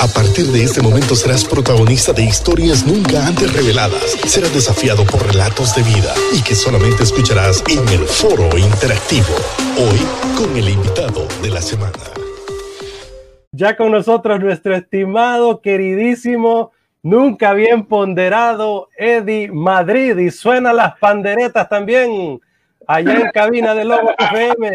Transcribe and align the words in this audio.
A 0.00 0.08
partir 0.08 0.46
de 0.46 0.64
este 0.64 0.82
momento 0.82 1.14
serás 1.14 1.44
protagonista 1.44 2.12
de 2.12 2.24
historias 2.24 2.84
nunca 2.84 3.26
antes 3.26 3.52
reveladas. 3.52 4.16
Serás 4.26 4.52
desafiado 4.52 5.04
por 5.04 5.24
relatos 5.24 5.74
de 5.76 5.82
vida 5.82 6.12
y 6.32 6.42
que 6.42 6.54
solamente 6.54 7.04
escucharás 7.04 7.62
en 7.70 7.88
el 7.88 8.04
foro 8.06 8.58
interactivo. 8.58 9.34
Hoy 9.78 10.00
con 10.36 10.56
el 10.56 10.68
invitado 10.68 11.26
de 11.42 11.50
la 11.50 11.62
semana. 11.62 11.92
Ya 13.52 13.76
con 13.76 13.92
nosotros 13.92 14.40
nuestro 14.40 14.74
estimado, 14.74 15.60
queridísimo, 15.60 16.72
nunca 17.02 17.54
bien 17.54 17.86
ponderado 17.86 18.88
Eddie 18.98 19.50
Madrid 19.52 20.18
y 20.18 20.30
suena 20.30 20.72
las 20.72 20.98
panderetas 20.98 21.68
también 21.68 22.40
allá 22.86 23.14
en 23.14 23.30
cabina 23.30 23.74
de 23.74 23.84
Lobo 23.84 24.12
FM. 24.18 24.72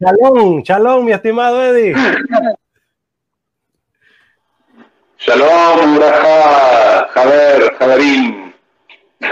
Chalón, 0.00 0.62
chalón, 0.62 1.04
mi 1.06 1.12
estimado 1.12 1.62
Eddie. 1.64 1.94
Shalom, 5.20 5.96
Uraja, 5.96 7.08
Javer, 7.08 7.74
Javerín. 7.76 8.54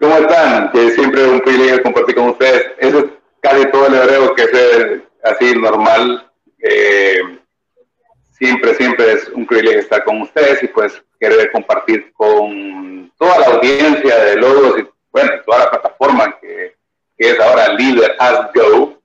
¿Cómo 0.00 0.16
están? 0.16 0.72
Que 0.72 0.90
siempre 0.90 1.22
es 1.22 1.28
un 1.28 1.40
privilegio 1.42 1.80
compartir 1.84 2.16
con 2.16 2.30
ustedes. 2.30 2.72
Eso 2.78 2.98
es 2.98 3.04
casi 3.40 3.64
todo 3.66 3.86
el 3.86 3.94
hebreo 3.94 4.34
que 4.34 4.42
es 4.42 5.00
así 5.22 5.54
normal. 5.54 6.28
Eh, 6.58 7.38
siempre, 8.32 8.74
siempre 8.74 9.12
es 9.12 9.28
un 9.28 9.46
privilegio 9.46 9.78
estar 9.82 10.02
con 10.02 10.22
ustedes 10.22 10.60
y 10.64 10.66
pues 10.66 11.00
querer 11.20 11.52
compartir 11.52 12.12
con 12.14 13.12
toda 13.16 13.38
la 13.38 13.46
audiencia 13.46 14.24
de 14.24 14.36
Logos 14.38 14.80
y 14.80 14.88
bueno, 15.12 15.30
toda 15.46 15.58
la 15.60 15.70
plataforma 15.70 16.36
que, 16.40 16.74
que 17.16 17.30
es 17.30 17.38
ahora 17.38 17.74
Leader 17.74 18.16
As 18.18 18.52
Go. 18.52 19.00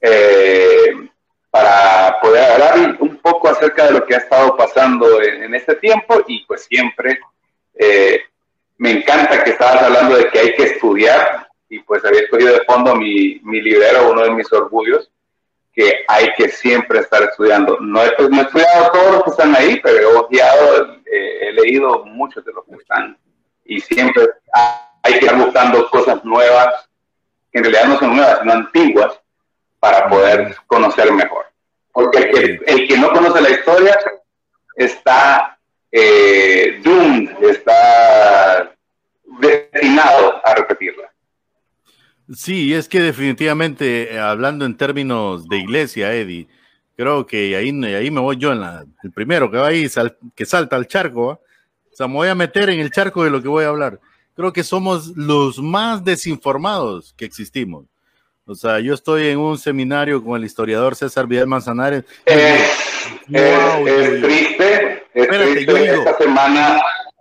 Eh, 0.00 1.09
para 1.50 2.20
poder 2.20 2.52
hablar 2.52 2.96
un 3.00 3.16
poco 3.16 3.48
acerca 3.48 3.86
de 3.86 3.92
lo 3.92 4.06
que 4.06 4.14
ha 4.14 4.18
estado 4.18 4.56
pasando 4.56 5.20
en, 5.20 5.54
este 5.54 5.74
tiempo. 5.76 6.22
Y 6.26 6.44
pues 6.46 6.64
siempre 6.64 7.18
eh, 7.74 8.20
me 8.78 8.92
encanta 8.92 9.42
que 9.42 9.50
estabas 9.50 9.82
hablando 9.82 10.16
de 10.16 10.28
que 10.28 10.38
hay 10.38 10.54
que 10.54 10.64
estudiar. 10.64 11.48
Y 11.68 11.80
pues 11.80 12.04
había 12.04 12.20
escogido 12.20 12.54
de 12.54 12.64
fondo 12.64 12.94
mi, 12.94 13.40
mi 13.42 13.60
libero, 13.60 14.10
uno 14.10 14.22
de 14.22 14.30
mis 14.30 14.52
orgullos, 14.52 15.10
que 15.72 16.04
hay 16.08 16.32
que 16.36 16.48
siempre 16.48 17.00
estar 17.00 17.22
estudiando. 17.22 17.78
No 17.80 18.02
he, 18.02 18.12
no 18.28 18.40
he 18.40 18.42
estudiado 18.42 18.90
todos 18.92 19.12
los 19.12 19.24
que 19.24 19.30
están 19.30 19.54
ahí, 19.54 19.80
pero 19.82 19.98
he 19.98 20.16
ojeado, 20.16 20.94
eh, 21.12 21.38
he 21.42 21.52
leído 21.52 22.04
muchos 22.04 22.44
de 22.44 22.52
los 22.52 22.64
que 22.64 22.74
están. 22.76 23.16
Y 23.64 23.80
siempre 23.80 24.26
hay 25.02 25.12
que 25.12 25.26
estar 25.26 25.38
buscando 25.38 25.88
cosas 25.90 26.24
nuevas, 26.24 26.88
que 27.52 27.58
en 27.58 27.64
realidad 27.64 27.88
no 27.88 27.98
son 27.98 28.16
nuevas, 28.16 28.40
sino 28.40 28.52
antiguas, 28.52 29.19
para 29.80 30.08
poder 30.08 30.54
conocer 30.66 31.12
mejor. 31.12 31.46
Porque 31.92 32.60
el 32.66 32.86
que, 32.86 32.98
no 32.98 33.10
conoce 33.10 33.40
la 33.40 33.50
historia 33.50 33.98
está 34.76 35.58
eh, 35.90 36.80
doomed, 36.84 37.30
está 37.42 38.72
destinado 39.40 40.46
a 40.46 40.54
repetirla. 40.54 41.10
Sí, 42.32 42.72
es 42.72 42.88
que 42.88 43.00
definitivamente, 43.00 44.14
eh, 44.14 44.20
hablando 44.20 44.64
en 44.64 44.76
términos 44.76 45.48
de 45.48 45.56
iglesia, 45.56 46.14
Eddie, 46.14 46.46
creo 46.96 47.26
que 47.26 47.56
ahí, 47.56 47.70
ahí 47.84 48.10
me 48.10 48.20
voy 48.20 48.36
yo 48.36 48.52
en 48.52 48.60
la, 48.60 48.84
el 49.02 49.10
primero 49.10 49.50
que 49.50 49.56
va 49.56 49.68
ahí, 49.68 49.88
que 50.36 50.46
salta 50.46 50.76
al 50.76 50.86
charco, 50.86 51.40
o 51.92 51.96
sea, 51.96 52.06
me 52.06 52.14
voy 52.14 52.28
a 52.28 52.36
meter 52.36 52.70
en 52.70 52.78
el 52.78 52.92
charco 52.92 53.24
de 53.24 53.30
lo 53.30 53.42
que 53.42 53.48
voy 53.48 53.64
a 53.64 53.68
hablar. 53.68 53.98
Creo 54.36 54.52
que 54.52 54.62
somos 54.62 55.08
los 55.16 55.58
más 55.58 56.04
desinformados 56.04 57.14
que 57.16 57.24
existimos. 57.24 57.86
O 58.46 58.54
sea, 58.54 58.80
yo 58.80 58.94
estoy 58.94 59.28
en 59.28 59.38
un 59.38 59.58
seminario 59.58 60.22
con 60.22 60.36
el 60.36 60.44
historiador 60.44 60.96
César 60.96 61.26
Vidal 61.26 61.46
Manzanares. 61.46 62.04
es 62.26 64.22
triste, 64.22 65.02
es 65.14 65.28
triste 65.28 65.84
esta 65.84 66.18
semana. 66.18 66.80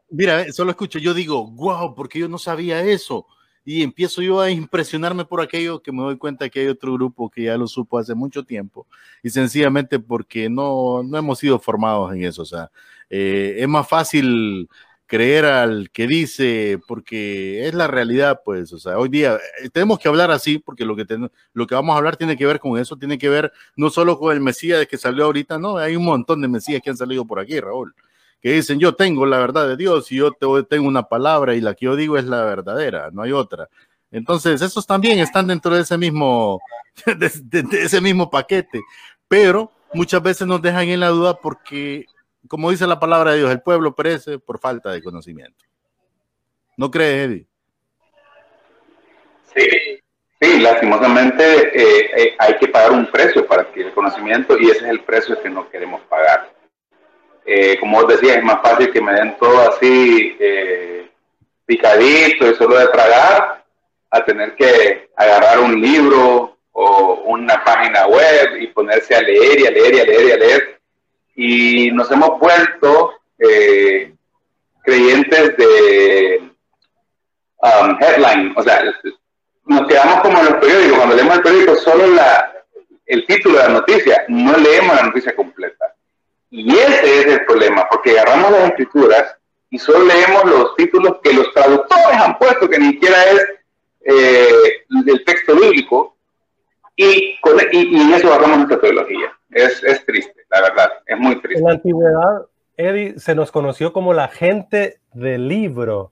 Mira, 0.10 0.52
solo 0.52 0.72
escucho, 0.72 0.98
yo 0.98 1.14
digo, 1.14 1.46
wow, 1.52 1.94
porque 1.94 2.20
yo 2.20 2.28
no 2.28 2.38
sabía 2.38 2.82
eso. 2.82 3.28
Y 3.64 3.84
empiezo 3.84 4.22
yo 4.24 4.40
a 4.40 4.50
impresionarme 4.50 5.26
por 5.26 5.42
aquello 5.42 5.82
que 5.82 5.92
me 5.92 6.02
doy 6.02 6.18
cuenta 6.18 6.50
que 6.50 6.62
hay 6.62 6.68
otro 6.68 6.94
grupo 6.94 7.30
que 7.30 7.44
ya 7.44 7.58
lo 7.58 7.68
supo 7.68 8.00
hace 8.00 8.16
mucho 8.16 8.44
tiempo. 8.44 8.88
Y 9.22 9.30
sencillamente 9.30 10.00
porque 10.00 10.50
no, 10.50 11.04
no 11.04 11.18
hemos 11.18 11.38
sido 11.38 11.60
formados 11.60 12.12
en 12.14 12.24
eso. 12.24 12.42
O 12.42 12.46
sea, 12.46 12.72
eh, 13.10 13.58
es 13.60 13.68
más 13.68 13.88
fácil 13.88 14.68
creer 15.10 15.46
al 15.46 15.90
que 15.90 16.06
dice, 16.06 16.80
porque 16.88 17.68
es 17.68 17.74
la 17.74 17.88
realidad, 17.88 18.42
pues, 18.46 18.72
o 18.74 18.78
sea, 18.78 19.00
hoy 19.00 19.10
día 19.10 19.40
eh, 19.64 19.70
tenemos 19.72 19.98
que 19.98 20.08
hablar 20.08 20.30
así, 20.30 20.60
porque 20.60 20.86
lo 20.86 20.96
que, 20.96 21.04
lo 21.52 21.66
que 21.66 21.74
vamos 21.74 21.96
a 21.96 21.98
hablar 21.98 22.16
tiene 22.16 22.38
que 22.38 22.46
ver 22.46 22.60
con 22.60 22.80
eso, 22.80 22.96
tiene 22.96 23.18
que 23.18 23.28
ver 23.28 23.52
no 23.76 23.90
solo 23.90 24.20
con 24.20 24.32
el 24.32 24.40
Mesías 24.40 24.86
que 24.86 25.00
salió 25.00 25.26
ahorita, 25.26 25.58
no, 25.58 25.78
hay 25.80 25.96
un 25.96 26.06
montón 26.06 26.44
de 26.44 26.48
Mesías 26.48 26.80
que 26.84 26.92
han 26.92 26.96
salido 26.96 27.26
por 27.26 27.40
aquí, 27.40 27.60
Raúl, 27.60 27.96
que 28.40 28.54
dicen, 28.54 28.78
yo 28.80 28.94
tengo 28.94 29.26
la 29.26 29.40
verdad 29.40 29.68
de 29.68 29.78
Dios 29.78 30.12
y 30.12 30.18
yo 30.18 30.32
tengo 30.70 30.88
una 30.88 31.02
palabra 31.02 31.56
y 31.56 31.62
la 31.62 31.74
que 31.74 31.86
yo 31.86 31.96
digo 31.96 32.16
es 32.16 32.26
la 32.26 32.44
verdadera, 32.44 33.10
no 33.12 33.24
hay 33.24 33.32
otra. 33.32 33.68
Entonces, 34.12 34.62
esos 34.62 34.86
también 34.86 35.18
están 35.18 35.48
dentro 35.48 35.74
de 35.74 35.82
ese 35.82 35.98
mismo, 35.98 36.62
de 37.18 37.66
ese 37.82 38.00
mismo 38.00 38.30
paquete, 38.30 38.80
pero 39.28 39.72
muchas 39.92 40.22
veces 40.22 40.48
nos 40.48 40.62
dejan 40.62 40.88
en 40.88 41.00
la 41.00 41.10
duda 41.10 41.34
porque 41.34 42.06
como 42.48 42.72
dice 42.72 42.88
la 42.88 43.00
palabra 43.00 43.32
de 43.32 43.40
Dios, 43.40 43.52
el 43.52 43.62
pueblo 43.62 43.96
perece 43.96 44.40
por 44.40 44.60
falta 44.60 44.92
de 44.92 45.04
conocimiento. 45.04 45.66
¿No 46.78 46.90
crees, 46.90 47.28
Eddie? 47.28 47.46
Sí, 49.54 50.00
sí, 50.40 50.60
lastimosamente 50.60 51.44
eh, 51.44 52.12
eh, 52.16 52.36
hay 52.38 52.58
que 52.58 52.68
pagar 52.68 52.92
un 52.92 53.08
precio 53.08 53.46
para 53.46 53.64
adquirir 53.64 53.88
el 53.88 53.94
conocimiento 53.94 54.58
y 54.58 54.70
ese 54.70 54.86
es 54.86 54.92
el 54.92 55.02
precio 55.02 55.42
que 55.42 55.50
no 55.50 55.70
queremos 55.70 56.02
pagar. 56.02 56.54
Eh, 57.46 57.78
como 57.80 57.98
os 57.98 58.08
decía, 58.08 58.36
es 58.36 58.44
más 58.44 58.62
fácil 58.62 58.92
que 58.92 59.02
me 59.02 59.14
den 59.14 59.36
todo 59.40 59.70
así 59.70 60.38
picadito 61.66 62.50
y 62.50 62.56
solo 62.56 62.78
de 62.78 62.88
tragar 62.88 63.64
a 64.12 64.26
tener 64.26 64.56
que 64.56 65.10
agarrar 65.16 65.60
un 65.60 65.82
libro 65.82 66.58
o 66.72 67.24
una 67.26 67.64
página 67.64 68.08
web 68.08 68.58
y 68.60 68.68
ponerse 68.68 69.16
a 69.16 69.22
leer 69.22 69.60
y 69.60 69.68
a 69.68 69.72
leer 69.72 69.96
y 69.96 70.00
a 70.00 70.06
leer 70.06 70.28
y 70.28 70.32
a 70.32 70.38
leer 70.38 70.79
y 71.42 71.90
nos 71.92 72.12
hemos 72.12 72.38
vuelto 72.38 73.14
eh, 73.38 74.14
creyentes 74.84 75.56
de 75.56 76.52
um, 77.62 77.98
headline, 78.02 78.54
o 78.58 78.62
sea, 78.62 78.84
nos 79.64 79.88
quedamos 79.88 80.20
como 80.20 80.38
en 80.38 80.46
los 80.48 80.56
periódicos, 80.56 80.98
cuando 80.98 81.16
leemos 81.16 81.38
el 81.38 81.42
periódico 81.42 81.76
solo 81.78 82.08
la, 82.08 82.52
el 83.06 83.26
título 83.26 83.58
de 83.58 83.64
la 83.64 83.70
noticia, 83.70 84.26
no 84.28 84.58
leemos 84.58 84.94
la 84.94 85.04
noticia 85.04 85.34
completa. 85.34 85.96
Y 86.50 86.76
ese 86.76 87.20
es 87.20 87.26
el 87.28 87.46
problema, 87.46 87.88
porque 87.90 88.20
agarramos 88.20 88.52
las 88.52 88.72
escrituras 88.72 89.38
y 89.70 89.80
solo 89.80 90.04
leemos 90.04 90.44
los 90.44 90.76
títulos 90.76 91.20
que 91.24 91.32
los 91.32 91.54
traductores 91.54 92.20
han 92.20 92.38
puesto, 92.38 92.70
que 92.70 92.80
ni 92.80 92.90
siquiera 92.90 93.24
es 93.32 93.46
eh, 94.02 94.86
el 95.08 95.24
texto 95.24 95.56
bíblico, 95.56 96.18
y, 96.98 97.40
y, 97.72 98.02
en 98.02 98.14
eso 98.14 98.28
agarramos 98.28 98.58
nuestra 98.58 98.82
teología. 98.82 99.39
Es, 99.52 99.84
es 99.84 100.06
triste 100.06 100.40
la 100.50 100.62
verdad, 100.62 100.90
es 101.06 101.18
muy 101.18 101.42
triste. 101.42 101.60
En 101.60 101.66
la 101.66 101.72
antigüedad, 101.72 102.46
Eddie, 102.78 103.20
se 103.20 103.36
nos 103.36 103.52
conoció 103.52 103.94
como 103.94 104.14
la 104.14 104.28
gente 104.28 105.00
del 105.14 105.48
libro. 105.48 106.12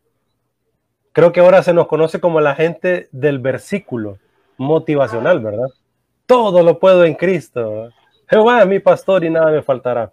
Creo 1.11 1.31
que 1.31 1.39
ahora 1.39 1.63
se 1.63 1.73
nos 1.73 1.87
conoce 1.87 2.19
como 2.19 2.39
la 2.41 2.55
gente 2.55 3.09
del 3.11 3.39
versículo 3.39 4.19
motivacional, 4.57 5.39
¿verdad? 5.39 5.67
Todo 6.25 6.63
lo 6.63 6.79
puedo 6.79 7.05
en 7.05 7.15
Cristo. 7.15 7.89
Jehová 8.27 8.61
es 8.61 8.67
mi 8.67 8.79
pastor 8.79 9.23
y 9.23 9.29
nada 9.29 9.51
me 9.51 9.63
faltará. 9.63 10.11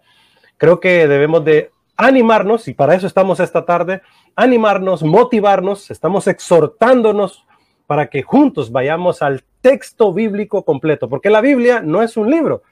Creo 0.57 0.79
que 0.79 1.07
debemos 1.07 1.43
de 1.45 1.71
animarnos, 1.97 2.67
y 2.67 2.73
para 2.73 2.95
eso 2.95 3.07
estamos 3.07 3.39
esta 3.39 3.65
tarde, 3.65 4.01
animarnos, 4.35 5.03
motivarnos, 5.03 5.91
estamos 5.91 6.27
exhortándonos 6.27 7.45
para 7.87 8.07
que 8.07 8.23
juntos 8.23 8.71
vayamos 8.71 9.21
al 9.21 9.43
texto 9.61 10.13
bíblico 10.13 10.63
completo, 10.63 11.07
porque 11.09 11.29
la 11.29 11.41
Biblia 11.41 11.81
no 11.81 12.01
es 12.01 12.17
un 12.17 12.29
libro, 12.31 12.63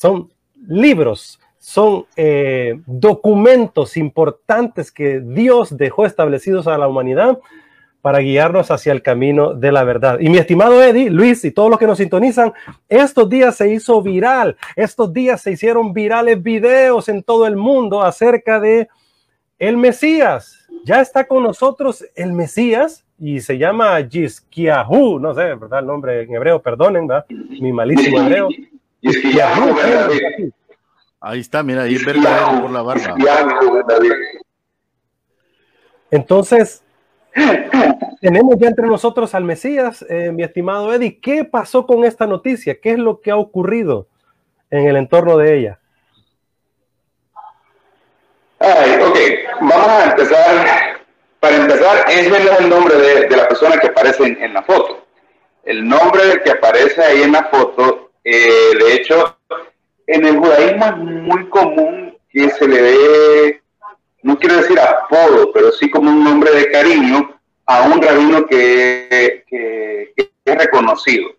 son 0.00 0.32
libros, 0.66 1.38
son 1.58 2.06
eh, 2.16 2.80
documentos 2.86 3.98
importantes 3.98 4.90
que 4.90 5.20
Dios 5.20 5.76
dejó 5.76 6.06
establecidos 6.06 6.66
a 6.66 6.78
la 6.78 6.88
humanidad 6.88 7.38
para 8.00 8.20
guiarnos 8.20 8.70
hacia 8.70 8.92
el 8.92 9.02
camino 9.02 9.52
de 9.52 9.72
la 9.72 9.84
verdad. 9.84 10.18
Y 10.18 10.30
mi 10.30 10.38
estimado 10.38 10.82
Eddie, 10.82 11.10
Luis 11.10 11.44
y 11.44 11.50
todos 11.50 11.68
los 11.68 11.78
que 11.78 11.86
nos 11.86 11.98
sintonizan, 11.98 12.54
estos 12.88 13.28
días 13.28 13.56
se 13.56 13.74
hizo 13.74 14.00
viral, 14.00 14.56
estos 14.74 15.12
días 15.12 15.42
se 15.42 15.52
hicieron 15.52 15.92
virales 15.92 16.42
videos 16.42 17.10
en 17.10 17.22
todo 17.22 17.46
el 17.46 17.56
mundo 17.56 18.00
acerca 18.00 18.58
de 18.58 18.88
el 19.58 19.76
Mesías. 19.76 20.66
Ya 20.86 21.02
está 21.02 21.26
con 21.26 21.42
nosotros 21.42 22.06
el 22.14 22.32
Mesías 22.32 23.04
y 23.18 23.40
se 23.40 23.58
llama 23.58 24.00
Yizkiahu, 24.00 25.18
no 25.18 25.34
sé, 25.34 25.54
¿verdad? 25.56 25.80
El 25.80 25.86
nombre 25.86 26.22
en 26.22 26.34
hebreo, 26.34 26.62
perdonen, 26.62 27.06
¿verdad? 27.06 27.26
Mi 27.28 27.70
malísimo 27.70 28.18
hebreo. 28.18 28.48
Ahí 31.20 31.40
está, 31.40 31.62
mira, 31.62 31.82
ahí 31.82 31.94
es 31.94 32.04
verdadero 32.04 32.62
por 32.62 32.70
la 32.70 32.82
barba. 32.82 33.16
Entonces, 36.10 36.82
Tenemos 38.20 38.56
ya 38.58 38.68
entre 38.68 38.86
nosotros 38.86 39.34
al 39.34 39.44
Mesías, 39.44 40.04
eh, 40.08 40.30
mi 40.32 40.42
estimado 40.42 40.92
Eddie. 40.92 41.20
¿Qué 41.20 41.44
pasó 41.44 41.86
con 41.86 42.04
esta 42.04 42.26
noticia? 42.26 42.78
¿Qué 42.80 42.92
es 42.92 42.98
lo 42.98 43.20
que 43.20 43.30
ha 43.30 43.36
ocurrido 43.36 44.08
en 44.70 44.86
el 44.86 44.96
entorno 44.96 45.36
de 45.38 45.58
ella? 45.58 45.78
Ay, 48.58 49.00
ok, 49.00 49.16
vamos 49.60 49.88
a 49.88 50.10
empezar. 50.10 51.00
Para 51.40 51.56
empezar, 51.56 52.04
no 52.04 52.36
es 52.36 52.60
el 52.60 52.68
nombre 52.68 52.96
de, 52.96 53.36
la 53.36 53.48
persona 53.48 53.78
que 53.78 53.86
aparece 53.86 54.36
en, 54.38 54.52
la 54.52 54.62
foto. 54.62 55.06
El 55.64 55.88
nombre 55.88 56.42
que 56.44 56.50
aparece 56.50 57.02
ahí 57.02 57.22
en 57.22 57.32
la 57.32 57.44
foto, 57.44 58.09
eh, 58.24 58.72
de 58.78 58.94
hecho, 58.94 59.36
en 60.06 60.26
el 60.26 60.38
judaísmo 60.38 60.86
es 60.86 60.96
muy 60.96 61.48
común 61.48 62.16
que 62.30 62.50
se 62.50 62.68
le 62.68 62.82
dé, 62.82 63.62
no 64.22 64.38
quiero 64.38 64.56
decir 64.56 64.78
apodo, 64.78 65.52
pero 65.52 65.72
sí 65.72 65.90
como 65.90 66.10
un 66.10 66.24
nombre 66.24 66.50
de 66.52 66.70
cariño 66.70 67.40
a 67.66 67.82
un 67.82 68.02
rabino 68.02 68.46
que, 68.46 69.44
es 70.44 70.56
reconocido. 70.58 71.30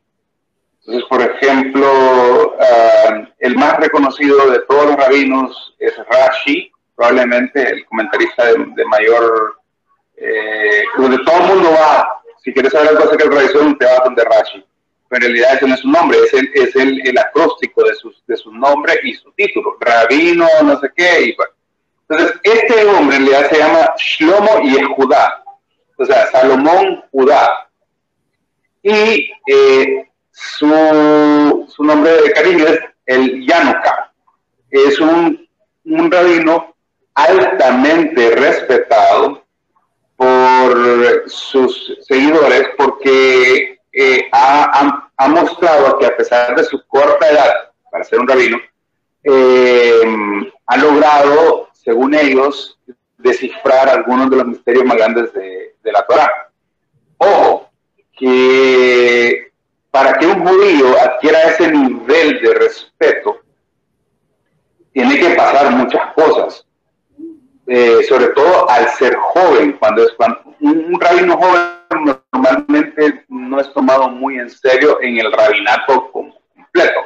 Entonces, 0.79 1.03
por 1.09 1.21
ejemplo, 1.21 2.55
ah, 2.59 3.27
el 3.39 3.55
más 3.55 3.77
reconocido 3.77 4.49
de 4.49 4.59
todos 4.59 4.85
los 4.85 4.95
rabinos 4.95 5.75
es 5.79 5.93
Rashi, 6.09 6.71
probablemente 6.95 7.61
el 7.61 7.85
comentarista 7.85 8.45
de, 8.45 8.85
mayor, 8.85 9.57
eh, 10.15 10.83
donde 10.97 11.17
todo 11.25 11.37
el 11.37 11.47
mundo 11.55 11.71
va, 11.71 12.21
si 12.43 12.53
quieres 12.53 12.71
saber 12.71 12.89
algo 12.89 13.03
acerca 13.03 13.25
de 13.25 13.35
tradición, 13.35 13.77
te 13.77 13.85
vas 13.85 14.03
donde 14.05 14.23
Rashi. 14.23 14.65
Pero 15.11 15.25
en 15.25 15.33
realidad 15.33 15.55
ese 15.55 15.67
no 15.67 15.73
es 15.73 15.81
su 15.81 15.89
nombre, 15.89 16.17
es 16.19 16.33
el, 16.33 16.49
es 16.53 16.73
el, 16.73 17.05
el 17.05 17.17
acróstico 17.17 17.83
de 17.83 17.93
su, 17.95 18.15
de 18.25 18.37
su 18.37 18.49
nombre 18.49 18.93
y 19.03 19.13
su 19.13 19.29
título, 19.33 19.75
rabino, 19.81 20.47
no 20.63 20.79
sé 20.79 20.89
qué. 20.95 21.25
Y, 21.25 21.35
entonces, 22.07 22.39
este 22.43 22.85
hombre 22.85 23.17
en 23.17 23.27
realidad 23.27 23.49
se 23.49 23.57
llama 23.57 23.93
Shlomo 23.97 24.61
y 24.63 24.77
es 24.77 24.87
Judá, 24.95 25.43
o 25.97 26.05
sea, 26.05 26.27
Salomón 26.27 27.03
Judá. 27.11 27.69
Y 28.83 29.33
eh, 29.47 30.09
su, 30.31 31.65
su 31.67 31.83
nombre 31.83 32.13
de 32.13 32.31
cariño 32.31 32.65
es 32.67 32.79
el 33.05 33.45
Yanuka. 33.45 34.13
Es 34.69 34.97
un, 35.01 35.45
un 35.83 36.09
rabino 36.09 36.73
altamente 37.15 38.33
respetado 38.33 39.43
por 40.15 41.29
sus 41.29 41.97
seguidores 42.07 42.69
porque 42.77 43.80
eh, 43.93 44.29
ha, 44.31 45.27
mostrado 45.27 45.97
que 45.99 46.05
a 46.05 46.15
pesar 46.15 46.55
de 46.55 46.63
su 46.63 46.85
corta 46.87 47.29
edad, 47.29 47.71
para 47.91 48.03
ser 48.03 48.19
un 48.19 48.27
rabino, 48.27 48.57
eh, 49.23 50.01
ha 50.65 50.77
logrado, 50.77 51.69
según 51.73 52.13
ellos, 52.15 52.77
descifrar 53.17 53.89
algunos 53.89 54.29
de 54.29 54.37
los 54.37 54.47
misterios 54.47 54.85
más 54.85 54.97
grandes 54.97 55.33
de, 55.33 55.75
la 55.83 56.05
Torah. 56.05 56.49
Ojo, 57.17 57.69
que 58.17 59.51
para 59.89 60.17
que 60.17 60.25
un 60.25 60.47
judío 60.47 60.95
adquiera 61.01 61.49
ese 61.49 61.69
nivel 61.69 62.41
de 62.41 62.53
respeto, 62.53 63.39
tiene 64.93 65.19
que 65.19 65.31
pasar 65.31 65.71
muchas 65.71 66.13
cosas. 66.13 66.65
Eh, 67.67 68.03
sobre 68.07 68.27
todo 68.27 68.69
al 68.69 68.89
ser 68.89 69.15
joven, 69.15 69.73
cuando 69.73 70.03
es 70.03 70.13
un, 70.59 70.99
rabino 70.99 71.37
joven 71.37 71.80
normalmente 71.99 73.25
no 73.27 73.59
es 73.59 73.71
tomado 73.73 74.09
muy 74.09 74.39
en 74.39 74.49
serio 74.49 74.99
en 75.01 75.19
el 75.19 75.31
rabinato 75.31 76.11
completo, 76.11 76.99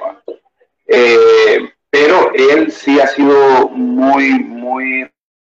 eh, 0.87 1.69
pero 1.89 2.31
él 2.33 2.71
sí 2.71 2.99
ha 2.99 3.07
sido 3.07 3.69
muy, 3.69 4.39
muy 4.39 5.09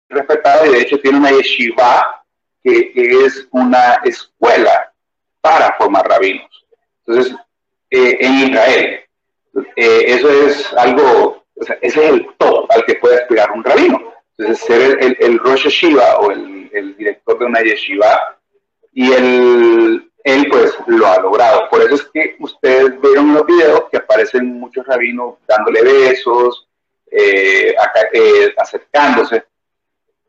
respetado 0.09 0.67
y 0.67 0.71
de 0.71 0.81
hecho 0.81 0.99
tiene 1.01 1.19
una 1.19 1.31
yeshiva 1.31 2.25
que, 2.63 2.93
es 2.95 3.49
una 3.51 4.01
escuela 4.05 4.93
para 5.41 5.73
formar 5.75 6.09
rabinos. 6.09 6.67
Entonces, 7.07 7.35
eh, 7.91 8.19
en 8.21 8.35
Israel, 8.35 9.01
eso 9.77 10.31
es 10.47 10.73
algo, 10.75 11.45
o 11.55 11.65
sea, 11.65 11.77
ese 11.81 12.05
es 12.05 12.13
el 12.13 12.29
todo 12.39 12.67
al 12.71 12.85
que 12.85 12.95
puede 12.95 13.17
aspirar 13.17 13.51
un 13.53 13.65
rabino 13.65 14.13
entonces, 14.39 14.67
ser 14.67 14.99
el, 15.01 15.17
el, 15.21 15.39
Rosh 15.39 15.65
Yeshiva 15.65 16.19
o 16.19 16.31
el, 16.31 16.71
el, 16.73 16.97
director 16.97 17.39
de 17.39 17.45
una 17.45 17.61
yeshiva, 17.61 18.39
y 18.93 19.13
él, 19.13 20.11
él 20.25 20.47
pues 20.51 20.75
lo 20.87 21.07
ha 21.07 21.21
logrado. 21.21 21.69
Por 21.71 21.83
eso 21.83 21.95
es 21.95 22.03
que 22.13 22.37
ustedes 22.39 23.01
vieron 23.01 23.35
los 23.35 23.47
videos 23.47 23.85
que 23.91 23.99
aparecen 23.99 24.59
muchos 24.61 24.87
rabinos 24.87 25.35
dándole 25.47 25.83
besos, 25.83 26.69
eh, 27.11 27.75
eh, 28.13 28.55
acercándose. 28.57 29.45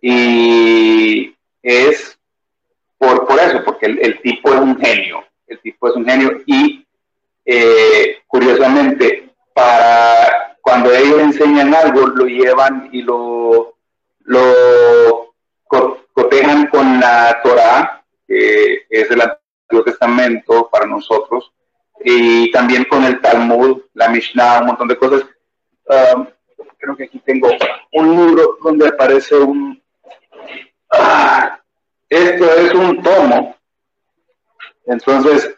Y 0.01 1.35
es 1.61 2.17
por, 2.97 3.25
por 3.27 3.39
eso, 3.39 3.63
porque 3.63 3.85
el, 3.85 4.21
tipo 4.21 4.53
es 4.53 4.59
un 4.59 4.77
genio. 4.79 5.23
El 5.47 5.59
tipo 5.59 5.89
es 5.89 5.95
un 5.95 6.05
genio 6.05 6.41
y 6.45 6.85
eh, 7.45 8.19
curiosamente, 8.27 9.29
para 9.53 10.57
cuando 10.61 10.91
ellos 10.93 11.19
enseñan 11.19 11.73
algo, 11.75 12.07
lo 12.07 12.25
llevan 12.25 12.89
y 12.91 13.01
lo 13.01 13.73
lo 14.25 15.33
cotejan 16.13 16.67
con 16.67 16.99
la 16.99 17.41
Torah, 17.43 18.02
es 18.89 19.11
el 19.11 19.21
Antiguo 19.21 19.83
Testamento 19.83 20.69
para 20.71 20.85
nosotros, 20.85 21.51
y 22.03 22.51
también 22.51 22.85
con 22.85 23.03
el 23.03 23.21
Talmud, 23.21 23.81
la 23.93 24.09
Mishnah, 24.09 24.59
un 24.59 24.67
montón 24.67 24.87
de 24.87 24.97
cosas. 24.97 25.23
Um, 25.85 26.27
creo 26.77 26.95
que 26.97 27.03
aquí 27.05 27.19
tengo 27.19 27.49
un 27.93 28.27
libro 28.27 28.57
donde 28.61 28.87
aparece 28.87 29.35
un... 29.35 29.81
Ah, 30.91 31.59
esto 32.09 32.45
es 32.45 32.73
un 32.73 33.01
tomo. 33.01 33.55
Entonces, 34.85 35.55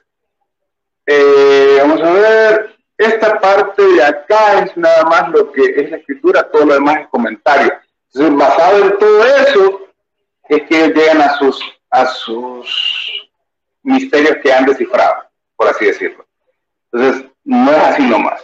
eh, 1.08 1.78
vamos 1.82 2.02
a 2.02 2.12
ver, 2.12 2.76
esta 2.98 3.40
parte 3.40 3.82
de 3.82 4.04
acá 4.04 4.64
es 4.64 4.78
nada 4.78 5.04
más 5.06 5.30
lo 5.30 5.52
que 5.52 5.64
es 5.64 5.92
la 5.92 5.98
escritura, 5.98 6.50
todo 6.50 6.66
lo 6.66 6.74
demás 6.76 7.02
es 7.02 7.08
comentario. 7.08 7.74
Entonces, 8.14 8.38
basado 8.38 8.86
en 8.86 8.98
todo 8.98 9.26
eso, 9.26 9.88
es 10.48 10.62
que 10.68 10.88
llegan 10.90 11.22
a 11.22 11.38
sus, 11.38 11.60
a 11.90 12.06
sus 12.08 13.30
misterios 13.84 14.38
que 14.44 14.52
han 14.52 14.66
descifrado, 14.66 15.24
por 15.56 15.68
así 15.68 15.86
decirlo. 15.86 16.26
Entonces, 16.92 17.26
no 17.44 17.72
es 17.72 17.78
así 17.78 18.04
nomás. 18.04 18.44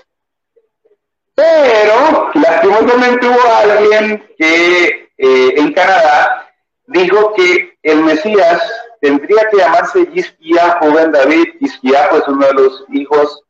Pero, 1.36 2.30
lastimosamente 2.36 3.28
hubo 3.28 3.56
alguien 3.56 4.24
que 4.38 5.10
eh, 5.18 5.54
en 5.58 5.74
Canadá 5.74 6.52
dijo 6.88 7.34
que 7.34 7.78
el 7.84 8.04
Mesías 8.04 8.62
tendría 9.02 9.50
que 9.50 9.58
llamarse 9.58 10.06
Yisquiajo 10.14 10.92
ben 10.92 11.12
David. 11.12 11.46
Yisquiajo 11.60 12.18
es 12.18 12.28
uno 12.28 12.46
de 12.46 12.54
los 12.54 12.86
hijos 12.90 13.42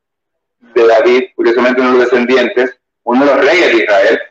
de 0.73 0.87
David, 0.87 1.23
curiosamente 1.35 1.81
uno 1.81 1.91
de 1.91 1.97
los 1.97 2.09
descendientes, 2.09 2.79
uno 3.03 3.25
de 3.25 3.35
los 3.35 3.45
reyes 3.45 3.67
de 3.67 3.83
Israel. 3.83 4.21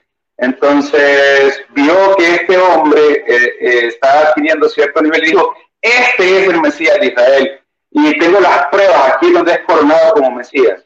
Entonces 0.40 1.62
vio 1.70 2.16
que 2.16 2.34
este 2.36 2.56
hombre 2.56 3.24
eh, 3.26 3.56
eh, 3.60 3.86
estaba 3.88 4.28
adquiriendo 4.28 4.70
cierto 4.70 5.02
nivel 5.02 5.22
y 5.22 5.30
dijo, 5.32 5.54
este 5.82 6.38
es 6.38 6.48
el 6.48 6.60
Mesías 6.62 6.98
de 6.98 7.08
Israel. 7.08 7.60
Y 7.90 8.18
tengo 8.18 8.40
las 8.40 8.66
pruebas 8.68 9.12
aquí 9.12 9.30
donde 9.32 9.52
es 9.52 9.60
coronado 9.66 10.14
como 10.14 10.30
Mesías. 10.30 10.82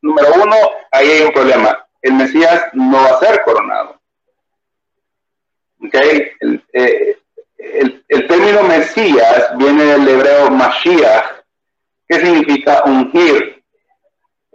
Número 0.00 0.28
uno, 0.42 0.56
ahí 0.90 1.10
hay 1.10 1.22
un 1.24 1.32
problema. 1.32 1.86
El 2.00 2.14
Mesías 2.14 2.68
no 2.72 2.96
va 2.96 3.10
a 3.10 3.18
ser 3.18 3.42
coronado. 3.42 4.00
¿Okay? 5.86 6.32
El, 6.40 6.64
eh, 6.72 7.18
el 8.08 8.26
término 8.26 8.62
Mesías 8.62 9.50
viene 9.58 9.84
del 9.84 10.08
hebreo 10.08 10.50
Mashiach, 10.50 11.42
que 12.08 12.20
significa 12.20 12.84
ungir 12.86 13.55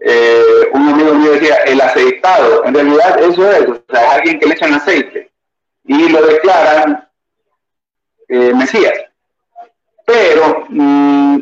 eh, 0.03 0.69
un 0.73 0.89
amigo 0.89 1.13
mío 1.13 1.33
decía, 1.33 1.57
el 1.65 1.79
aceitado, 1.79 2.65
en 2.65 2.73
realidad 2.73 3.19
eso 3.19 3.51
es, 3.51 3.69
o 3.69 3.83
sea, 3.87 4.01
es 4.01 4.13
alguien 4.15 4.39
que 4.39 4.47
le 4.47 4.53
echan 4.55 4.73
aceite 4.73 5.31
y 5.83 6.09
lo 6.09 6.25
declaran 6.25 7.07
eh, 8.27 8.51
Mesías. 8.55 8.99
Pero 10.05 10.65
mm, 10.69 11.41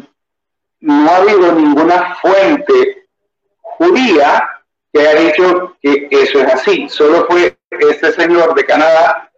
no 0.81 1.09
ha 1.09 1.15
habido 1.17 1.53
ninguna 1.53 2.15
fuente 2.15 3.07
judía 3.61 4.49
que 4.91 5.07
haya 5.07 5.21
dicho 5.21 5.77
que 5.81 6.07
eso 6.11 6.39
es 6.39 6.53
así. 6.53 6.89
Solo 6.89 7.25
fue 7.27 7.55
este 7.71 8.11
señor 8.11 8.53
de 8.55 8.65
Canadá 8.65 9.31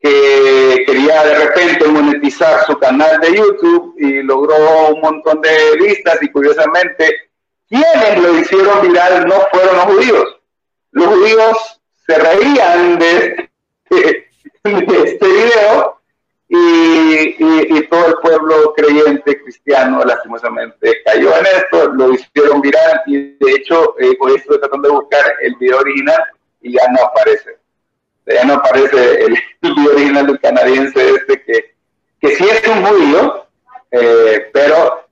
que 0.00 0.82
quería 0.86 1.22
de 1.24 1.34
repente 1.46 1.86
monetizar 1.88 2.64
su 2.64 2.78
canal 2.78 3.20
de 3.20 3.36
YouTube 3.36 3.94
y 3.98 4.22
logró 4.22 4.94
un 4.94 5.00
montón 5.00 5.40
de 5.42 5.76
vistas 5.76 6.18
y 6.22 6.28
curiosamente 6.30 7.31
quienes 7.72 8.22
lo 8.22 8.38
hicieron 8.38 8.82
viral 8.82 9.26
no 9.26 9.34
fueron 9.50 9.76
los 9.76 9.84
judíos. 9.84 10.36
Los 10.90 11.06
judíos 11.06 11.80
se 12.06 12.18
reían 12.18 12.98
de, 12.98 13.50
este 13.90 14.28
video 15.26 15.98
y, 16.48 17.82
todo 17.88 18.06
el 18.08 18.14
pueblo 18.22 18.72
creyente 18.74 19.42
cristiano 19.42 20.02
lastimosamente 20.04 21.02
cayó 21.04 21.36
en 21.36 21.46
esto, 21.46 21.88
lo 21.92 22.12
hicieron 22.12 22.60
viral 22.60 23.02
y 23.06 23.36
de 23.36 23.52
hecho 23.52 23.94
eh, 23.98 24.16
hoy 24.20 24.36
estoy 24.36 24.58
tratando 24.60 24.88
de 24.88 24.94
buscar 24.94 25.24
el 25.42 25.54
video 25.56 25.78
original 25.78 26.22
y 26.62 26.72
ya 26.72 26.88
no 26.88 27.04
aparece. 27.04 27.56
Ya 28.26 28.44
no 28.44 28.54
aparece 28.54 29.24
el, 29.24 29.38
video 29.62 29.92
original 29.94 30.26
del 30.26 30.40
canadiense 30.40 31.10
este 31.10 31.42
que, 31.42 31.74
que 32.20 32.36
sí 32.36 32.44
es 32.44 32.68
un 32.68 32.84
judío, 32.84 33.46
eh, 33.90 34.50
pero 34.52 35.02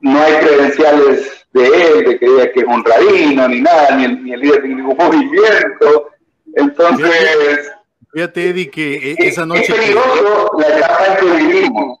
no 0.00 0.20
hay 0.20 0.34
credenciales 0.38 1.46
de 1.52 1.66
él, 1.66 2.04
de 2.04 2.18
que 2.18 2.26
diga 2.26 2.52
que 2.52 2.60
es 2.60 2.66
un 2.66 2.84
rabino, 2.84 3.48
ni 3.48 3.60
nada, 3.60 3.96
ni 3.96 4.04
el, 4.04 4.22
ni 4.22 4.32
el 4.32 4.40
líder 4.40 4.62
de 4.62 4.68
ningún 4.68 4.96
movimiento. 4.98 6.10
Entonces, 6.54 7.72
Fíjate, 8.16 8.48
Eddie, 8.48 8.70
que 8.70 9.12
e- 9.12 9.16
esa 9.28 9.44
noche. 9.44 9.60
Es 9.60 9.74
peligroso 9.74 10.50
que, 10.56 10.62
la 10.62 10.78
etapa 10.78 11.06
en 11.06 11.16
que 11.18 11.44
vivimos. 11.44 11.98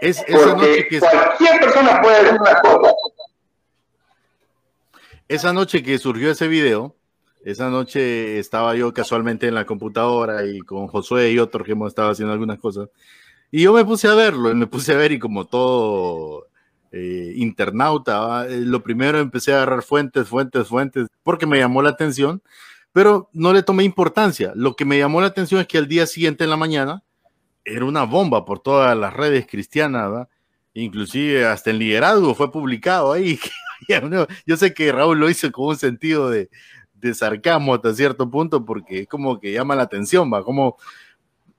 Es, 0.00 0.24
esa 0.26 0.54
noche 0.54 0.88
que. 0.88 1.00
Cualquier 1.00 1.60
persona 1.60 2.00
puede 2.00 2.16
hacer 2.16 2.40
una 2.40 2.60
cosa. 2.62 2.94
Esa 5.28 5.52
noche 5.52 5.82
que 5.82 5.98
surgió 5.98 6.30
ese 6.30 6.48
video, 6.48 6.96
esa 7.44 7.68
noche 7.68 8.38
estaba 8.38 8.74
yo 8.74 8.94
casualmente 8.94 9.46
en 9.46 9.54
la 9.54 9.66
computadora 9.66 10.46
y 10.46 10.60
con 10.60 10.86
Josué 10.88 11.30
y 11.30 11.38
otro 11.38 11.62
que 11.62 11.72
hemos 11.72 11.88
estado 11.88 12.10
haciendo 12.10 12.32
algunas 12.32 12.58
cosas. 12.58 12.88
Y 13.50 13.64
yo 13.64 13.74
me 13.74 13.84
puse 13.84 14.08
a 14.08 14.14
verlo, 14.14 14.50
y 14.50 14.54
me 14.54 14.66
puse 14.66 14.94
a 14.94 14.96
ver 14.96 15.12
y 15.12 15.18
como 15.18 15.44
todo 15.44 16.46
eh, 16.92 17.32
internauta, 17.36 18.46
eh, 18.46 18.60
lo 18.60 18.82
primero 18.82 19.18
empecé 19.18 19.52
a 19.52 19.56
agarrar 19.56 19.82
fuentes, 19.82 20.28
fuentes, 20.28 20.68
fuentes, 20.68 21.08
porque 21.22 21.46
me 21.46 21.58
llamó 21.58 21.82
la 21.82 21.90
atención 21.90 22.42
pero 22.92 23.30
no 23.32 23.52
le 23.52 23.62
tomé 23.62 23.84
importancia. 23.84 24.52
Lo 24.54 24.76
que 24.76 24.84
me 24.84 24.98
llamó 24.98 25.20
la 25.20 25.28
atención 25.28 25.60
es 25.60 25.66
que 25.66 25.78
al 25.78 25.88
día 25.88 26.06
siguiente 26.06 26.44
en 26.44 26.50
la 26.50 26.56
mañana 26.56 27.02
era 27.64 27.84
una 27.84 28.04
bomba 28.04 28.44
por 28.44 28.60
todas 28.60 28.96
las 28.96 29.14
redes 29.14 29.46
cristianas, 29.46 30.28
inclusive 30.74 31.46
hasta 31.46 31.70
el 31.70 31.78
liderazgo 31.78 32.34
fue 32.34 32.52
publicado 32.52 33.12
ahí. 33.12 33.40
Yo 34.46 34.56
sé 34.56 34.74
que 34.74 34.92
Raúl 34.92 35.18
lo 35.18 35.30
hizo 35.30 35.50
con 35.50 35.68
un 35.68 35.76
sentido 35.76 36.30
de, 36.30 36.50
de 36.94 37.14
sarcasmo 37.14 37.74
hasta 37.74 37.94
cierto 37.94 38.30
punto 38.30 38.64
porque 38.64 39.00
es 39.00 39.08
como 39.08 39.40
que 39.40 39.52
llama 39.52 39.74
la 39.74 39.84
atención, 39.84 40.30
va, 40.32 40.44
como, 40.44 40.76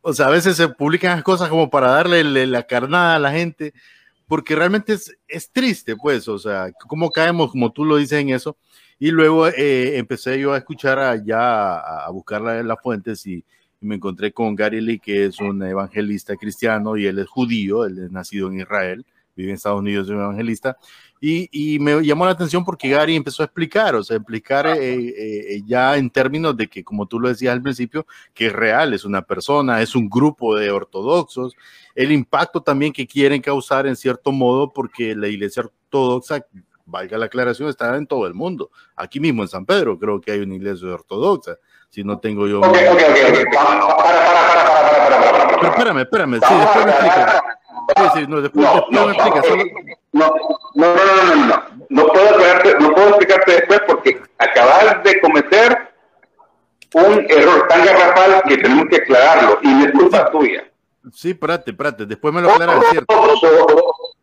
o 0.02 0.14
sea, 0.14 0.28
a 0.28 0.32
veces 0.32 0.56
se 0.56 0.70
publican 0.70 1.16
las 1.16 1.24
cosas 1.24 1.50
como 1.50 1.70
para 1.70 1.92
darle 1.92 2.46
la 2.46 2.64
carnada 2.64 3.16
a 3.16 3.20
la 3.20 3.32
gente, 3.32 3.74
porque 4.34 4.56
realmente 4.56 4.94
es, 4.94 5.16
es 5.28 5.52
triste, 5.52 5.96
pues, 5.96 6.28
o 6.28 6.40
sea, 6.40 6.72
cómo 6.88 7.12
caemos, 7.12 7.52
como 7.52 7.72
tú 7.72 7.86
lo 7.86 7.98
dices 7.98 8.20
en 8.20 8.30
eso, 8.30 8.58
y 8.98 9.12
luego 9.12 9.48
eh, 9.48 10.00
empecé 10.00 10.40
yo 10.40 10.54
a 10.54 10.58
escuchar 10.58 10.98
allá, 10.98 11.78
a, 11.78 12.10
buscar 12.10 12.42
las 12.42 12.82
fuentes 12.82 13.28
y, 13.28 13.46
me 13.80 13.94
encontré 13.94 14.34
con 14.34 14.56
Gary 14.56 14.82
Lee, 14.82 14.98
que 14.98 15.26
es 15.26 15.40
un 15.40 15.62
evangelista 15.62 16.36
cristiano 16.36 16.98
y 16.98 17.06
él 17.06 17.20
es 17.20 17.28
judío, 17.28 17.86
él 17.86 18.00
es 18.00 18.12
nacido 18.12 18.48
en 18.48 18.62
Israel, 18.62 19.06
vive 19.36 19.50
en 19.50 19.56
Estados 19.56 19.82
Unidos, 19.82 20.08
es 20.08 20.16
un 20.16 20.22
evangelista. 20.22 20.78
Y, 21.26 21.48
y, 21.54 21.80
me 21.80 22.06
llamó 22.06 22.26
la 22.26 22.32
atención 22.32 22.66
porque 22.66 22.90
Gary 22.90 23.16
empezó 23.16 23.44
a 23.44 23.46
explicar, 23.46 23.96
o 23.96 24.04
sea, 24.04 24.18
explicar 24.18 24.68
eh, 24.68 24.76
eh, 25.56 25.62
ya 25.66 25.96
en 25.96 26.10
términos 26.10 26.58
de 26.58 26.68
que, 26.68 26.84
como 26.84 27.06
tú 27.06 27.18
lo 27.18 27.30
decías 27.30 27.54
al 27.54 27.62
principio, 27.62 28.06
que 28.34 28.48
es 28.48 28.52
real, 28.52 28.94
es 28.94 29.06
una 29.06 29.22
persona, 29.22 29.82
es 29.82 29.96
un 29.96 30.10
grupo 30.10 30.54
de 30.54 30.70
ortodoxos, 30.70 31.56
el 31.96 32.12
impacto 32.12 32.62
también 32.62 32.92
que 32.92 33.08
quieren 33.08 33.42
causar 33.42 33.88
en 33.88 33.96
cierto 33.96 34.34
modo 34.34 34.74
porque 34.74 35.16
la 35.16 35.30
iglesia 35.30 35.64
ortodoxa 35.64 36.46
valga 36.86 37.18
la 37.18 37.28
aclaración, 37.28 37.70
está 37.70 37.96
en 37.96 38.06
todo 38.06 38.28
el 38.28 38.34
mundo. 38.34 38.70
Aquí 38.94 39.22
mismo 39.22 39.44
en 39.44 39.48
San 39.48 39.66
Pedro 39.66 39.98
creo 39.98 40.20
que 40.20 40.34
hay 40.34 40.42
una 40.42 40.56
iglesia 40.56 40.90
ortodoxa. 40.90 41.58
Si 41.90 42.04
no 42.04 42.20
tengo 42.20 42.50
yo... 42.50 42.60
Ok, 42.60 42.66
ok, 42.66 42.76
ok. 42.76 43.56
Para, 43.56 43.80
para, 43.80 43.96
para, 43.96 44.66
para, 44.66 45.08
para, 45.08 45.48
para, 45.48 45.58
Pero 45.58 45.70
espérame, 45.70 46.00
espérame. 46.00 46.40
Sí, 46.46 46.54
después 46.54 46.86
me 46.86 46.92
explicas. 46.92 47.44
Sí, 47.96 48.04
sí, 48.16 48.26
no, 48.28 48.42
después, 48.42 48.66
no, 48.66 48.86
no, 48.92 49.08
me 49.08 49.14
explicas. 49.14 49.46
No, 50.12 50.34
no, 50.76 50.96
no, 50.96 51.36
no, 51.36 51.46
no. 51.46 51.64
No 51.90 52.08
puedo, 52.08 52.26
explicarte, 52.26 52.76
no 52.80 52.94
puedo 52.94 53.08
explicarte 53.10 53.52
después 53.52 53.82
porque 53.88 54.22
acabas 54.38 55.04
de 55.04 55.20
cometer 55.22 55.94
un 56.94 57.26
error 57.30 57.68
tan 57.68 57.86
garrafal 57.86 58.44
que 58.48 58.58
tenemos 58.58 58.86
que 58.90 58.98
aclararlo 58.98 59.60
y 59.62 59.68
no 59.68 59.86
es 59.86 59.92
culpa 59.92 60.32
tuya. 60.32 60.64
Sí, 61.12 61.32
espérate, 61.32 61.72
espérate. 61.72 62.06
Después 62.06 62.34
me 62.34 62.42
lo 62.42 62.52
aclaras, 62.52 62.84
¿cierto? 62.92 63.14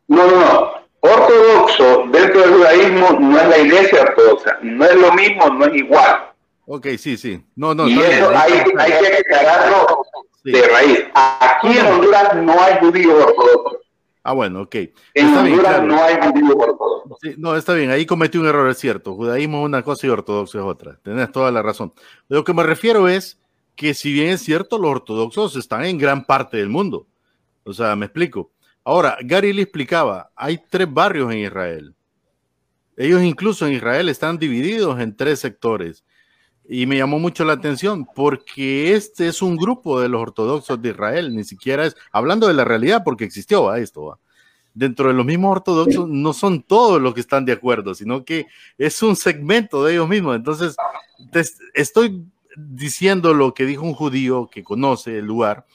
No, 0.09 0.26
no, 0.26 0.26
no 0.26 0.81
ortodoxo 1.00 2.05
dentro 2.11 2.40
del 2.43 2.55
judaísmo 2.55 3.19
no 3.21 3.38
es 3.38 3.49
la 3.49 3.59
iglesia 3.59 4.02
ortodoxa, 4.02 4.59
no 4.62 4.85
es 4.85 4.95
lo 4.97 5.12
mismo, 5.12 5.49
no 5.49 5.67
es 5.67 5.75
igual. 5.75 6.26
Ok, 6.67 6.87
sí, 6.99 7.17
sí. 7.17 7.43
No, 7.57 7.75
no, 7.75 7.88
y 7.88 7.99
eso 7.99 8.31
hay, 8.31 8.52
hay, 8.79 8.93
que 8.93 9.17
aclararlo 9.17 10.05
sí. 10.42 10.52
de 10.52 10.68
raíz. 10.68 11.04
Aquí 11.14 11.78
en 11.78 11.87
Honduras 11.87 12.35
no 12.37 12.61
hay 12.61 12.78
judíos 12.80 13.25
ortodoxos. 13.26 13.78
Ah, 14.23 14.32
bueno, 14.32 14.62
ok. 14.62 14.75
En 14.75 14.92
está 15.14 15.40
Honduras 15.40 15.44
bien, 15.44 15.61
claro. 15.61 15.87
no 15.87 16.02
hay 16.02 16.14
judíos 16.20 16.56
ortodoxos. 16.56 17.18
Sí, 17.23 17.35
no, 17.38 17.56
está 17.56 17.75
bien, 17.75 17.90
ahí 17.90 18.06
cometí 18.06 18.38
un 18.38 18.47
error, 18.47 18.68
es 18.68 18.78
cierto. 18.78 19.14
Judaísmo 19.14 19.61
es 19.61 19.64
una 19.66 19.82
cosa 19.82 20.06
y 20.06 20.11
ortodoxo 20.11 20.59
es 20.59 20.64
otra. 20.64 20.99
Tenés 21.02 21.32
toda 21.32 21.50
la 21.50 21.62
razón. 21.62 21.92
Lo 22.28 22.44
que 22.44 22.52
me 22.52 22.62
refiero 22.62 23.09
es 23.09 23.38
que 23.76 23.94
si 23.94 24.12
bien 24.12 24.28
es 24.28 24.42
cierto, 24.42 24.78
los 24.78 24.90
ortodoxos 24.90 25.56
están 25.56 25.85
en 25.85 25.99
gran 25.99 26.25
parte 26.25 26.59
del 26.59 26.68
mundo. 26.68 27.06
O 27.64 27.73
sea, 27.73 27.97
me 27.97 28.06
explico 28.06 28.50
Ahora, 28.85 29.18
Gary 29.23 29.52
le 29.52 29.62
explicaba, 29.62 30.32
hay 30.35 30.59
tres 30.68 30.92
barrios 30.92 31.30
en 31.32 31.38
Israel. 31.38 31.94
Ellos 32.97 33.23
incluso 33.23 33.66
en 33.66 33.75
Israel 33.75 34.09
están 34.09 34.38
divididos 34.38 34.99
en 35.00 35.14
tres 35.14 35.38
sectores. 35.38 36.04
Y 36.73 36.87
me 36.87 36.97
llamó 36.97 37.19
mucho 37.19 37.45
la 37.45 37.55
atención 37.55 38.07
porque 38.15 38.95
este 38.95 39.27
es 39.27 39.43
un 39.43 39.57
grupo 39.57 40.00
de 40.00 40.09
los 40.09 40.23
ortodoxos 40.23 40.81
de 40.81 40.91
Israel, 40.91 41.35
ni 41.35 41.43
siquiera 41.43 41.85
es, 41.85 41.97
hablando 42.12 42.47
de 42.47 42.55
la 42.55 42.65
realidad, 42.65 43.03
porque 43.05 43.25
existió 43.25 43.65
¿va? 43.65 43.81
esto, 43.81 44.05
¿va? 44.05 44.19
dentro 44.73 45.09
de 45.09 45.15
los 45.15 45.27
mismos 45.27 45.50
ortodoxos 45.50 46.09
no 46.09 46.33
son 46.33 46.62
todos 46.62 47.03
los 47.03 47.12
que 47.12 47.21
están 47.21 47.45
de 47.45 47.53
acuerdo, 47.53 47.93
sino 47.93 48.25
que 48.25 48.47
es 48.79 49.03
un 49.03 49.17
segmento 49.17 49.85
de 49.85 49.95
ellos 49.95 50.09
mismos. 50.09 50.37
Entonces, 50.37 50.77
estoy 51.75 52.25
diciendo 52.57 53.35
lo 53.35 53.53
que 53.53 53.67
dijo 53.67 53.83
un 53.83 53.95
judío 53.95 54.49
que 54.49 54.62
conoce 54.62 55.19
el 55.19 55.27
lugar, 55.27 55.67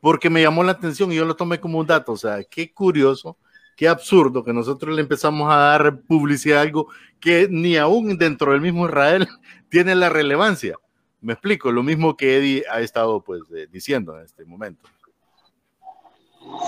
porque 0.00 0.30
me 0.30 0.40
llamó 0.40 0.62
la 0.62 0.72
atención 0.72 1.10
y 1.10 1.16
yo 1.16 1.24
lo 1.24 1.34
tomé 1.34 1.58
como 1.58 1.78
un 1.78 1.86
dato. 1.86 2.12
O 2.12 2.16
sea, 2.16 2.44
qué 2.44 2.72
curioso, 2.72 3.36
qué 3.76 3.88
absurdo 3.88 4.44
que 4.44 4.52
nosotros 4.52 4.94
le 4.94 5.02
empezamos 5.02 5.52
a 5.52 5.56
dar 5.56 6.00
publicidad 6.02 6.58
a 6.58 6.62
algo 6.62 6.88
que 7.20 7.48
ni 7.50 7.76
aún 7.76 8.18
dentro 8.18 8.52
del 8.52 8.60
mismo 8.60 8.86
Israel 8.86 9.28
tiene 9.68 9.94
la 9.94 10.08
relevancia. 10.08 10.76
Me 11.20 11.32
explico, 11.32 11.72
lo 11.72 11.82
mismo 11.82 12.16
que 12.16 12.36
Eddie 12.36 12.64
ha 12.70 12.80
estado 12.80 13.22
pues 13.22 13.42
eh, 13.56 13.66
diciendo 13.70 14.16
en 14.18 14.24
este 14.24 14.44
momento. 14.44 14.88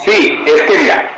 Sí, 0.05 0.39
es 0.47 0.63
que 0.63 0.79
mira, 0.79 1.11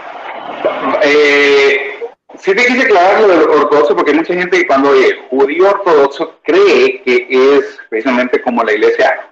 eh, 1.02 2.00
sí 2.36 2.54
te 2.54 2.66
quise 2.66 2.82
aclarar 2.82 3.20
lo 3.20 3.28
del 3.28 3.48
ortodoxo 3.48 3.94
porque 3.94 4.10
hay 4.10 4.16
mucha 4.16 4.34
gente 4.34 4.58
que 4.58 4.66
cuando 4.66 4.90
oye 4.90 5.16
judío 5.30 5.70
ortodoxo 5.70 6.40
cree 6.42 7.00
que 7.02 7.26
es 7.30 7.78
precisamente 7.88 8.42
como 8.42 8.64
la 8.64 8.72
iglesia 8.72 9.30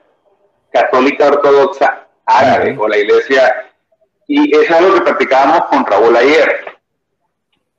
católica 0.73 1.27
ortodoxa 1.27 2.07
árabe 2.27 2.77
o 2.79 2.89
la 2.89 2.99
iglesia, 2.99 3.73
y 4.27 4.57
es 4.57 4.71
algo 4.71 4.95
que 4.95 5.03
practicábamos 5.03 5.67
con 5.67 5.87
Raúl 5.87 6.17
ayer. 6.17 6.77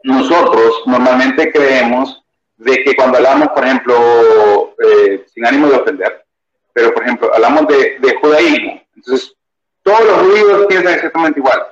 Nosotros 0.04 0.84
normalmente 0.86 1.52
creemos 1.52 2.24
de 2.58 2.84
que 2.84 2.96
cuando 2.96 3.18
hablamos, 3.18 3.50
por 3.50 3.66
ejemplo, 3.66 4.76
eh, 4.80 5.26
sin 5.34 5.46
ánimo 5.46 5.68
de 5.68 5.76
ofender, 5.76 6.26
pero 6.74 6.94
por 6.94 7.04
ejemplo, 7.04 7.34
hablamos 7.34 7.68
de, 7.68 7.98
de, 8.00 8.16
judaísmo, 8.16 8.82
entonces 8.96 9.36
todos 9.84 10.06
los 10.06 10.18
judíos 10.20 10.66
piensan 10.68 10.94
exactamente 10.94 11.40
igual. 11.40 11.68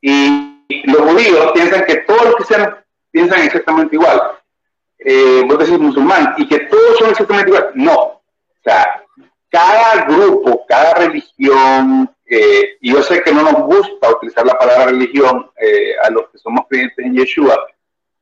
Y 0.00 0.50
los 0.84 1.02
judíos 1.10 1.52
piensan 1.52 1.84
que 1.84 1.96
todos 1.96 2.24
los 2.24 2.36
cristianos 2.36 2.74
piensan 3.10 3.40
exactamente 3.42 3.96
igual. 3.96 4.20
Eh, 4.98 5.42
vos 5.46 5.58
decís 5.58 5.78
musulmán, 5.78 6.34
y 6.36 6.46
que 6.46 6.60
todos 6.60 6.98
son 6.98 7.10
exactamente 7.10 7.50
igual. 7.50 7.70
No. 7.74 7.94
O 7.94 8.22
sea, 8.62 9.02
cada 9.48 10.04
grupo, 10.04 10.64
cada 10.66 10.94
religión, 10.94 12.14
y 12.32 12.92
yo 12.92 13.02
sé 13.02 13.22
que 13.22 13.32
no 13.32 13.42
nos 13.42 13.62
gusta 13.62 14.10
utilizar 14.10 14.46
la 14.46 14.56
palabra 14.56 14.86
religión 14.86 15.50
eh, 15.60 15.94
a 16.02 16.10
los 16.10 16.28
que 16.30 16.38
somos 16.38 16.64
creyentes 16.68 17.04
en 17.04 17.14
Yeshua, 17.14 17.66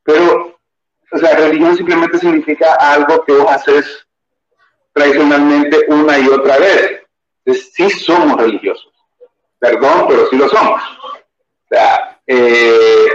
pero, 0.03 0.57
o 1.11 1.17
sea, 1.17 1.35
religión 1.35 1.77
simplemente 1.77 2.17
significa 2.17 2.73
algo 2.75 3.23
que 3.23 3.33
vos 3.33 3.51
haces 3.51 4.07
tradicionalmente 4.93 5.85
una 5.87 6.17
y 6.17 6.27
otra 6.27 6.57
vez. 6.57 7.03
Entonces, 7.45 7.71
sí 7.73 7.89
somos 7.89 8.37
religiosos. 8.37 8.91
Perdón, 9.59 10.05
pero 10.07 10.27
sí 10.29 10.37
lo 10.37 10.49
somos. 10.49 10.81
O 11.01 11.67
sea, 11.69 12.19
eh, 12.25 13.07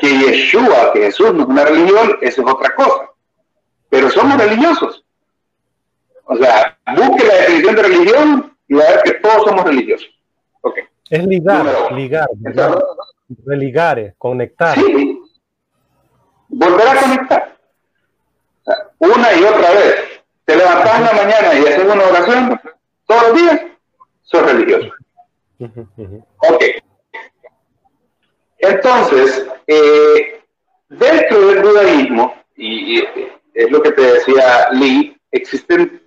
que 0.00 0.18
Yeshua, 0.18 0.92
que 0.92 1.00
Jesús 1.00 1.34
no 1.34 1.42
es 1.42 1.48
una 1.48 1.64
religión, 1.64 2.18
eso 2.20 2.42
es 2.42 2.48
otra 2.48 2.74
cosa. 2.74 3.10
Pero 3.90 4.10
somos 4.10 4.38
religiosos. 4.38 5.04
O 6.24 6.36
sea, 6.36 6.78
busque 6.96 7.24
la 7.24 7.34
definición 7.34 7.74
de 7.74 7.82
religión 7.82 8.51
y 8.72 8.74
va 8.74 8.84
a 8.84 8.90
ver 8.92 9.02
que 9.02 9.14
todos 9.14 9.44
somos 9.44 9.64
religiosos. 9.64 10.08
Okay. 10.62 10.84
Es 11.10 11.26
ligar, 11.26 11.92
ligar, 11.92 12.26
ligar, 12.42 12.84
religar, 13.44 13.98
eh, 13.98 14.14
conectar. 14.16 14.74
Sí, 14.76 15.20
volver 16.48 16.88
a 16.88 17.00
conectar. 17.02 17.58
Una 18.98 19.34
y 19.34 19.44
otra 19.44 19.72
vez. 19.72 19.94
Te 20.46 20.56
levantas 20.56 20.98
en 20.98 21.04
la 21.04 21.12
mañana 21.12 21.54
y 21.54 21.58
haces 21.60 21.84
una 21.84 22.04
oración 22.04 22.60
todos 23.06 23.22
los 23.24 23.34
días, 23.34 23.60
sos 24.22 24.42
religioso. 24.42 24.90
Ok. 25.58 26.64
Entonces, 28.58 29.46
eh, 29.66 30.40
dentro 30.88 31.46
del 31.46 31.62
judaísmo, 31.62 32.34
y, 32.56 33.00
y 33.00 33.08
es 33.52 33.70
lo 33.70 33.82
que 33.82 33.92
te 33.92 34.00
decía 34.00 34.70
Lee, 34.72 35.16
existen 35.30 36.02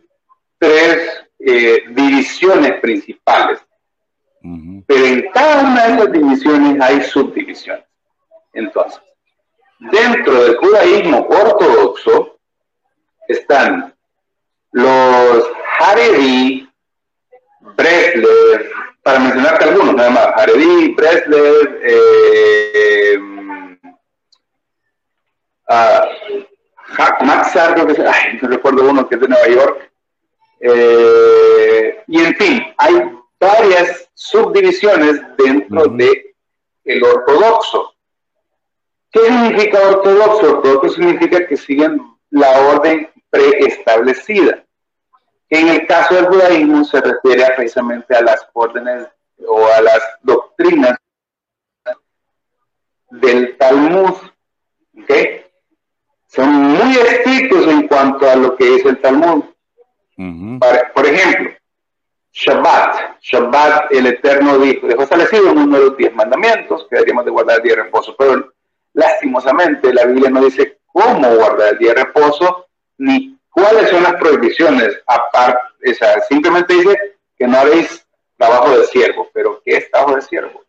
tres 0.57 1.24
eh, 1.47 1.83
divisiones 1.89 2.79
principales. 2.81 3.59
Pero 4.87 5.05
en 5.05 5.31
cada 5.31 5.61
una 5.61 5.87
de 5.87 5.93
esas 5.93 6.11
divisiones 6.11 6.81
hay 6.81 7.01
subdivisiones. 7.03 7.85
Entonces, 8.53 9.01
dentro 9.79 10.43
del 10.43 10.57
judaísmo 10.57 11.27
ortodoxo 11.27 12.37
están 13.27 13.93
los 14.71 15.45
Haredi, 15.79 16.67
Breslev, 17.75 18.71
para 19.03 19.19
mencionarte 19.19 19.65
algunos, 19.65 19.95
nada 19.95 20.09
más, 20.09 20.27
Haredi, 20.35 20.93
Breslev, 20.93 21.79
eh, 21.83 23.17
uh, 25.69 27.25
Maxar, 27.25 27.73
creo 27.73 27.87
que 27.87 28.01
ay, 28.01 28.39
no 28.41 28.49
recuerdo 28.49 28.89
uno 28.89 29.07
que 29.07 29.15
es 29.15 29.21
de 29.21 29.27
Nueva 29.27 29.47
York, 29.47 29.91
eh, 30.59 32.03
y 32.07 32.23
en 32.23 32.35
fin, 32.35 32.63
hay 32.77 33.17
varias 33.39 34.09
subdivisiones 34.13 35.21
dentro 35.37 35.85
de 35.85 36.35
el 36.85 37.03
ortodoxo. 37.03 37.93
¿Qué 39.11 39.21
significa 39.21 39.79
ortodoxo? 39.89 40.57
Ortodoxo 40.57 40.89
significa 40.89 41.45
que 41.47 41.57
siguen 41.57 41.99
la 42.29 42.49
orden 42.69 43.09
preestablecida. 43.29 44.63
En 45.49 45.67
el 45.67 45.87
caso 45.87 46.15
del 46.15 46.25
judaísmo 46.25 46.83
se 46.83 47.01
refiere 47.01 47.45
precisamente 47.55 48.15
a 48.15 48.21
las 48.21 48.47
órdenes 48.53 49.07
o 49.47 49.67
a 49.67 49.81
las 49.81 50.01
doctrinas 50.21 50.97
del 53.09 53.57
Talmud. 53.57 54.15
¿okay? 55.01 55.45
Son 56.27 56.51
muy 56.51 56.97
estrictos 56.97 57.67
en 57.67 57.87
cuanto 57.87 58.29
a 58.29 58.35
lo 58.35 58.55
que 58.55 58.75
es 58.75 58.85
el 58.85 58.99
Talmud. 59.01 59.43
Por 60.93 61.05
ejemplo, 61.05 61.51
Shabbat. 62.31 63.21
Shabbat, 63.21 63.91
el 63.91 64.07
Eterno 64.07 64.57
dijo, 64.59 64.87
dejó 64.87 65.03
establecido 65.03 65.51
en 65.51 65.57
uno 65.57 65.77
de 65.77 65.85
los 65.85 65.97
diez 65.97 66.13
mandamientos 66.13 66.85
que 66.89 66.95
deberíamos 66.97 67.25
de 67.25 67.31
guardar 67.31 67.57
el 67.57 67.63
día 67.63 67.75
de 67.75 67.83
reposo, 67.83 68.15
pero 68.17 68.53
lastimosamente 68.93 69.93
la 69.93 70.05
Biblia 70.05 70.29
no 70.29 70.43
dice 70.43 70.79
cómo 70.87 71.35
guardar 71.35 71.73
el 71.73 71.79
día 71.79 71.93
de 71.93 72.03
reposo, 72.03 72.67
ni 72.97 73.37
cuáles 73.49 73.89
son 73.89 74.03
las 74.03 74.15
prohibiciones, 74.15 75.01
aparte, 75.07 75.61
simplemente 76.27 76.73
dice 76.73 76.97
que 77.37 77.47
no 77.47 77.57
haréis 77.57 78.05
trabajo 78.37 78.77
de 78.77 78.85
siervo, 78.85 79.29
pero 79.33 79.61
¿qué 79.63 79.77
es 79.77 79.91
trabajo 79.91 80.15
de 80.15 80.21
siervo? 80.21 80.63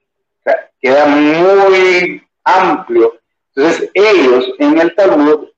Queda 0.81 1.07
muy 1.07 2.25
amplio. 2.45 3.19
Entonces 3.55 3.91
ellos 3.95 4.53
en 4.59 4.79
el 4.79 4.95
Talmud 4.95 5.49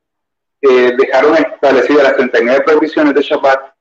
eh, 0.62 0.94
dejaron 0.96 1.36
establecidas 1.36 2.04
las 2.04 2.16
39 2.16 2.64
prohibiciones 2.64 3.14
de 3.14 3.22
Shabbat 3.22 3.77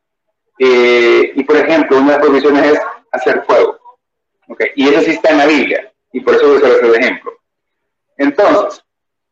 eh, 0.59 1.31
y 1.35 1.43
por 1.43 1.57
ejemplo, 1.57 1.97
una 1.97 2.13
de 2.13 2.17
las 2.17 2.25
provisiones 2.25 2.73
es 2.73 2.79
hacer 3.11 3.43
fuego. 3.45 3.77
Okay. 4.47 4.69
Y 4.75 4.87
eso 4.87 5.01
sí 5.01 5.11
está 5.11 5.31
en 5.31 5.37
la 5.39 5.45
Biblia. 5.45 5.93
Y 6.11 6.21
por 6.21 6.35
eso 6.35 6.47
voy 6.47 6.55
a 6.55 6.59
hacer 6.59 6.85
el 6.85 6.95
ejemplo. 6.95 7.33
Entonces, 8.17 8.83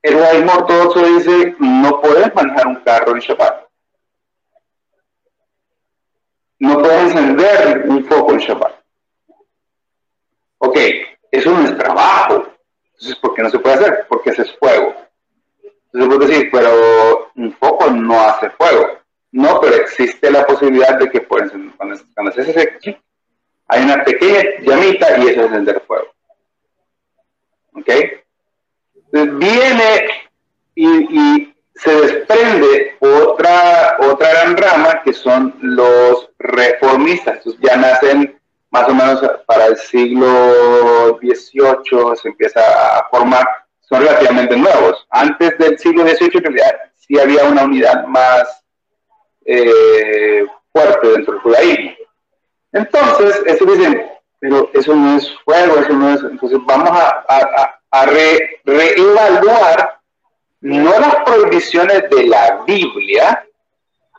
el 0.01 0.15
judaísmo 0.15 0.53
ortodoxo 0.53 1.05
dice, 1.05 1.55
no 1.60 2.01
puedes 2.01 2.34
manejar 2.36 2.67
un 2.67 2.75
carro 2.75 3.13
en 3.13 3.20
Shabbat. 3.20 3.65
No 6.60 6.79
puedes 6.79 7.12
encender 7.12 7.86
un 7.88 8.05
foco 8.05 8.34
en 8.34 8.39
Shabbat. 8.39 8.75
Ok, 10.60 10.77
eso 11.32 11.51
no 11.51 11.63
es 11.63 11.77
trabajo. 11.77 12.46
Entonces, 12.94 13.15
¿por 13.17 13.34
qué 13.34 13.41
no 13.41 13.50
se 13.50 13.60
puede 13.60 13.75
hacer? 13.75 14.05
Porque 14.08 14.29
ese 14.29 14.44
es 14.44 14.58
fuego. 14.58 14.96
Entonces, 15.91 16.08
puedo 16.08 16.20
decir, 16.20 16.50
pero 16.51 17.32
un 17.36 17.53
foco 17.53 17.89
no 17.89 18.22
hace 18.22 18.50
fuego. 18.51 19.00
No, 19.36 19.60
pero 19.60 19.75
existe 19.75 20.32
la 20.32 20.48
posibilidad 20.48 20.98
de 20.98 21.10
que 21.10 21.27
cuando, 21.27 21.54
cuando 21.75 22.32
se 22.32 22.42
hace 22.42 23.01
hay 23.68 23.84
una 23.84 24.01
pequeña 24.01 24.42
llamita 24.62 25.18
y 25.18 25.27
eso 25.27 25.42
es 25.42 25.48
encender 25.48 25.84
fuego. 25.86 26.08
¿Ok? 27.74 27.89
Entonces 28.96 29.38
viene 29.38 30.08
y, 30.75 31.54
se 31.75 31.94
desprende 31.94 32.96
otra, 33.01 33.98
otra 34.00 34.30
gran 34.30 34.56
rama 34.56 35.01
que 35.04 35.12
son 35.12 35.54
los 35.60 36.30
reformistas. 36.39 37.36
Entonces 37.39 37.62
ya 37.62 37.76
nacen 37.76 38.39
más 38.69 38.88
o 38.88 38.95
menos 38.95 39.21
para 39.45 39.65
el 39.65 39.76
siglo 39.76 41.19
XVIII, 41.21 42.15
se 42.15 42.30
empieza 42.30 42.62
a 42.62 43.10
formar, 43.10 43.45
son 43.82 44.00
relativamente 44.00 44.56
nuevos. 44.56 45.06
Antes 45.10 45.58
del 45.58 45.78
siglo 45.78 46.08
XVIII 46.08 46.32
en 46.36 46.43
realidad 46.43 46.80
sí 46.95 47.19
había 47.19 47.43
una 47.43 47.65
unidad 47.65 48.08
más 48.08 48.64
eh, 49.45 50.45
fuerte 50.73 51.08
dentro 51.08 51.34
del 51.34 51.41
judaísmo. 51.41 51.91
Entonces, 52.73 53.41
eso 53.45 53.65
dicen, 53.65 54.05
pero 54.39 54.69
eso 54.73 54.95
no 54.95 55.17
es 55.17 55.31
fuego, 55.45 55.77
eso 55.79 55.93
no 55.93 56.13
es. 56.13 56.21
Entonces, 56.21 56.60
vamos 56.65 56.89
a, 56.91 57.25
a, 57.91 58.05
reevaluar 58.05 59.99
no 60.62 60.99
las 60.99 61.15
prohibiciones 61.23 62.10
de 62.10 62.27
la 62.27 62.63
Biblia, 62.67 63.47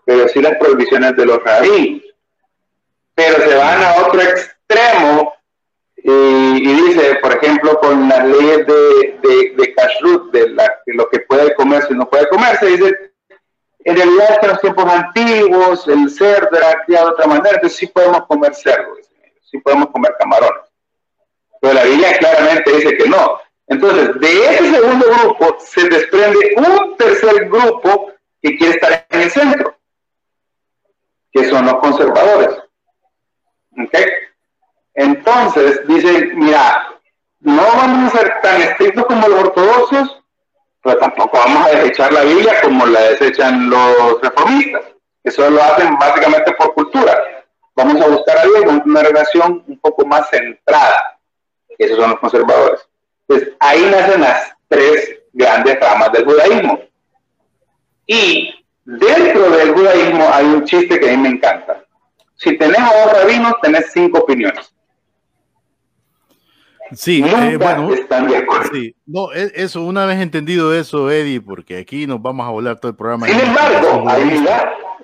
pero 0.04 0.26
sí 0.28 0.40
las 0.40 0.56
prohibiciones 0.56 1.16
de 1.16 1.26
los 1.26 1.42
rabinos. 1.42 2.02
Pero 3.14 3.48
se 3.48 3.54
van 3.56 3.82
a 3.82 3.96
otro 4.06 4.22
extremo 4.22 5.34
y, 5.96 6.60
dice, 6.60 7.16
por 7.20 7.32
ejemplo, 7.36 7.78
con 7.80 8.08
las 8.08 8.24
leyes 8.26 8.66
de, 8.66 9.18
de, 9.22 9.54
de 9.56 9.74
kashrut, 9.74 10.32
de, 10.32 10.50
la, 10.50 10.72
de 10.86 10.94
lo 10.94 11.08
que 11.08 11.20
puede 11.20 11.54
comerse 11.54 11.92
y 11.92 11.96
no 11.96 12.08
puede 12.08 12.28
comerse, 12.28 12.66
dice, 12.66 13.12
en 13.86 13.94
realidad, 13.94 14.38
en 14.42 14.48
los 14.48 14.60
tiempos 14.60 14.84
antiguos, 14.84 15.86
el 15.86 16.10
cerdo 16.10 16.56
era 16.56 16.82
criado 16.84 17.06
de 17.06 17.12
otra 17.12 17.26
manera, 17.28 17.54
entonces 17.54 17.78
sí 17.78 17.86
podemos 17.86 18.26
comer 18.26 18.52
cerdo, 18.52 18.96
sí 19.48 19.58
podemos 19.58 19.90
comer 19.90 20.12
camarones. 20.18 20.64
Pero 21.60 21.72
la 21.72 21.84
Biblia 21.84 22.18
claramente 22.18 22.72
dice 22.72 22.96
que 22.96 23.08
no. 23.08 23.38
Entonces, 23.68 24.18
de 24.18 24.44
ese 24.44 24.72
segundo 24.72 25.06
grupo 25.06 25.56
se 25.60 25.88
desprende 25.88 26.56
un 26.56 26.96
tercer 26.96 27.48
grupo 27.48 28.10
que 28.42 28.56
quiere 28.56 28.74
estar 28.74 29.06
en 29.08 29.20
el 29.20 29.30
centro, 29.30 29.78
que 31.30 31.48
son 31.48 31.66
los 31.66 31.74
conservadores. 31.76 32.58
¿Ok? 33.70 33.98
Entonces, 34.94 35.86
dicen, 35.86 36.36
mira, 36.36 36.88
no 37.38 37.62
vamos 37.62 38.12
a 38.12 38.18
ser 38.18 38.40
tan 38.42 38.62
estrictos 38.62 39.06
como 39.06 39.28
los 39.28 39.44
ortodoxos, 39.44 40.24
pero 40.86 40.98
tampoco 40.98 41.36
vamos 41.36 41.66
a 41.66 41.70
desechar 41.70 42.12
la 42.12 42.22
Biblia 42.22 42.60
como 42.62 42.86
la 42.86 43.00
desechan 43.00 43.68
los 43.68 44.20
reformistas, 44.22 44.82
que 45.24 45.32
solo 45.32 45.50
lo 45.50 45.62
hacen 45.64 45.98
básicamente 45.98 46.52
por 46.52 46.74
cultura. 46.74 47.12
Vamos 47.74 48.00
a 48.00 48.06
buscar 48.06 48.38
a 48.38 48.44
Dios 48.44 48.82
una 48.84 49.02
relación 49.02 49.64
un 49.66 49.78
poco 49.80 50.06
más 50.06 50.30
centrada. 50.30 51.18
Esos 51.76 51.98
son 51.98 52.10
los 52.10 52.20
conservadores. 52.20 52.80
Pues 53.26 53.48
ahí 53.58 53.84
nacen 53.90 54.20
las 54.20 54.54
tres 54.68 55.18
grandes 55.32 55.78
ramas 55.80 56.12
del 56.12 56.24
judaísmo. 56.24 56.80
Y 58.06 58.54
dentro 58.84 59.50
del 59.50 59.74
judaísmo 59.74 60.28
hay 60.32 60.44
un 60.44 60.64
chiste 60.64 61.00
que 61.00 61.08
a 61.08 61.16
mí 61.16 61.16
me 61.16 61.30
encanta. 61.30 61.84
Si 62.36 62.56
tenés 62.56 62.78
a 62.78 63.04
dos 63.04 63.12
rabinos, 63.12 63.54
tenés 63.60 63.90
cinco 63.92 64.20
opiniones. 64.20 64.72
Sí, 66.92 67.22
eh, 67.24 67.56
bueno, 67.56 67.90
sí, 68.72 68.94
no, 69.06 69.32
e, 69.32 69.50
eso, 69.54 69.82
una 69.82 70.06
vez 70.06 70.20
entendido 70.20 70.72
eso, 70.74 71.10
Eddie, 71.10 71.40
porque 71.40 71.78
aquí 71.78 72.06
nos 72.06 72.22
vamos 72.22 72.46
a 72.46 72.50
volar 72.50 72.78
todo 72.78 72.90
el 72.90 72.96
programa. 72.96 73.26
Sin 73.26 73.40
embargo, 73.40 74.04
ahí 74.08 74.46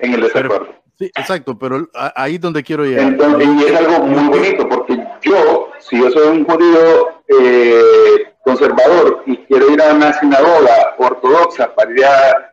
en 0.00 0.14
el 0.14 0.20
desacuerdo. 0.20 0.68
sí, 0.98 1.06
exacto, 1.06 1.58
pero 1.58 1.88
ahí 2.14 2.36
es 2.36 2.40
donde 2.40 2.62
quiero 2.62 2.84
llegar. 2.84 3.06
Entonces, 3.06 3.48
y 3.48 3.64
es 3.64 3.76
algo 3.76 4.06
muy 4.06 4.28
bonito, 4.28 4.68
porque 4.68 4.98
yo, 5.22 5.70
si 5.80 5.98
yo 5.98 6.10
soy 6.10 6.38
un 6.38 6.44
judío 6.44 7.08
eh, 7.28 8.32
conservador 8.44 9.22
y 9.26 9.36
quiero 9.38 9.72
ir 9.72 9.82
a 9.82 9.94
una 9.94 10.12
sinagoga 10.12 10.94
ortodoxa 10.98 11.74
para 11.74 11.90
ir 11.90 12.04
a, 12.04 12.50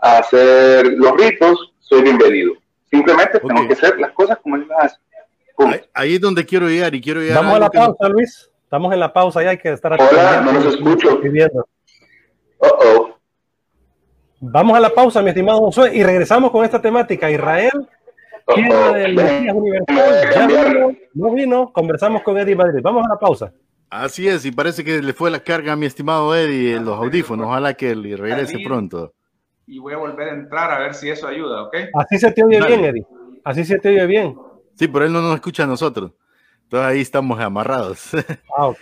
hacer 0.00 0.86
los 0.94 1.16
ritos, 1.16 1.72
soy 1.78 2.02
bienvenido. 2.02 2.54
Simplemente 2.90 3.38
tengo 3.38 3.66
que 3.68 3.74
hacer 3.74 3.98
las 4.00 4.10
cosas 4.12 4.38
como 4.42 4.56
él 4.56 4.66
las 4.68 4.86
hace. 4.86 4.96
Ahí, 5.94 6.16
es 6.16 6.20
donde 6.20 6.44
quiero 6.44 6.68
llegar 6.68 6.92
y 6.94 7.00
quiero 7.00 7.20
llegar. 7.20 7.36
Vamos 7.36 7.56
a, 7.56 7.60
la 7.60 7.70
pausa, 7.70 8.08
Luis. 8.08 8.51
Estamos 8.72 8.94
en 8.94 9.00
la 9.00 9.12
pausa 9.12 9.44
y 9.44 9.46
hay 9.48 9.58
que 9.58 9.70
estar 9.70 9.92
Hola, 9.92 10.40
no 10.40 10.52
los 10.52 10.64
escucho. 10.64 11.18
Uh 11.18 12.64
-oh. 12.64 13.14
Vamos 14.40 14.74
a 14.74 14.80
la 14.80 14.88
pausa, 14.88 15.20
mi 15.20 15.28
estimado 15.28 15.58
Josué, 15.58 15.94
y 15.94 16.02
regresamos 16.02 16.50
con 16.50 16.64
esta 16.64 16.80
temática. 16.80 17.30
Israel, 17.30 17.86
uh 18.46 18.50
-oh. 18.50 18.94
del 18.94 19.14
Mesías 19.14 19.54
Universal, 19.54 20.30
ya 20.32 20.46
vino, 20.46 20.92
no 21.12 21.34
vino, 21.34 21.70
conversamos 21.70 22.22
con 22.22 22.38
Eddie 22.38 22.56
Madrid. 22.56 22.80
Vamos 22.82 23.04
a 23.04 23.10
la 23.10 23.18
pausa. 23.18 23.52
Así 23.90 24.26
es, 24.26 24.46
y 24.46 24.52
parece 24.52 24.82
que 24.82 25.02
le 25.02 25.12
fue 25.12 25.30
la 25.30 25.40
carga 25.40 25.74
a 25.74 25.76
mi 25.76 25.84
estimado 25.84 26.34
Eddie 26.34 26.76
en 26.76 26.86
los 26.86 26.98
audífonos. 26.98 27.48
Ojalá 27.48 27.74
que 27.74 27.90
él 27.90 28.16
regrese 28.16 28.56
pronto. 28.64 29.12
Y 29.66 29.80
voy 29.80 29.92
a 29.92 29.98
volver 29.98 30.28
a 30.28 30.32
entrar 30.32 30.70
a 30.70 30.78
ver 30.78 30.94
si 30.94 31.10
eso 31.10 31.28
ayuda, 31.28 31.64
¿ok? 31.64 31.74
Así 31.92 32.18
se 32.18 32.32
te 32.32 32.42
oye 32.42 32.58
Dale. 32.58 32.74
bien, 32.74 32.84
Eddie. 32.86 33.06
Así 33.44 33.66
se 33.66 33.78
te 33.78 33.90
oye 33.90 34.06
bien. 34.06 34.34
Sí, 34.76 34.88
pero 34.88 35.04
él 35.04 35.12
no 35.12 35.20
nos 35.20 35.34
escucha 35.34 35.64
a 35.64 35.66
nosotros. 35.66 36.12
Entonces 36.72 36.90
ahí 36.90 37.00
estamos 37.02 37.38
amarrados. 37.38 38.00
Ah, 38.56 38.66
ok. 38.66 38.78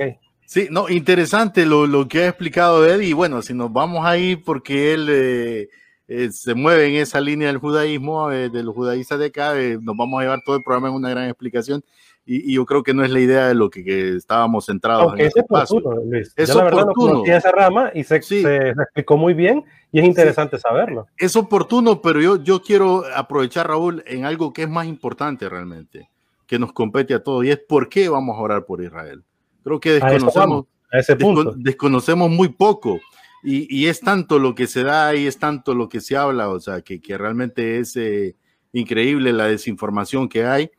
Sí, 0.47 0.69
no, 0.71 0.89
interesante 0.89 1.65
lo, 1.67 1.87
lo 1.87 2.07
que 2.09 2.23
ha 2.25 2.29
explicado 2.29 2.85
Eddie. 2.87 3.09
Y 3.09 3.13
bueno, 3.13 3.43
si 3.43 3.53
nos 3.55 3.73
vamos 3.73 4.05
ahí 4.07 4.37
porque 4.37 4.95
él, 4.95 5.09
eh, 5.11 5.69
eh, 6.09 6.31
se 6.33 6.55
mueve 6.55 6.87
en 6.89 6.95
esa 7.03 7.21
línea 7.21 7.49
del 7.49 7.59
judaísmo, 7.59 8.31
eh, 8.33 8.49
de 8.49 8.63
los 8.65 8.75
judaístas 8.75 9.19
de 9.19 9.27
acá, 9.27 9.57
eh, 9.61 9.79
nos 9.81 9.97
vamos 9.97 10.19
a 10.21 10.23
llevar 10.23 10.41
todo 10.45 10.55
el 10.57 10.63
programa 10.63 10.89
en 10.89 10.95
una 10.95 11.11
gran 11.11 11.29
explicación 11.29 11.83
y, 12.27 12.51
y 12.51 12.55
yo 12.55 12.65
creo 12.67 12.83
que 12.85 12.95
no 12.95 13.05
es 13.05 13.11
la 13.11 13.21
idea 13.21 13.47
de 13.49 13.55
lo 13.55 13.71
que, 13.71 13.83
que 13.85 14.17
estábamos 14.17 14.67
centrados 14.67 15.05
Aunque 15.05 15.23
en 15.23 15.29
es 15.29 15.37
este 15.37 15.49
paso. 15.49 15.77
oportuno, 15.77 16.05
Luis. 16.11 16.33
Es 16.37 16.49
Yo 16.49 16.55
la 16.59 16.65
verdad 16.65 16.79
no 16.79 16.83
oportuno. 16.93 17.13
conocía 17.15 17.37
esa 17.39 17.51
rama 17.53 17.91
y 17.95 18.05
se, 18.05 18.23
Sí. 18.23 18.43
se- 18.43 18.69
explicó 18.71 19.17
muy 19.17 19.35
bien 19.35 19.65
y 19.93 19.99
es 20.01 20.05
interesante 20.05 20.59
saberlo. 20.59 21.07
Es 21.17 21.35
oportuno, 21.37 22.01
pero 22.03 22.21
yo, 22.21 22.37
yo 22.43 22.61
quiero 22.63 23.05
aprovechar, 23.17 23.67
Raúl, 23.69 24.03
en 24.07 24.25
algo 24.25 24.53
que 24.53 24.63
es 24.63 24.69
más 24.69 24.87
importante 24.87 25.49
realmente, 25.49 26.09
que 26.51 26.59
nos 26.59 26.73
compete 26.73 27.15
a 27.15 27.23
todos, 27.23 27.45
y 27.45 27.51
es 27.51 27.59
por 27.61 27.89
qué 27.89 28.09
vamos 28.09 28.37
a 28.37 28.41
orar 28.41 28.65
por 28.67 28.83
Israel. 28.83 29.23
Creo 29.63 29.79
que 29.79 29.93
desconocemos, 29.93 30.67
a 30.93 30.99
ese 30.99 31.15
punto. 31.15 31.45
descon- 31.55 31.63
desconocemos 31.63 32.29
muy 32.29 32.49
poco. 32.49 32.99
Y, 33.45 33.69
y 33.75 33.87
es 33.87 34.01
tanto 34.01 34.41
lo 34.41 34.53
que 34.57 34.67
se 34.67 34.83
da 34.83 35.15
y 35.15 35.29
es 35.29 35.39
tanto 35.39 35.75
lo 35.75 35.89
que 35.89 36.01
se 36.01 36.17
habla, 36.17 36.49
o 36.49 36.59
sea, 36.59 36.83
que, 36.83 37.01
que 37.01 37.17
realmente 37.17 37.79
es 37.79 37.95
eh, 37.97 38.35
increíble 38.73 39.33
la 39.33 39.47
desinformación 39.47 40.29
que 40.29 40.45
hay. 40.45 40.71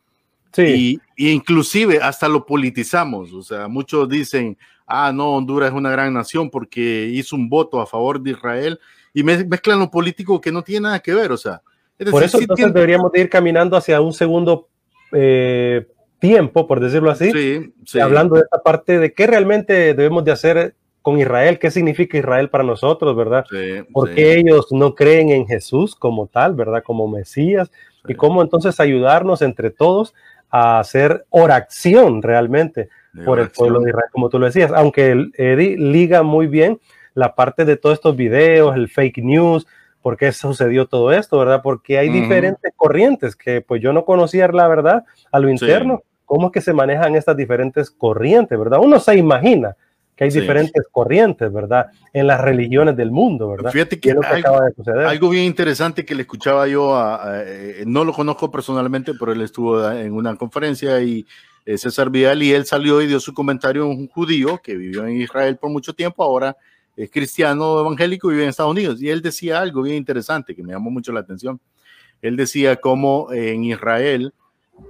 Sí, 0.52 1.00
Y, 1.16 1.26
y 1.28 1.30
inclusive 1.30 2.00
hasta 2.02 2.28
lo 2.28 2.44
politizamos. 2.44 3.32
O 3.32 3.42
sea, 3.42 3.66
muchos 3.66 4.06
dicen, 4.10 4.58
ah, 4.86 5.10
no, 5.10 5.30
Honduras 5.36 5.70
es 5.70 5.74
una 5.74 5.90
gran 5.90 6.12
nación 6.12 6.50
porque 6.50 7.08
hizo 7.14 7.34
un 7.34 7.48
voto 7.48 7.80
a 7.80 7.86
favor 7.86 8.20
de 8.20 8.32
Israel 8.32 8.78
y 9.14 9.22
mez- 9.22 9.48
mezclan 9.48 9.78
lo 9.78 9.90
político 9.90 10.38
que 10.38 10.52
no 10.52 10.62
tiene 10.62 10.82
nada 10.82 11.00
que 11.00 11.14
ver. 11.14 11.32
O 11.32 11.38
sea, 11.38 11.62
es 11.98 12.10
por 12.10 12.20
decir, 12.20 12.26
eso 12.26 12.36
sí 12.38 12.44
entonces 12.44 12.64
tiene- 12.66 12.72
deberíamos 12.74 13.10
de 13.10 13.20
ir 13.22 13.30
caminando 13.30 13.74
hacia 13.74 14.02
un 14.02 14.12
segundo 14.12 14.68
eh, 15.12 15.86
tiempo, 16.18 16.66
por 16.66 16.80
decirlo 16.80 17.10
así, 17.10 17.30
sí, 17.32 17.74
sí. 17.84 18.00
hablando 18.00 18.36
de 18.36 18.42
esta 18.42 18.62
parte 18.62 18.98
de 18.98 19.12
qué 19.12 19.26
realmente 19.26 19.94
debemos 19.94 20.24
de 20.24 20.32
hacer 20.32 20.74
con 21.02 21.18
Israel, 21.18 21.58
qué 21.58 21.70
significa 21.70 22.16
Israel 22.16 22.48
para 22.48 22.64
nosotros, 22.64 23.16
¿verdad? 23.16 23.44
Sí, 23.50 23.82
¿Por 23.92 24.10
sí, 24.10 24.14
qué 24.14 24.38
ellos 24.38 24.68
no 24.70 24.94
creen 24.94 25.30
en 25.30 25.46
Jesús 25.46 25.96
como 25.96 26.28
tal, 26.28 26.54
¿verdad? 26.54 26.82
Como 26.84 27.08
Mesías, 27.08 27.70
y 28.06 28.14
cómo 28.14 28.42
entonces 28.42 28.80
ayudarnos 28.80 29.42
entre 29.42 29.70
todos 29.70 30.14
a 30.50 30.78
hacer 30.78 31.24
oración 31.30 32.22
realmente 32.22 32.88
de 33.12 33.24
por 33.24 33.40
el 33.40 33.50
pueblo 33.50 33.80
de 33.80 33.90
Israel, 33.90 34.08
como 34.12 34.28
tú 34.28 34.38
lo 34.38 34.46
decías, 34.46 34.72
aunque 34.72 35.30
Eddie 35.34 35.76
liga 35.76 36.22
muy 36.22 36.46
bien 36.46 36.80
la 37.14 37.34
parte 37.34 37.64
de 37.64 37.76
todos 37.76 37.94
estos 37.94 38.16
videos, 38.16 38.74
el 38.74 38.88
fake 38.88 39.18
news, 39.18 39.66
por 40.02 40.16
qué 40.16 40.32
sucedió 40.32 40.86
todo 40.86 41.12
esto, 41.12 41.38
¿verdad? 41.38 41.60
Porque 41.62 41.98
hay 41.98 42.08
diferentes 42.10 42.72
corrientes 42.76 43.36
que 43.36 43.60
pues 43.60 43.80
yo 43.80 43.92
no 43.92 44.04
conocía 44.04 44.48
la 44.48 44.68
verdad 44.68 45.04
a 45.30 45.38
lo 45.38 45.46
Sí. 45.48 45.52
interno, 45.52 46.02
cómo 46.24 46.46
es 46.48 46.52
que 46.52 46.60
se 46.60 46.72
manejan 46.72 47.14
estas 47.14 47.36
diferentes 47.36 47.90
corrientes, 47.90 48.58
¿verdad? 48.58 48.80
Uno 48.82 48.98
se 49.00 49.16
imagina 49.16 49.76
que 50.16 50.24
hay 50.24 50.30
Sí. 50.30 50.40
diferentes 50.40 50.82
corrientes, 50.90 51.52
¿verdad? 51.52 51.86
En 52.12 52.26
las 52.26 52.40
religiones 52.40 52.96
del 52.96 53.10
mundo, 53.10 53.48
¿verdad? 53.50 53.70
Fíjate 53.70 53.96
que 53.98 54.10
que 54.10 54.10
algo, 54.10 54.24
acaba 54.26 54.66
de 54.66 54.74
suceder. 54.74 55.06
algo 55.06 55.28
bien 55.30 55.44
interesante 55.44 56.04
que 56.04 56.14
le 56.14 56.22
escuchaba 56.22 56.66
yo, 56.68 56.94
a, 56.94 57.14
a- 57.30 57.42
eh, 57.46 57.84
no 57.86 58.04
lo 58.04 58.12
conozco 58.12 58.50
personalmente, 58.50 59.12
pero 59.18 59.32
él 59.32 59.40
estuvo 59.40 59.90
en 59.90 60.12
una 60.12 60.36
conferencia 60.36 61.00
y 61.00 61.24
eh, 61.64 61.78
César 61.78 62.10
Vidal 62.10 62.42
y 62.42 62.52
él 62.52 62.66
salió 62.66 63.00
y 63.00 63.06
dio 63.06 63.20
su 63.20 63.32
comentario, 63.32 63.86
un 63.86 64.08
judío 64.08 64.58
que 64.62 64.74
vivió 64.74 65.06
en 65.06 65.20
Israel 65.20 65.56
por 65.58 65.70
mucho 65.70 65.92
tiempo, 65.94 66.24
ahora 66.24 66.56
es 66.96 67.10
cristiano 67.10 67.80
evangélico 67.80 68.30
y 68.30 68.34
vive 68.34 68.44
en 68.44 68.50
Estados 68.50 68.72
Unidos. 68.72 69.00
Y 69.00 69.08
él 69.08 69.22
decía 69.22 69.60
algo 69.60 69.82
bien 69.82 69.96
interesante 69.96 70.54
que 70.54 70.62
me 70.62 70.72
llamó 70.72 70.90
mucho 70.90 71.12
la 71.12 71.20
atención. 71.20 71.60
Él 72.20 72.36
decía 72.36 72.76
cómo 72.76 73.32
en 73.32 73.64
Israel 73.64 74.32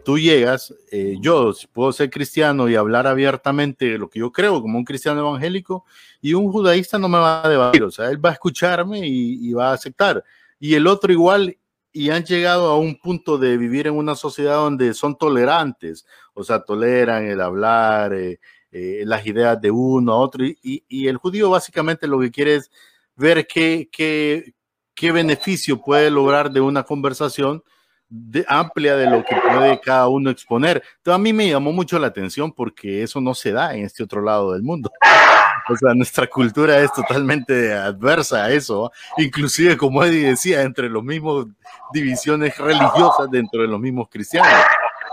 tú 0.04 0.18
llegas, 0.18 0.74
eh, 0.90 1.16
yo 1.20 1.52
puedo 1.72 1.92
ser 1.92 2.10
cristiano 2.10 2.68
y 2.68 2.76
hablar 2.76 3.06
abiertamente 3.06 3.98
lo 3.98 4.08
que 4.08 4.20
yo 4.20 4.32
creo 4.32 4.60
como 4.60 4.78
un 4.78 4.84
cristiano 4.84 5.20
evangélico, 5.20 5.84
y 6.20 6.34
un 6.34 6.50
judaísta 6.50 6.98
no 6.98 7.08
me 7.08 7.18
va 7.18 7.44
a 7.44 7.48
debatir, 7.48 7.82
o 7.82 7.90
sea, 7.90 8.08
él 8.10 8.24
va 8.24 8.30
a 8.30 8.34
escucharme 8.34 9.06
y, 9.06 9.48
y 9.48 9.52
va 9.52 9.70
a 9.70 9.74
aceptar. 9.74 10.24
Y 10.58 10.74
el 10.74 10.86
otro 10.86 11.12
igual, 11.12 11.56
y 11.92 12.10
han 12.10 12.24
llegado 12.24 12.70
a 12.70 12.78
un 12.78 12.96
punto 12.96 13.38
de 13.38 13.56
vivir 13.56 13.86
en 13.86 13.94
una 13.94 14.14
sociedad 14.14 14.56
donde 14.56 14.94
son 14.94 15.16
tolerantes, 15.16 16.06
o 16.34 16.42
sea, 16.42 16.62
toleran 16.62 17.26
el 17.26 17.40
hablar, 17.40 18.14
eh, 18.14 18.40
eh, 18.72 19.02
las 19.04 19.26
ideas 19.26 19.60
de 19.60 19.70
uno 19.70 20.12
a 20.12 20.16
otro, 20.16 20.44
y, 20.44 20.58
y- 20.62 20.84
y 20.88 21.06
el 21.08 21.18
judío 21.18 21.50
básicamente 21.50 22.06
lo 22.08 22.18
que 22.18 22.30
quiere 22.30 22.56
es 22.56 22.70
ver 23.14 23.46
qué, 23.46 23.88
qué, 23.92 24.54
qué 24.94 25.12
beneficio 25.12 25.80
puede 25.80 26.10
lograr 26.10 26.50
de 26.50 26.60
una 26.60 26.82
conversación 26.82 27.62
de- 28.08 28.44
amplia 28.48 28.96
de 28.96 29.08
lo 29.08 29.24
que 29.24 29.36
puede 29.36 29.80
cada 29.80 30.08
uno 30.08 30.30
exponer. 30.30 30.82
Entonces, 30.98 31.14
a 31.14 31.22
mí 31.22 31.32
me 31.32 31.48
llamó 31.48 31.72
mucho 31.72 31.98
la 31.98 32.08
atención 32.08 32.52
porque 32.52 33.02
eso 33.02 33.20
no 33.20 33.34
se 33.34 33.52
da 33.52 33.74
en 33.74 33.84
este 33.84 34.02
otro 34.02 34.20
lado 34.22 34.52
del 34.52 34.62
mundo. 34.62 34.90
O 35.68 35.76
sea, 35.76 35.94
nuestra 35.94 36.26
cultura 36.26 36.80
es 36.80 36.92
totalmente 36.92 37.72
adversa 37.72 38.46
a 38.46 38.50
eso. 38.52 38.90
Inclusive, 39.16 39.76
como 39.76 40.02
Eddie 40.02 40.30
decía, 40.30 40.62
entre 40.62 40.88
los 40.88 41.04
mismos 41.04 41.46
divisiones 41.92 42.58
religiosas 42.58 43.30
dentro 43.30 43.62
de 43.62 43.68
los 43.68 43.78
mismos 43.78 44.08
cristianos. 44.10 44.52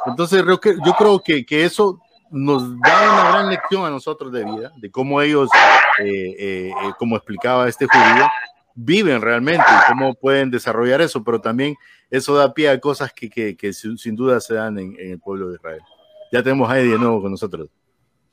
Entonces, 0.07 0.43
yo 0.43 0.59
creo 0.97 1.21
que, 1.21 1.45
que 1.45 1.65
eso 1.65 2.01
nos 2.31 2.79
da 2.79 3.11
una 3.11 3.31
gran 3.31 3.49
lección 3.49 3.85
a 3.85 3.89
nosotros 3.89 4.31
de 4.31 4.45
vida, 4.45 4.71
de 4.77 4.91
cómo 4.91 5.21
ellos, 5.21 5.49
eh, 5.99 6.05
eh, 6.05 6.69
eh, 6.69 6.91
como 6.97 7.15
explicaba 7.15 7.67
este 7.67 7.85
judío, 7.85 8.27
viven 8.75 9.21
realmente 9.21 9.65
y 9.67 9.89
cómo 9.89 10.13
pueden 10.13 10.51
desarrollar 10.51 11.01
eso, 11.01 11.23
pero 11.23 11.41
también 11.41 11.75
eso 12.09 12.35
da 12.35 12.53
pie 12.53 12.69
a 12.69 12.79
cosas 12.79 13.11
que, 13.13 13.29
que, 13.29 13.55
que 13.57 13.73
sin, 13.73 14.15
duda 14.15 14.39
se 14.39 14.53
dan 14.55 14.77
en, 14.79 14.95
en 14.99 15.11
el 15.11 15.19
pueblo 15.19 15.49
de 15.49 15.55
Israel. 15.55 15.81
Ya 16.31 16.43
tenemos 16.43 16.69
a 16.69 16.79
Eddie 16.79 16.93
de 16.93 16.99
nuevo 16.99 17.21
con 17.21 17.31
nosotros. 17.31 17.69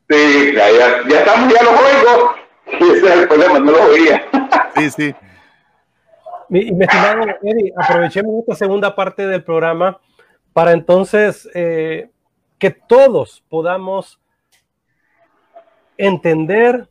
Sí, 0.09 0.52
ya, 0.54 0.70
ya, 0.70 1.09
ya 1.09 1.18
estamos, 1.20 1.52
ya 1.52 1.62
los 1.62 1.72
oigo. 1.80 2.35
Y 2.80 2.85
ese 2.96 3.06
es 3.06 3.12
el 3.12 3.28
problema, 3.28 3.59
no 3.59 3.72
los 3.72 3.80
oía. 3.80 4.24
Sí, 4.76 4.90
sí. 4.90 5.14
Mi, 6.50 6.61
y 6.68 6.72
mi 6.72 6.85
estimado 6.85 7.22
Eddie, 7.42 7.72
aprovechemos 7.74 8.40
esta 8.40 8.54
segunda 8.54 8.94
parte 8.94 9.26
del 9.26 9.42
programa 9.42 9.98
para 10.52 10.72
entonces 10.72 11.48
eh, 11.54 12.11
que 12.59 12.71
todos 12.71 13.42
podamos 13.49 14.21
entender, 15.97 16.88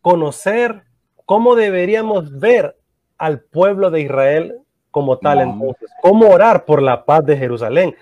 conocer 0.00 0.82
cómo 1.26 1.54
deberíamos 1.54 2.38
ver 2.38 2.76
al 3.18 3.40
pueblo 3.40 3.90
de 3.90 4.00
Israel 4.00 4.58
como 4.90 5.18
tal, 5.18 5.38
Ujú. 5.38 5.50
entonces, 5.50 5.90
cómo 6.02 6.28
orar 6.28 6.64
por 6.64 6.82
la 6.82 7.04
paz 7.04 7.24
de 7.24 7.36
Jerusalén. 7.36 7.94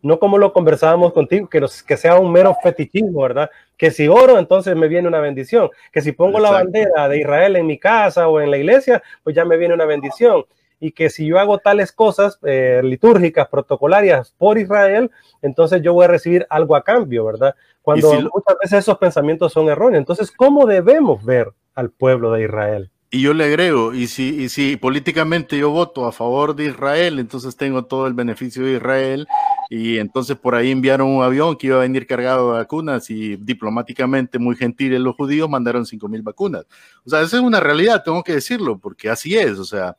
No 0.00 0.18
como 0.18 0.36
lo 0.36 0.52
conversábamos 0.52 1.12
contigo, 1.12 1.48
que, 1.48 1.64
que 1.86 1.96
sea 1.96 2.18
un 2.18 2.32
mero 2.32 2.56
fetichismo, 2.60 3.22
¿verdad? 3.22 3.48
Que 3.76 3.92
si 3.92 4.08
oro, 4.08 4.36
entonces 4.36 4.74
me 4.74 4.88
viene 4.88 5.06
una 5.06 5.20
bendición. 5.20 5.70
Que 5.92 6.00
si 6.00 6.10
pongo 6.10 6.40
la 6.40 6.50
bandera 6.50 7.08
de 7.08 7.20
Israel 7.20 7.54
en 7.54 7.66
mi 7.66 7.78
casa 7.78 8.26
o 8.26 8.40
en 8.40 8.50
la 8.50 8.56
iglesia, 8.56 9.00
pues 9.22 9.36
ya 9.36 9.44
me 9.44 9.56
viene 9.56 9.74
una 9.74 9.84
bendición. 9.84 10.44
Y 10.84 10.90
que 10.90 11.10
si 11.10 11.26
yo 11.26 11.38
hago 11.38 11.58
tales 11.58 11.92
cosas 11.92 12.40
eh, 12.42 12.80
litúrgicas, 12.82 13.46
protocolarias 13.46 14.34
por 14.36 14.58
Israel, 14.58 15.12
entonces 15.40 15.80
yo 15.80 15.92
voy 15.92 16.06
a 16.06 16.08
recibir 16.08 16.44
algo 16.50 16.74
a 16.74 16.82
cambio, 16.82 17.24
¿verdad? 17.24 17.54
Cuando 17.82 18.10
si 18.10 18.16
muchas 18.16 18.56
veces 18.60 18.78
esos 18.80 18.98
pensamientos 18.98 19.52
son 19.52 19.68
erróneos. 19.68 20.00
Entonces, 20.00 20.32
¿cómo 20.32 20.66
debemos 20.66 21.24
ver 21.24 21.52
al 21.76 21.90
pueblo 21.90 22.32
de 22.32 22.42
Israel? 22.42 22.90
Y 23.14 23.20
yo 23.20 23.34
le 23.34 23.44
agrego, 23.44 23.92
y 23.92 24.06
si, 24.06 24.42
y 24.42 24.48
si 24.48 24.78
políticamente 24.78 25.58
yo 25.58 25.68
voto 25.68 26.06
a 26.06 26.12
favor 26.12 26.56
de 26.56 26.64
Israel, 26.64 27.18
entonces 27.18 27.54
tengo 27.58 27.84
todo 27.84 28.06
el 28.06 28.14
beneficio 28.14 28.64
de 28.64 28.76
Israel, 28.76 29.28
y 29.68 29.98
entonces 29.98 30.34
por 30.34 30.54
ahí 30.54 30.70
enviaron 30.70 31.08
un 31.08 31.22
avión 31.22 31.56
que 31.56 31.66
iba 31.66 31.76
a 31.76 31.80
venir 31.80 32.06
cargado 32.06 32.52
de 32.52 32.58
vacunas, 32.60 33.10
y 33.10 33.36
diplomáticamente 33.36 34.38
muy 34.38 34.56
gentiles 34.56 34.98
los 34.98 35.14
judíos 35.14 35.50
mandaron 35.50 35.84
5 35.84 36.08
mil 36.08 36.22
vacunas. 36.22 36.64
O 37.04 37.10
sea, 37.10 37.20
esa 37.20 37.36
es 37.36 37.42
una 37.42 37.60
realidad, 37.60 38.02
tengo 38.02 38.24
que 38.24 38.32
decirlo, 38.32 38.78
porque 38.78 39.10
así 39.10 39.36
es, 39.36 39.58
o 39.58 39.64
sea, 39.66 39.94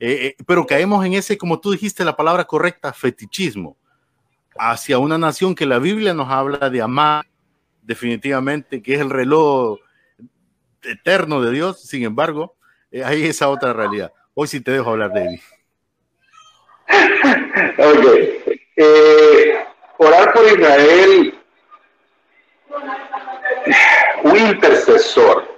eh, 0.00 0.26
eh, 0.26 0.36
pero 0.46 0.66
caemos 0.66 1.04
en 1.04 1.14
ese, 1.14 1.36
como 1.36 1.60
tú 1.60 1.72
dijiste 1.72 2.04
la 2.04 2.16
palabra 2.16 2.44
correcta, 2.44 2.92
fetichismo, 2.92 3.76
hacia 4.56 4.98
una 4.98 5.18
nación 5.18 5.54
que 5.54 5.66
la 5.66 5.78
Biblia 5.78 6.14
nos 6.14 6.28
habla 6.28 6.70
de 6.70 6.82
amar 6.82 7.26
definitivamente, 7.82 8.82
que 8.82 8.94
es 8.94 9.00
el 9.00 9.10
reloj 9.10 9.78
eterno 10.82 11.40
de 11.40 11.52
Dios, 11.52 11.82
sin 11.82 12.04
embargo, 12.04 12.54
eh, 12.90 13.02
hay 13.04 13.24
esa 13.24 13.48
otra 13.48 13.72
realidad. 13.72 14.12
Hoy 14.34 14.46
sí 14.46 14.60
te 14.60 14.72
dejo 14.72 14.90
hablar, 14.90 15.12
David. 15.12 15.40
Ok. 17.78 18.06
Eh, 18.76 19.64
orar 19.98 20.32
por 20.32 20.44
Israel, 20.46 21.38
un 24.22 24.36
intercesor, 24.36 25.57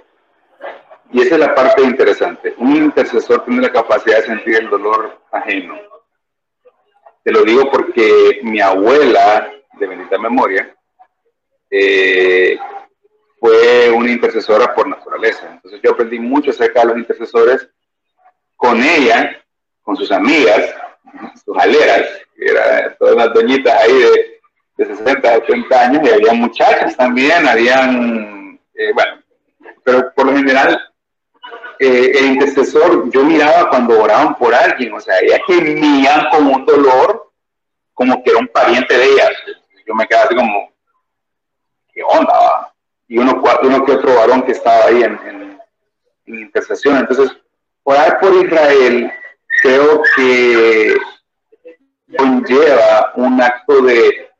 y 1.13 1.21
esa 1.21 1.35
es 1.35 1.41
la 1.41 1.53
parte 1.53 1.81
interesante, 1.81 2.55
un 2.57 2.75
intercesor 2.75 3.43
tiene 3.43 3.61
la 3.61 3.71
capacidad 3.71 4.17
de 4.17 4.27
sentir 4.27 4.55
el 4.55 4.69
dolor 4.69 5.19
ajeno. 5.31 5.77
Te 7.23 7.31
lo 7.31 7.43
digo 7.43 7.69
porque 7.69 8.39
mi 8.43 8.61
abuela, 8.61 9.51
de 9.79 9.87
bendita 9.87 10.17
memoria, 10.17 10.73
eh, 11.69 12.57
fue 13.39 13.89
una 13.91 14.11
intercesora 14.11 14.73
por 14.73 14.87
naturaleza. 14.87 15.49
Entonces 15.51 15.81
yo 15.83 15.91
aprendí 15.91 16.19
mucho 16.19 16.51
acerca 16.51 16.81
de 16.81 16.87
los 16.87 16.97
intercesores 16.97 17.67
con 18.55 18.81
ella, 18.81 19.43
con 19.81 19.97
sus 19.97 20.11
amigas, 20.11 20.73
sus 21.43 21.57
aleras, 21.57 22.07
que 22.35 22.45
eran 22.45 22.95
todas 22.97 23.15
las 23.15 23.33
doñitas 23.33 23.81
ahí 23.81 23.93
de, 23.93 24.39
de 24.77 24.95
60, 24.95 25.37
80 25.37 25.81
años, 25.81 26.07
y 26.07 26.13
había 26.13 26.33
muchachas 26.33 26.95
también, 26.95 27.47
habían, 27.47 28.59
eh, 28.75 28.91
bueno, 28.93 29.21
pero 29.83 30.13
por 30.13 30.27
lo 30.27 30.37
general 30.37 30.90
eh, 31.81 32.11
el 32.19 32.25
intercesor, 32.33 33.09
yo 33.09 33.23
miraba 33.23 33.69
cuando 33.69 33.99
oraban 33.99 34.35
por 34.35 34.53
alguien, 34.53 34.93
o 34.93 34.99
sea, 34.99 35.19
ellas 35.19 35.41
gemían 35.47 36.29
con 36.29 36.45
un 36.45 36.63
dolor 36.63 37.31
como 37.93 38.23
que 38.23 38.29
era 38.29 38.39
un 38.39 38.47
pariente 38.47 38.95
de 38.95 39.03
ellas. 39.03 39.31
Yo 39.87 39.95
me 39.95 40.07
quedaba 40.07 40.25
así 40.25 40.35
como, 40.35 40.71
¿qué 41.91 42.03
onda? 42.03 42.71
Y 43.07 43.17
uno, 43.17 43.41
uno 43.63 43.85
que 43.85 43.91
otro 43.93 44.15
varón 44.15 44.43
que 44.43 44.51
estaba 44.51 44.85
ahí 44.85 45.03
en 45.03 45.59
intercesión. 46.25 46.97
Entonces, 46.97 47.35
orar 47.83 48.19
por 48.19 48.33
Israel 48.33 49.11
creo 49.61 50.03
que 50.15 50.97
conlleva 52.17 53.11
un 53.15 53.41
acto 53.41 53.81
de 53.81 54.30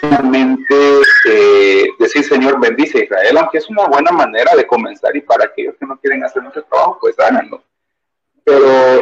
solamente 0.00 1.00
eh, 1.28 1.88
decir 1.98 2.24
Señor 2.24 2.60
bendice 2.60 2.98
a 2.98 3.04
Israel, 3.04 3.38
aunque 3.38 3.58
es 3.58 3.68
una 3.68 3.86
buena 3.86 4.10
manera 4.12 4.54
de 4.56 4.66
comenzar 4.66 5.16
y 5.16 5.20
para 5.20 5.44
aquellos 5.44 5.76
que 5.78 5.86
no 5.86 5.98
quieren 5.98 6.24
hacer 6.24 6.42
mucho 6.42 6.62
trabajo, 6.64 6.98
pues 7.00 7.18
háganlo. 7.18 7.62
Pero 8.44 9.00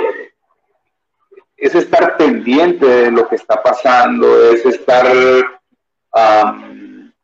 es 1.57 1.75
estar 1.75 2.16
pendiente 2.16 2.87
de 2.87 3.11
lo 3.11 3.29
que 3.29 3.37
está 3.37 3.62
pasando, 3.62 4.53
es 4.53 4.64
estar 4.64 5.07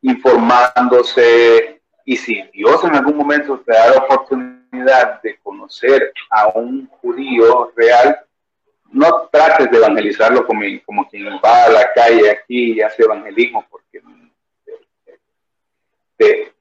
informándose 0.03 1.81
y 2.05 2.17
si 2.17 2.43
Dios 2.53 2.85
en 2.85 2.95
algún 2.95 3.17
momento 3.17 3.59
te 3.65 3.73
da 3.73 3.91
la 3.91 3.97
oportunidad 3.99 5.23
de 5.23 5.39
conocer 5.43 6.13
a 6.31 6.49
un 6.49 6.87
judío 7.01 7.73
real, 7.75 8.19
no 8.95 9.29
trates 9.31 9.71
de 9.71 9.77
evangelizarlo 9.77 10.47
como, 10.47 10.63
como 10.87 11.09
quien 11.09 11.27
va 11.45 11.65
a 11.65 11.69
la 11.69 11.93
calle 11.93 12.31
aquí 12.31 12.75
y 12.75 12.81
hace 12.81 13.03
evangelismo, 13.03 13.67
porque 13.69 14.01
te, 16.17 16.53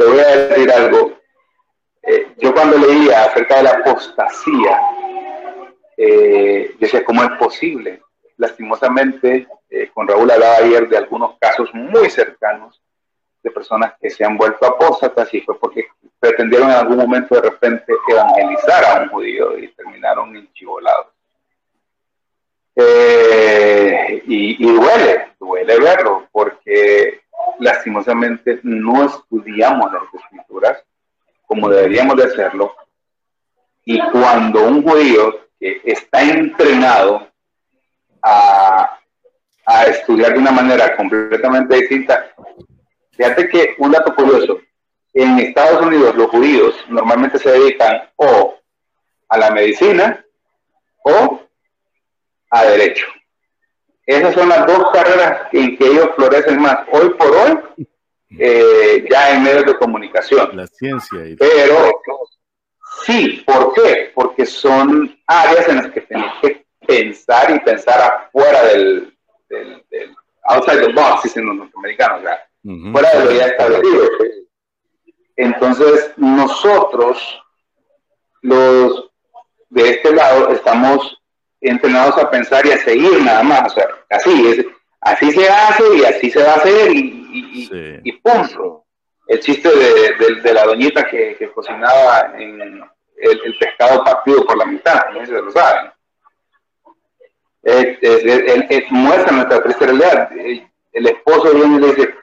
voy 0.00 0.18
a 0.18 0.36
decir 0.36 0.70
algo. 0.72 1.18
Eh, 2.02 2.34
yo 2.38 2.52
cuando 2.52 2.78
leía 2.78 3.24
acerca 3.24 3.58
de 3.58 3.62
la 3.62 3.70
apostasía, 3.70 4.80
eh, 5.96 6.74
decía, 6.78 7.04
¿cómo 7.04 7.22
es 7.22 7.30
posible? 7.38 8.02
Lastimosamente, 8.36 9.46
eh, 9.70 9.90
con 9.94 10.08
Raúl 10.08 10.32
hablaba 10.32 10.56
ayer 10.56 10.88
de 10.88 10.98
algunos 10.98 11.38
casos 11.38 11.72
muy 11.72 12.10
cercanos 12.10 12.82
de 13.44 13.50
personas 13.50 13.92
que 14.00 14.08
se 14.08 14.24
han 14.24 14.38
vuelto 14.38 14.66
apóstatas 14.66 15.32
y 15.34 15.42
fue 15.42 15.58
porque 15.60 15.86
pretendieron 16.18 16.70
en 16.70 16.76
algún 16.76 16.96
momento 16.96 17.34
de 17.34 17.42
repente 17.42 17.92
evangelizar 18.08 18.84
a 18.84 19.02
un 19.02 19.10
judío 19.10 19.58
y 19.58 19.68
terminaron 19.68 20.34
enchivolados. 20.34 21.08
Eh, 22.74 24.22
y, 24.26 24.66
duele, 24.66 25.34
duele 25.38 25.78
verlo, 25.78 26.26
porque 26.32 27.20
lastimosamente 27.60 28.60
no 28.62 29.04
estudiamos 29.04 29.92
las 29.92 30.02
escrituras 30.14 30.82
como 31.46 31.68
deberíamos 31.68 32.16
de 32.16 32.24
hacerlo. 32.24 32.74
Y 33.84 34.00
cuando 34.10 34.66
un 34.66 34.82
judío 34.82 35.48
que 35.60 35.82
está 35.84 36.22
entrenado 36.22 37.28
a, 38.22 38.98
a 39.66 39.84
estudiar 39.84 40.32
de 40.32 40.38
una 40.38 40.50
manera 40.50 40.96
completamente 40.96 41.76
distinta, 41.76 42.34
fíjate 43.16 43.48
que 43.48 43.74
un 43.78 43.92
dato 43.92 44.14
curioso, 44.14 44.60
en 45.12 45.38
Estados 45.38 45.80
Unidos 45.86 46.14
los 46.16 46.28
judíos 46.28 46.74
normalmente 46.88 47.38
se 47.38 47.50
dedican 47.50 48.10
o 48.16 48.58
a 49.28 49.38
la 49.38 49.50
medicina 49.50 50.24
o 51.04 51.40
a 52.50 52.64
derecho. 52.64 53.06
Esas 54.06 54.34
son 54.34 54.48
las 54.48 54.66
dos 54.66 54.90
carreras 54.92 55.48
en 55.52 55.76
que 55.76 55.86
ellos 55.86 56.10
florecen 56.14 56.60
más 56.60 56.86
hoy 56.92 57.10
por 57.10 57.28
hoy, 57.28 57.86
eh, 58.38 59.06
ya 59.10 59.30
en 59.30 59.44
medios 59.44 59.64
de 59.64 59.76
comunicación. 59.78 60.56
La 60.56 60.66
ciencia. 60.66 61.20
Pero 61.38 62.02
sí, 63.06 63.42
¿por 63.46 63.72
qué? 63.72 64.12
Porque 64.14 64.44
son 64.44 65.18
áreas 65.26 65.68
en 65.68 65.76
las 65.76 65.90
que 65.90 66.02
tenés 66.02 66.32
que 66.42 66.66
pensar 66.86 67.50
y 67.50 67.60
pensar 67.60 68.00
afuera 68.00 68.64
del, 68.64 69.16
del, 69.48 70.14
outside 70.44 70.86
the 70.86 70.92
box, 70.92 71.22
dicen 71.22 71.46
los 71.46 71.56
norteamericanos, 71.56 72.22
fuera 72.64 73.10
de 73.10 73.24
lo 73.24 73.32
ya 73.32 73.46
establecido. 73.46 74.08
Entonces, 75.36 76.12
nosotros, 76.16 77.42
los 78.42 79.10
de 79.70 79.90
este 79.90 80.14
lado, 80.14 80.50
estamos 80.50 81.20
entrenados 81.60 82.16
a 82.18 82.30
pensar 82.30 82.64
y 82.66 82.72
a 82.72 82.78
seguir 82.78 83.22
nada 83.22 83.42
más. 83.42 83.72
O 83.72 83.74
sea, 83.74 83.88
así, 84.10 84.46
es, 84.48 84.66
así 85.00 85.32
se 85.32 85.48
hace 85.48 85.96
y 85.96 86.04
así 86.04 86.30
se 86.30 86.42
va 86.42 86.52
a 86.52 86.56
hacer 86.56 86.92
y, 86.92 88.00
y, 88.04 88.12
punto. 88.12 88.84
El 89.26 89.40
chiste 89.40 89.68
de, 89.70 90.52
la 90.52 90.64
doñita 90.64 91.06
que, 91.06 91.50
cocinaba 91.54 92.34
en 92.38 92.60
el, 92.60 93.58
pescado 93.58 94.04
partido 94.04 94.44
por 94.44 94.56
la 94.56 94.66
mitad, 94.66 95.06
no 95.12 95.20
sé 95.20 95.26
si 95.26 95.32
lo 95.32 95.50
saben. 95.50 95.90
muestra 98.90 99.32
nuestra 99.32 99.62
triste 99.62 99.86
realidad. 99.86 100.30
El 100.92 101.06
esposo 101.06 101.52
viene 101.54 101.76
y 101.76 101.80
le 101.80 101.86
dice, 101.94 102.14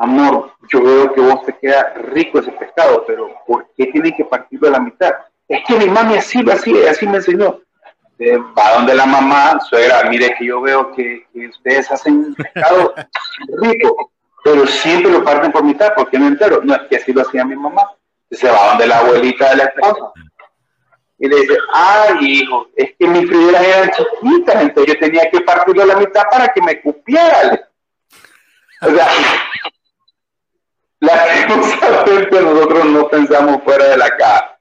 amor, 0.00 0.52
yo 0.72 0.82
veo 0.82 1.12
que 1.12 1.20
vos 1.20 1.44
te 1.44 1.52
queda 1.58 1.92
rico 2.12 2.38
ese 2.38 2.50
pescado, 2.52 3.04
pero 3.06 3.28
¿por 3.46 3.66
qué 3.76 3.86
tiene 3.86 4.14
que 4.16 4.24
partirlo 4.24 4.68
a 4.68 4.72
la 4.72 4.80
mitad? 4.80 5.12
Es 5.46 5.62
que 5.66 5.76
mi 5.76 5.86
mami 5.86 6.16
así, 6.16 6.42
así, 6.50 6.74
así 6.86 7.06
me 7.06 7.18
enseñó. 7.18 7.60
Eh, 8.18 8.36
va 8.36 8.74
donde 8.74 8.94
la 8.94 9.06
mamá, 9.06 9.58
suegra, 9.60 10.08
mire 10.08 10.34
que 10.38 10.46
yo 10.46 10.60
veo 10.60 10.92
que, 10.92 11.26
ustedes 11.34 11.90
hacen 11.90 12.34
pescado 12.34 12.94
rico, 13.62 14.12
pero 14.42 14.66
siempre 14.66 15.12
lo 15.12 15.22
parten 15.22 15.52
por 15.52 15.64
mitad, 15.64 15.92
porque 15.94 16.18
no 16.18 16.28
entero. 16.28 16.60
No, 16.62 16.74
es 16.74 16.82
que 16.88 16.96
así 16.96 17.12
lo 17.12 17.22
hacía 17.22 17.44
mi 17.44 17.56
mamá. 17.56 17.82
Se 18.30 18.50
va 18.50 18.68
donde 18.68 18.86
la 18.86 18.98
abuelita 18.98 19.50
de 19.50 19.56
la 19.56 19.64
esposa. 19.64 20.12
Y 21.18 21.28
le 21.28 21.40
dice, 21.40 21.58
ay 21.74 22.16
hijo, 22.20 22.68
es 22.74 22.94
que 22.98 23.06
mis 23.06 23.26
frideras 23.26 23.62
eran 23.62 23.90
chiquitas, 23.90 24.62
entonces 24.62 24.94
yo 24.94 25.00
tenía 25.00 25.30
que 25.30 25.40
partirlo 25.42 25.82
a 25.82 25.86
la 25.86 25.96
mitad 25.96 26.22
para 26.30 26.48
que 26.48 26.62
me 26.62 26.80
cupiera. 26.80 27.66
O 28.82 28.88
sea, 28.88 29.06
lastimosamente 31.00 32.40
nosotros 32.42 32.84
no 32.86 33.08
pensamos 33.08 33.62
fuera 33.64 33.88
de 33.88 33.96
la 33.96 34.16
caja. 34.16 34.58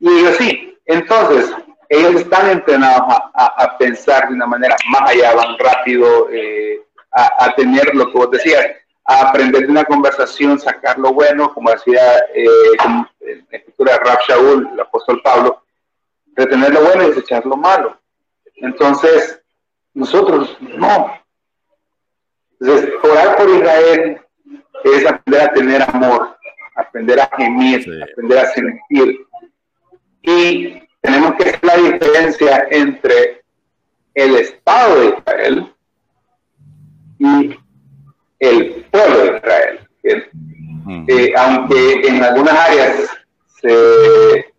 Y 0.00 0.08
ellos 0.08 0.36
sí, 0.36 0.76
entonces, 0.86 1.50
ellos 1.88 2.14
están 2.16 2.50
entrenados 2.50 3.02
a, 3.34 3.76
pensar 3.78 4.28
de 4.28 4.34
una 4.34 4.46
manera 4.46 4.76
más 4.90 5.10
allá, 5.10 5.34
van 5.34 5.58
rápido 5.58 6.28
eh, 6.30 6.80
a, 7.10 7.54
tener 7.54 7.94
lo 7.94 8.06
que 8.10 8.18
vos 8.18 8.30
decías, 8.30 8.66
a 9.04 9.28
aprender 9.28 9.62
de 9.62 9.72
una 9.72 9.84
conversación, 9.84 10.58
sacar 10.58 10.98
lo 10.98 11.12
bueno, 11.12 11.52
como 11.52 11.70
decía 11.70 12.18
eh, 12.34 12.46
en 12.80 13.46
la 13.50 13.58
escritura 13.58 13.92
de 13.92 13.98
Rab 13.98 14.18
Shaul, 14.26 14.68
el 14.72 14.80
apóstol 14.80 15.20
Pablo, 15.22 15.62
retener 16.34 16.72
lo 16.72 16.82
bueno 16.82 17.04
y 17.04 17.08
desechar 17.08 17.44
lo 17.46 17.56
malo. 17.56 17.98
Entonces, 18.56 19.40
nosotros 19.92 20.56
no. 20.60 21.20
Entonces, 22.60 22.90
orar 23.02 23.36
por 23.36 23.50
Israel 23.50 24.23
es 24.82 25.06
aprender 25.06 25.40
a 25.42 25.52
tener 25.52 25.82
amor, 25.82 26.36
aprender 26.76 27.20
a 27.20 27.30
gemir, 27.36 28.02
aprender 28.10 28.38
a 28.38 28.46
sentir. 28.52 29.26
Y 30.22 30.82
tenemos 31.00 31.34
que 31.36 31.44
hacer 31.44 31.64
la 31.64 31.76
diferencia 31.76 32.66
entre 32.70 33.42
el 34.14 34.36
Estado 34.36 35.00
de 35.00 35.08
Israel 35.08 35.74
y 37.18 37.58
el 38.40 38.84
pueblo 38.90 39.18
de 39.18 39.36
Israel. 39.36 39.88
Eh, 41.08 41.32
aunque 41.36 42.06
en 42.06 42.22
algunas 42.22 42.54
áreas 42.54 43.10
se 43.60 44.52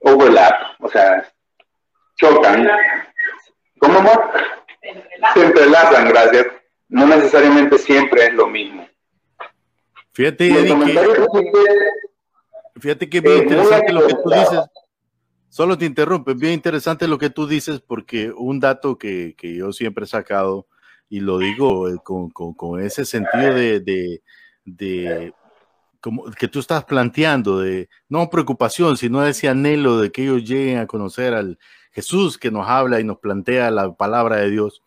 overlap, 0.00 0.54
o 0.80 0.88
sea, 0.88 1.28
chocan, 2.16 2.68
¿cómo 3.78 3.98
Se 5.34 5.44
entrelazan, 5.44 6.08
gracias 6.08 6.46
no 6.90 7.06
necesariamente 7.06 7.78
siempre 7.78 8.26
es 8.26 8.34
lo 8.34 8.48
mismo. 8.48 8.86
Fíjate, 10.12 10.48
Eddie, 10.48 10.76
que, 10.84 11.00
fíjate 12.80 13.08
que 13.08 13.20
bien 13.20 13.38
interesante 13.44 13.92
lo 13.92 14.06
que 14.06 14.14
tú 14.14 14.30
dices. 14.30 14.60
Solo 15.48 15.78
te 15.78 15.86
interrumpe, 15.86 16.34
bien 16.34 16.52
interesante 16.52 17.08
lo 17.08 17.18
que 17.18 17.30
tú 17.30 17.46
dices 17.46 17.80
porque 17.80 18.30
un 18.36 18.60
dato 18.60 18.98
que, 18.98 19.34
que 19.36 19.56
yo 19.56 19.72
siempre 19.72 20.04
he 20.04 20.08
sacado 20.08 20.66
y 21.08 21.20
lo 21.20 21.38
digo 21.38 21.88
eh, 21.88 21.96
con, 22.04 22.30
con, 22.30 22.54
con 22.54 22.80
ese 22.80 23.04
sentido 23.04 23.54
de, 23.54 23.80
de, 23.80 24.22
de, 24.64 25.32
como 26.00 26.24
que 26.30 26.48
tú 26.48 26.60
estás 26.60 26.84
planteando, 26.84 27.60
de 27.60 27.88
no 28.08 28.30
preocupación, 28.30 28.96
sino 28.96 29.24
ese 29.24 29.48
anhelo 29.48 29.98
de 29.98 30.12
que 30.12 30.22
ellos 30.22 30.44
lleguen 30.44 30.78
a 30.78 30.86
conocer 30.86 31.34
al 31.34 31.58
Jesús 31.92 32.38
que 32.38 32.52
nos 32.52 32.68
habla 32.68 33.00
y 33.00 33.04
nos 33.04 33.18
plantea 33.18 33.70
la 33.70 33.92
palabra 33.94 34.36
de 34.36 34.50
Dios 34.50 34.82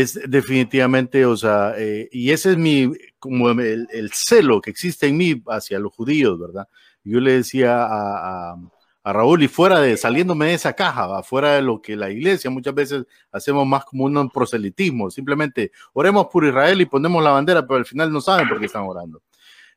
es 0.00 0.18
definitivamente, 0.28 1.24
o 1.24 1.36
sea, 1.36 1.74
eh, 1.78 2.08
y 2.10 2.32
ese 2.32 2.50
es 2.50 2.56
mi, 2.56 2.90
como 3.20 3.50
el, 3.50 4.10
celo 4.12 4.60
que 4.60 4.70
existe 4.70 5.06
en 5.06 5.16
mí 5.16 5.40
hacia 5.46 5.78
los 5.78 5.92
judíos, 5.94 6.36
¿verdad? 6.36 6.66
Yo 7.04 7.20
le 7.20 7.34
decía 7.34 7.84
a, 7.84 8.56
a, 9.04 9.12
Raúl, 9.12 9.44
y 9.44 9.48
fuera 9.48 9.78
de, 9.80 9.96
saliéndome 9.96 10.46
de 10.46 10.54
esa 10.54 10.72
caja, 10.72 11.22
fuera 11.22 11.52
de 11.54 11.62
lo 11.62 11.80
que 11.80 11.94
la 11.94 12.10
iglesia 12.10 12.50
muchas 12.50 12.74
veces 12.74 13.04
hacemos 13.30 13.68
más 13.68 13.84
como 13.84 14.06
un 14.06 14.30
proselitismo, 14.30 15.12
simplemente 15.12 15.70
oremos 15.92 16.26
por 16.26 16.44
Israel 16.44 16.80
y 16.80 16.86
ponemos 16.86 17.22
la 17.22 17.30
bandera, 17.30 17.64
pero 17.64 17.76
al 17.76 17.86
final 17.86 18.12
no 18.12 18.20
saben 18.20 18.48
por 18.48 18.58
qué 18.58 18.66
están 18.66 18.82
orando. 18.82 19.22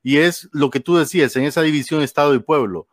y 0.01 0.17
es 0.17 0.49
lo 0.51 0.71
que 0.71 0.79
tú 0.79 0.97
decías, 0.97 1.35
en 1.35 1.43
esa 1.43 1.61
división 1.61 2.01
Estado 2.01 2.33
y 2.33 2.39
pueblo. 2.39 2.87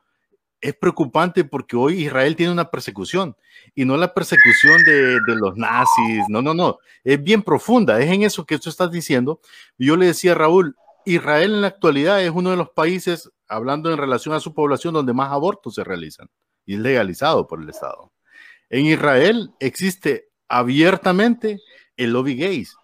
Es 0.64 0.74
preocupante 0.74 1.44
porque 1.44 1.76
hoy 1.76 2.06
Israel 2.06 2.36
tiene 2.36 2.50
una 2.50 2.70
persecución 2.70 3.36
y 3.74 3.84
no 3.84 3.98
la 3.98 4.14
persecución 4.14 4.82
de, 4.82 5.20
los 5.26 5.58
nazis, 5.58 6.24
no, 6.30 6.40
no, 6.40 6.54
no, 6.54 6.78
es 7.04 7.22
bien 7.22 7.42
profunda, 7.42 8.00
es 8.00 8.10
en 8.10 8.22
eso 8.22 8.46
que 8.46 8.58
tú 8.58 8.70
estás 8.70 8.90
diciendo. 8.90 9.42
Yo 9.76 9.94
le 9.98 10.06
decía 10.06 10.32
a 10.32 10.36
Raúl, 10.36 10.74
Israel 11.04 11.52
en 11.52 11.60
la 11.60 11.66
actualidad 11.66 12.22
es 12.24 12.30
uno 12.30 12.48
de 12.48 12.56
los 12.56 12.70
países, 12.70 13.30
hablando 13.46 13.92
en 13.92 13.98
relación 13.98 14.34
a 14.34 14.40
su 14.40 14.54
población, 14.54 14.94
donde 14.94 15.12
más 15.12 15.30
abortos 15.30 15.74
se 15.74 15.84
realizan 15.84 16.30
y 16.64 16.76
es 16.76 16.80
legalizado 16.80 17.46
por 17.46 17.60
el 17.60 17.68
Estado. 17.68 18.10
En 18.70 18.86
Israel 18.86 19.50
existe 19.60 20.30
abiertamente 20.48 21.60
el 21.98 22.14
lobby 22.14 22.36
gays, 22.36 22.74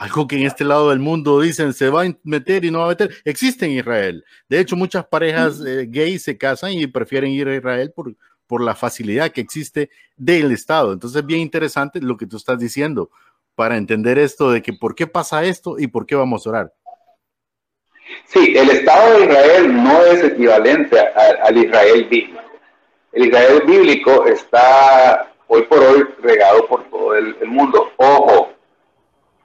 algo 0.00 0.26
que 0.26 0.36
en 0.36 0.46
este 0.46 0.64
lado 0.64 0.88
del 0.88 0.98
mundo 0.98 1.42
dicen 1.42 1.74
se 1.74 1.90
va 1.90 2.04
a 2.04 2.16
meter 2.22 2.64
y 2.64 2.70
no 2.70 2.78
va 2.78 2.86
a 2.86 2.88
meter, 2.88 3.14
existe 3.22 3.66
en 3.66 3.72
Israel. 3.72 4.24
De 4.48 4.58
hecho, 4.58 4.74
muchas 4.74 5.04
parejas 5.04 5.60
eh, 5.60 5.84
gays 5.90 6.22
se 6.22 6.38
casan 6.38 6.72
y 6.72 6.86
prefieren 6.86 7.32
ir 7.32 7.46
a 7.48 7.54
Israel 7.54 7.92
por, 7.94 8.14
por 8.46 8.62
la 8.62 8.74
facilidad 8.74 9.30
que 9.30 9.42
existe 9.42 9.90
del 10.16 10.52
Estado. 10.52 10.94
Entonces, 10.94 11.26
bien 11.26 11.40
interesante 11.40 12.00
lo 12.00 12.16
que 12.16 12.24
tú 12.24 12.38
estás 12.38 12.58
diciendo 12.58 13.10
para 13.54 13.76
entender 13.76 14.18
esto 14.18 14.50
de 14.50 14.62
que 14.62 14.72
por 14.72 14.94
qué 14.94 15.06
pasa 15.06 15.44
esto 15.44 15.78
y 15.78 15.86
por 15.86 16.06
qué 16.06 16.14
vamos 16.14 16.46
a 16.46 16.50
orar. 16.50 16.74
Sí, 18.24 18.54
el 18.56 18.70
Estado 18.70 19.18
de 19.18 19.24
Israel 19.26 19.84
no 19.84 20.02
es 20.06 20.24
equivalente 20.24 20.98
al 20.98 21.58
Israel 21.58 22.06
bíblico. 22.08 22.40
El 23.12 23.26
Israel 23.26 23.62
bíblico 23.66 24.24
está 24.24 25.30
hoy 25.46 25.60
por 25.64 25.78
hoy 25.80 26.06
regado 26.22 26.66
por 26.68 26.88
todo 26.88 27.14
el, 27.16 27.36
el 27.42 27.48
mundo. 27.48 27.92
Ojo, 27.98 28.49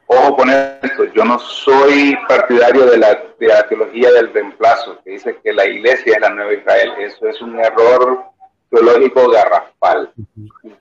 ojo 0.07 0.35
con 0.35 0.49
esto, 0.49 1.05
yo 1.13 1.25
no 1.25 1.39
soy 1.39 2.17
partidario 2.27 2.85
de 2.85 2.97
la, 2.97 3.19
de 3.39 3.47
la 3.47 3.67
teología 3.67 4.11
del 4.11 4.33
reemplazo, 4.33 4.99
que 5.03 5.11
dice 5.11 5.37
que 5.43 5.53
la 5.53 5.65
iglesia 5.65 6.15
es 6.15 6.21
la 6.21 6.29
nueva 6.29 6.53
Israel. 6.53 6.93
Eso 6.99 7.27
es 7.27 7.41
un 7.41 7.59
error 7.59 8.23
teológico 8.69 9.29
garrafal, 9.29 10.11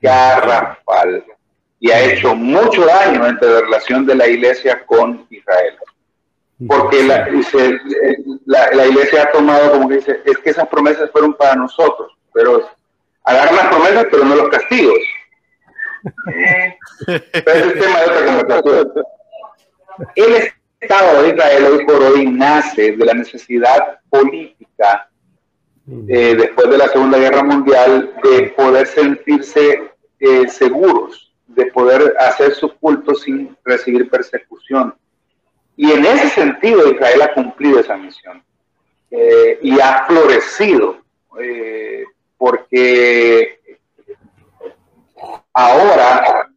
garrafal, 0.01 1.25
y 1.79 1.91
ha 1.91 2.03
hecho 2.03 2.35
mucho 2.35 2.85
daño 2.85 3.25
entre 3.27 3.49
la 3.49 3.61
relación 3.61 4.05
de 4.05 4.15
la 4.15 4.27
iglesia 4.27 4.85
con 4.85 5.25
Israel. 5.29 5.75
Porque 6.67 7.03
la, 7.03 8.71
la 8.71 8.87
iglesia 8.87 9.23
ha 9.23 9.31
tomado 9.31 9.71
como 9.71 9.89
que 9.89 9.95
dice, 9.95 10.21
es 10.25 10.37
que 10.37 10.51
esas 10.51 10.67
promesas 10.67 11.11
fueron 11.11 11.33
para 11.33 11.55
nosotros, 11.55 12.13
pero 12.33 12.69
agarran 13.23 13.55
las 13.55 13.67
promesas, 13.67 14.07
pero 14.09 14.23
no 14.23 14.35
los 14.35 14.49
castigos. 14.49 14.99
Pero 17.05 17.19
es 17.45 17.63
el 17.63 17.79
tema 17.79 17.99
de 17.99 18.05
otra 18.05 18.61
conversación. 18.61 19.05
El 20.15 20.51
Estado 20.79 21.23
de 21.23 21.29
Israel 21.29 21.65
hoy 21.65 21.85
por 21.85 22.01
hoy 22.03 22.25
nace 22.27 22.91
de 22.91 23.05
la 23.05 23.13
necesidad 23.13 23.99
política 24.09 25.09
eh, 26.07 26.35
después 26.35 26.69
de 26.69 26.77
la 26.77 26.87
Segunda 26.89 27.17
Guerra 27.17 27.43
Mundial 27.43 28.13
de 28.23 28.53
poder 28.57 28.87
sentirse 28.87 29.91
eh, 30.19 30.47
seguros, 30.47 31.33
de 31.47 31.67
poder 31.67 32.15
hacer 32.19 32.53
su 32.53 32.75
culto 32.77 33.15
sin 33.15 33.55
recibir 33.63 34.09
persecución. 34.09 34.95
Y 35.77 35.91
en 35.91 36.05
ese 36.05 36.29
sentido 36.29 36.91
Israel 36.91 37.21
ha 37.21 37.33
cumplido 37.33 37.79
esa 37.79 37.97
misión 37.97 38.43
eh, 39.11 39.59
y 39.61 39.79
ha 39.79 40.05
florecido, 40.07 40.97
porque 42.37 43.59
ahora 45.53 46.49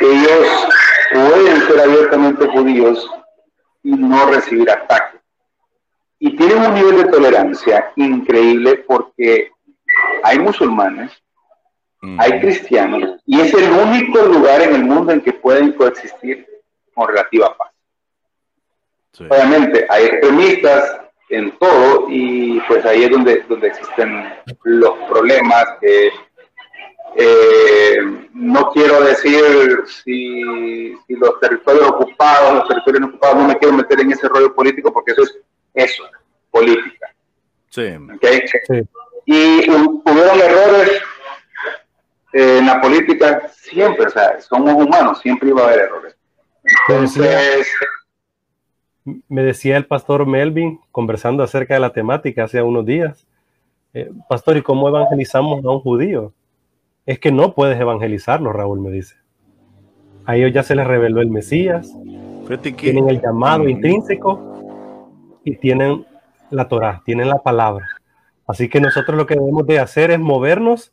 ellos 0.00 0.68
pueden 1.12 1.66
ser 1.66 1.80
abiertamente 1.80 2.46
judíos 2.46 3.10
y 3.82 3.90
no 3.90 4.26
recibir 4.26 4.70
ataques. 4.70 5.20
Y 6.18 6.36
tienen 6.36 6.62
un 6.62 6.74
nivel 6.74 6.96
de 6.98 7.04
tolerancia 7.10 7.92
increíble 7.96 8.84
porque 8.86 9.50
hay 10.22 10.38
musulmanes, 10.38 11.12
hay 12.18 12.40
cristianos, 12.40 13.20
y 13.26 13.40
es 13.40 13.52
el 13.54 13.70
único 13.70 14.20
lugar 14.22 14.62
en 14.62 14.74
el 14.74 14.84
mundo 14.84 15.12
en 15.12 15.20
que 15.20 15.32
pueden 15.32 15.72
coexistir 15.72 16.46
con 16.94 17.08
relativa 17.08 17.56
paz. 17.56 17.72
Obviamente, 19.20 19.86
hay 19.88 20.04
extremistas 20.04 21.00
en 21.30 21.56
todo 21.58 22.06
y 22.08 22.60
pues 22.68 22.84
ahí 22.84 23.04
es 23.04 23.10
donde, 23.10 23.42
donde 23.48 23.68
existen 23.68 24.32
los 24.62 24.92
problemas 25.08 25.64
que 25.80 26.10
eh, 27.16 28.28
no 28.32 28.70
quiero 28.70 29.02
decir 29.02 29.40
si, 29.86 30.92
los 31.08 31.40
territorios 31.40 31.88
ocupados, 31.88 32.54
los 32.54 32.68
territorios 32.68 33.00
no 33.00 33.08
ocupados, 33.08 33.36
no 33.36 33.48
me 33.48 33.58
quiero 33.58 33.76
meter 33.76 34.00
en 34.00 34.12
ese 34.12 34.28
rollo 34.28 34.54
político 34.54 34.92
porque 34.92 35.12
eso 35.12 35.22
es 35.22 35.38
eso, 35.74 36.04
política. 36.50 37.14
Sí. 37.70 37.82
Y 39.26 39.70
hubieron 39.70 40.40
errores 40.40 41.02
en 42.32 42.66
la 42.66 42.80
política 42.80 43.48
siempre, 43.54 44.06
o 44.06 44.10
sea, 44.10 44.40
somos 44.40 44.74
humanos, 44.74 45.20
siempre 45.20 45.48
iba 45.50 45.62
a 45.62 45.66
haber 45.66 45.80
errores. 45.80 46.16
Entonces, 46.88 47.68
me 49.28 49.42
decía 49.42 49.76
el 49.76 49.86
pastor 49.86 50.26
Melvin, 50.26 50.80
conversando 50.92 51.42
acerca 51.42 51.74
de 51.74 51.80
la 51.80 51.92
temática 51.92 52.44
hace 52.44 52.62
unos 52.62 52.84
días, 52.84 53.26
eh, 53.94 54.10
pastor, 54.28 54.56
¿y 54.56 54.62
cómo 54.62 54.88
evangelizamos 54.88 55.64
a 55.64 55.70
un 55.70 55.80
judío? 55.80 56.32
Es 57.08 57.18
que 57.18 57.32
no 57.32 57.54
puedes 57.54 57.80
evangelizarlo, 57.80 58.52
Raúl 58.52 58.80
me 58.80 58.90
dice. 58.90 59.16
A 60.26 60.36
ellos 60.36 60.52
ya 60.52 60.62
se 60.62 60.76
les 60.76 60.86
reveló 60.86 61.22
el 61.22 61.30
Mesías, 61.30 61.90
tienen 62.76 63.08
el 63.08 63.22
llamado 63.22 63.66
intrínseco 63.66 65.38
y 65.42 65.56
tienen 65.56 66.04
la 66.50 66.68
Torah, 66.68 67.00
tienen 67.06 67.30
la 67.30 67.38
palabra. 67.38 67.86
Así 68.46 68.68
que 68.68 68.78
nosotros 68.78 69.16
lo 69.16 69.24
que 69.24 69.36
debemos 69.36 69.66
de 69.66 69.78
hacer 69.78 70.10
es 70.10 70.18
movernos 70.18 70.92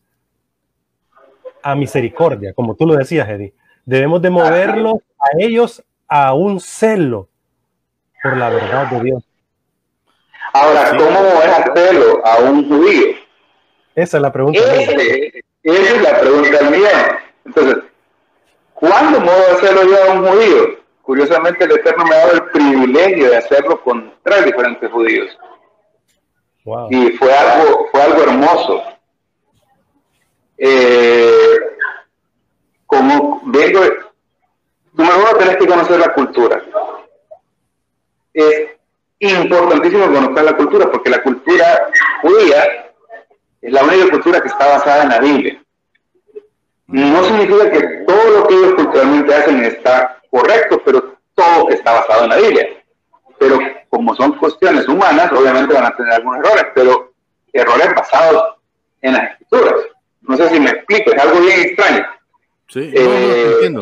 a 1.61 1.75
misericordia, 1.75 2.53
como 2.53 2.75
tú 2.75 2.87
lo 2.87 2.95
decías, 2.95 3.27
Eddie. 3.27 3.53
Debemos 3.83 4.21
de 4.21 4.29
moverlos 4.29 4.99
a 5.19 5.27
ellos 5.37 5.83
a 6.07 6.33
un 6.33 6.61
celo 6.61 7.27
por 8.23 8.37
la 8.37 8.49
verdad 8.49 8.89
de 8.89 9.01
Dios. 9.01 9.23
Ahora, 10.53 10.91
¿cómo 10.91 11.11
mover 11.11 11.49
a 11.49 11.73
celo 11.75 12.25
a 12.25 12.37
un 12.37 12.69
judío? 12.69 13.17
Esa 13.95 14.17
es 14.17 14.21
la 14.21 14.31
pregunta. 14.31 14.61
Esa 15.65 15.95
es 15.95 16.01
la 16.03 16.19
pregunta 16.19 16.69
mía. 16.69 17.19
Entonces, 17.43 17.77
¿cuándo 18.75 19.19
a 19.19 19.53
hacerlo 19.53 19.83
yo 19.83 20.03
a 20.03 20.13
un 20.13 20.27
judío? 20.27 20.79
Curiosamente, 21.01 21.65
el 21.65 21.71
Eterno 21.71 22.05
me 22.05 22.15
ha 22.15 22.19
dado 22.19 22.33
el 22.33 22.43
privilegio 22.51 23.31
de 23.31 23.37
hacerlo 23.37 23.81
con 23.81 24.13
tres 24.21 24.45
diferentes 24.45 24.91
judíos. 24.91 25.35
Y 26.91 27.09
fue 27.13 27.33
algo, 27.33 27.87
fue 27.91 28.01
algo 28.01 28.21
hermoso. 28.23 28.83
Eh, 30.59 31.59
como 32.85 33.41
vengo, 33.45 33.79
número 34.93 35.17
uno, 35.17 35.37
tenés 35.39 35.57
que 35.57 35.67
conocer 35.67 35.99
la 35.99 36.13
cultura. 36.13 36.63
Es 38.33 38.69
importantísimo 39.17 40.05
conocer 40.05 40.43
la 40.43 40.55
cultura, 40.55 40.91
porque 40.91 41.09
la 41.09 41.23
cultura 41.23 41.89
judía 42.21 42.84
es 43.65 43.73
la 43.73 43.83
única 43.83 44.11
cultura 44.11 44.41
que 44.41 44.47
está 44.47 44.67
basada 44.67 45.03
en 45.03 45.09
la 45.09 45.19
Biblia. 45.19 45.63
No 46.85 47.23
significa 47.23 47.71
que 47.71 47.81
todo 48.05 48.29
lo 48.29 48.47
que 48.47 48.53
ellos 48.53 48.73
culturalmente 48.75 49.33
hacen 49.33 49.63
está 49.63 50.21
correcto, 50.29 50.79
pero 50.85 51.17
todo 51.33 51.69
está 51.69 51.93
basado 51.93 52.25
en 52.25 52.29
la 52.29 52.37
Biblia. 52.37 52.67
Pero 53.39 53.57
como 53.89 54.15
son 54.15 54.37
cuestiones 54.37 54.87
humanas, 54.87 55.31
obviamente 55.31 55.73
van 55.73 55.85
a 55.85 55.95
tener 55.95 56.13
algunos 56.13 56.45
errores, 56.45 56.65
pero 56.75 57.13
errores 57.53 57.95
basados 57.95 58.43
en 59.01 59.13
las 59.13 59.31
escrituras. 59.31 59.73
No 60.21 60.37
sé 60.37 60.49
si 60.49 60.59
me 60.59 60.69
explico, 60.69 61.11
es 61.11 61.21
algo 61.23 61.39
bien 61.41 61.61
extraño. 61.61 62.05
Sí, 62.67 62.91
no, 62.93 63.01
eh, 63.01 63.51
entiendo. 63.53 63.81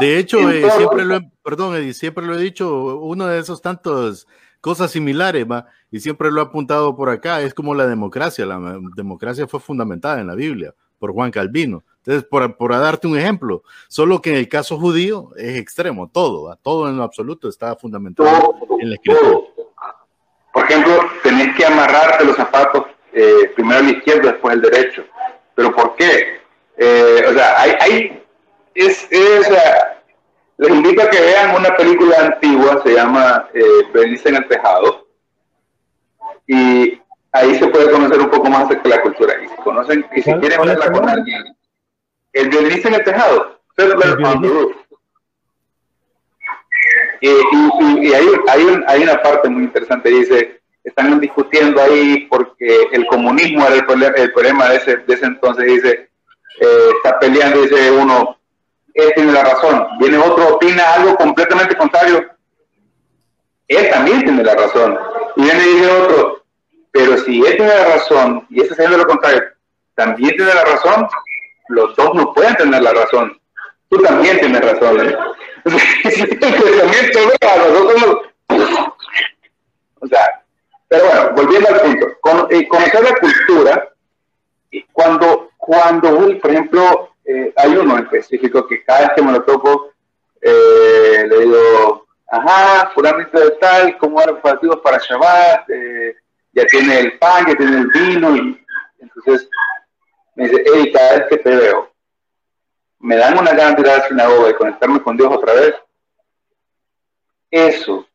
De 0.00 0.18
hecho, 0.18 0.50
eh, 0.50 0.68
siempre 0.72 1.04
lo 1.04 1.16
he, 1.16 1.20
perdón, 1.44 1.94
siempre 1.94 2.26
lo 2.26 2.34
he 2.34 2.42
dicho, 2.42 2.98
uno 2.98 3.28
de 3.28 3.38
esos 3.38 3.62
tantos 3.62 4.26
cosas 4.64 4.92
similares, 4.92 5.44
¿va? 5.44 5.66
y 5.90 6.00
siempre 6.00 6.30
lo 6.30 6.40
he 6.40 6.44
apuntado 6.44 6.96
por 6.96 7.10
acá, 7.10 7.42
es 7.42 7.52
como 7.52 7.74
la 7.74 7.86
democracia, 7.86 8.46
la 8.46 8.78
democracia 8.96 9.46
fue 9.46 9.60
fundamentada 9.60 10.22
en 10.22 10.26
la 10.26 10.34
Biblia 10.34 10.72
por 10.98 11.12
Juan 11.12 11.30
Calvino. 11.30 11.84
Entonces, 11.98 12.24
por, 12.24 12.56
por 12.56 12.70
darte 12.72 13.06
un 13.06 13.18
ejemplo, 13.18 13.62
solo 13.88 14.22
que 14.22 14.30
en 14.30 14.36
el 14.36 14.48
caso 14.48 14.78
judío 14.78 15.32
es 15.36 15.58
extremo, 15.58 16.08
todo, 16.08 16.58
todo 16.62 16.88
en 16.88 16.96
lo 16.96 17.02
absoluto 17.02 17.46
está 17.46 17.76
fundamentado 17.76 18.56
en 18.80 18.88
la 18.88 18.94
escritura. 18.94 19.38
Por 20.54 20.64
ejemplo, 20.64 20.98
tenés 21.22 21.54
que 21.58 21.66
amarrarte 21.66 22.24
los 22.24 22.36
zapatos 22.36 22.84
eh, 23.12 23.52
primero 23.54 23.80
el 23.80 23.98
izquierdo, 23.98 24.30
después 24.30 24.54
el 24.54 24.62
derecho. 24.62 25.04
¿Pero 25.54 25.76
por 25.76 25.94
qué? 25.94 26.40
Eh, 26.78 27.22
o 27.28 27.34
sea, 27.34 27.60
hay, 27.60 27.72
hay 27.80 28.22
es, 28.74 29.06
es, 29.10 29.46
les 30.58 30.70
invito 30.70 31.02
a 31.02 31.10
que 31.10 31.20
vean 31.20 31.56
una 31.56 31.76
película 31.76 32.16
antigua, 32.26 32.80
se 32.84 32.94
llama 32.94 33.48
eh, 33.54 34.20
en 34.24 34.36
el 34.36 34.48
Tejado, 34.48 35.06
y 36.46 37.00
ahí 37.32 37.58
se 37.58 37.66
puede 37.66 37.90
conocer 37.90 38.20
un 38.20 38.30
poco 38.30 38.48
más 38.48 38.68
de 38.68 38.78
la 38.84 39.02
cultura. 39.02 39.34
Y 39.42 39.48
si 39.48 39.56
conocen, 39.56 40.06
y 40.14 40.22
si 40.22 40.32
quieren 40.34 40.64
verla 40.64 40.92
con 40.92 41.08
alguien, 41.08 41.56
el 42.32 42.48
violinista 42.48 42.88
en 42.88 42.94
el 42.94 43.04
Tejado, 43.04 43.60
y, 47.20 47.28
hay, 48.12 48.26
hay, 48.48 48.82
hay, 48.86 49.02
una 49.02 49.22
parte 49.22 49.48
muy 49.48 49.64
interesante, 49.64 50.10
dice, 50.10 50.60
están 50.84 51.18
discutiendo 51.18 51.82
ahí 51.82 52.26
porque 52.30 52.88
el 52.92 53.06
comunismo 53.06 53.66
era 53.66 53.76
el, 53.76 53.86
problema, 53.86 54.14
el 54.16 54.32
problema 54.32 54.68
de 54.68 54.76
ese, 54.76 54.96
de 54.98 55.14
ese 55.14 55.26
entonces, 55.26 55.64
dice, 55.64 56.10
eh, 56.60 56.88
está 56.96 57.18
peleando, 57.18 57.62
dice 57.62 57.90
uno, 57.90 58.38
él 58.94 59.12
tiene 59.14 59.32
la 59.32 59.44
razón, 59.44 59.86
viene 59.98 60.18
otro, 60.18 60.54
opina 60.54 60.94
algo 60.94 61.16
completamente 61.16 61.76
contrario, 61.76 62.30
él 63.68 63.90
también 63.90 64.22
tiene 64.22 64.44
la 64.44 64.54
razón, 64.54 64.98
y 65.36 65.42
viene 65.42 65.86
otro, 65.86 66.44
pero 66.92 67.18
si 67.18 67.44
él 67.44 67.56
tiene 67.56 67.74
la 67.74 67.96
razón 67.96 68.46
y 68.50 68.60
ese 68.60 68.72
haciendo 68.72 68.98
lo 68.98 69.06
contrario, 69.06 69.42
también 69.94 70.36
tiene 70.36 70.54
la 70.54 70.64
razón, 70.64 71.08
los 71.68 71.96
dos 71.96 72.14
no 72.14 72.32
pueden 72.34 72.54
tener 72.56 72.82
la 72.82 72.92
razón. 72.92 73.40
Tú 73.88 73.96
también 74.02 74.38
tienes 74.40 74.60
razón. 74.60 75.08
¿eh? 75.08 75.16
o 80.00 80.06
sea, 80.06 80.44
pero 80.88 81.06
bueno, 81.06 81.30
volviendo 81.34 81.68
al 81.68 81.80
punto, 81.80 82.06
con, 82.20 82.46
eh, 82.50 82.68
conocer 82.68 83.02
la 83.02 83.16
cultura, 83.16 83.88
cuando, 84.92 85.48
cuando 85.56 86.38
por 86.40 86.50
ejemplo, 86.50 87.13
eh, 87.24 87.52
hay 87.56 87.76
uno 87.76 87.98
específico 87.98 88.66
que 88.66 88.84
cada 88.84 89.00
vez 89.00 89.10
que 89.16 89.22
me 89.22 89.32
lo 89.32 89.42
toco, 89.42 89.92
eh, 90.40 91.26
le 91.28 91.40
digo, 91.40 92.06
ajá, 92.28 92.90
fulanito 92.94 93.38
de 93.38 93.50
tal, 93.52 93.96
¿cómo 93.98 94.20
eran 94.20 94.34
preparativos 94.34 94.80
para 94.80 94.98
Shabbat? 94.98 95.68
ya 96.56 96.64
tiene 96.66 97.00
el 97.00 97.18
pan, 97.18 97.46
ya 97.48 97.56
tiene 97.56 97.78
el 97.78 97.88
vino, 97.88 98.36
y 98.36 98.64
entonces 99.00 99.48
me 100.36 100.48
dice, 100.48 100.64
hey, 100.66 100.92
cada 100.92 101.18
vez 101.18 101.28
que 101.28 101.36
te 101.38 101.50
veo, 101.50 101.90
me 103.04 103.16
dan 103.16 103.38
una 103.38 103.52
ganas 103.52 103.76
de 103.76 103.82
ir 103.82 103.88
a 103.88 103.98
la 103.98 104.08
sinagoga 104.08 104.50
y 104.50 104.54
conectarme 104.54 105.02
con 105.02 105.16
Dios 105.16 105.30
otra 105.30 105.52
vez. 105.52 105.74
Eso 107.50 108.06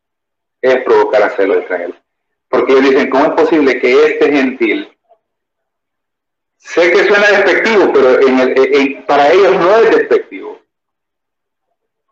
es 0.62 0.84
provocar 0.84 1.24
a 1.24 1.30
celo 1.30 1.56
de 1.56 1.64
Israel. 1.64 1.96
Porque 2.50 2.74
ellos 2.74 2.90
dicen, 2.90 3.10
¿cómo 3.10 3.26
es 3.26 3.32
posible 3.32 3.80
que 3.80 4.06
este 4.08 4.32
gentil, 4.32 4.98
sé 6.60 6.92
que 6.92 7.06
suena 7.06 7.28
despectivo, 7.28 7.92
pero 7.92 8.20
para 9.08 9.34
ellos 9.34 9.56
no 9.56 9.76
es 9.78 9.96
despectivo, 9.98 10.60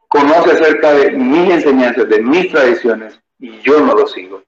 conoce 0.07 0.51
acerca 0.51 0.93
de 0.93 1.11
mis 1.11 1.51
enseñanzas, 1.51 2.09
de 2.09 2.21
mis 2.21 2.51
tradiciones, 2.51 3.19
y 3.39 3.59
yo 3.61 3.79
no 3.79 3.93
lo 3.93 4.07
sigo. 4.07 4.43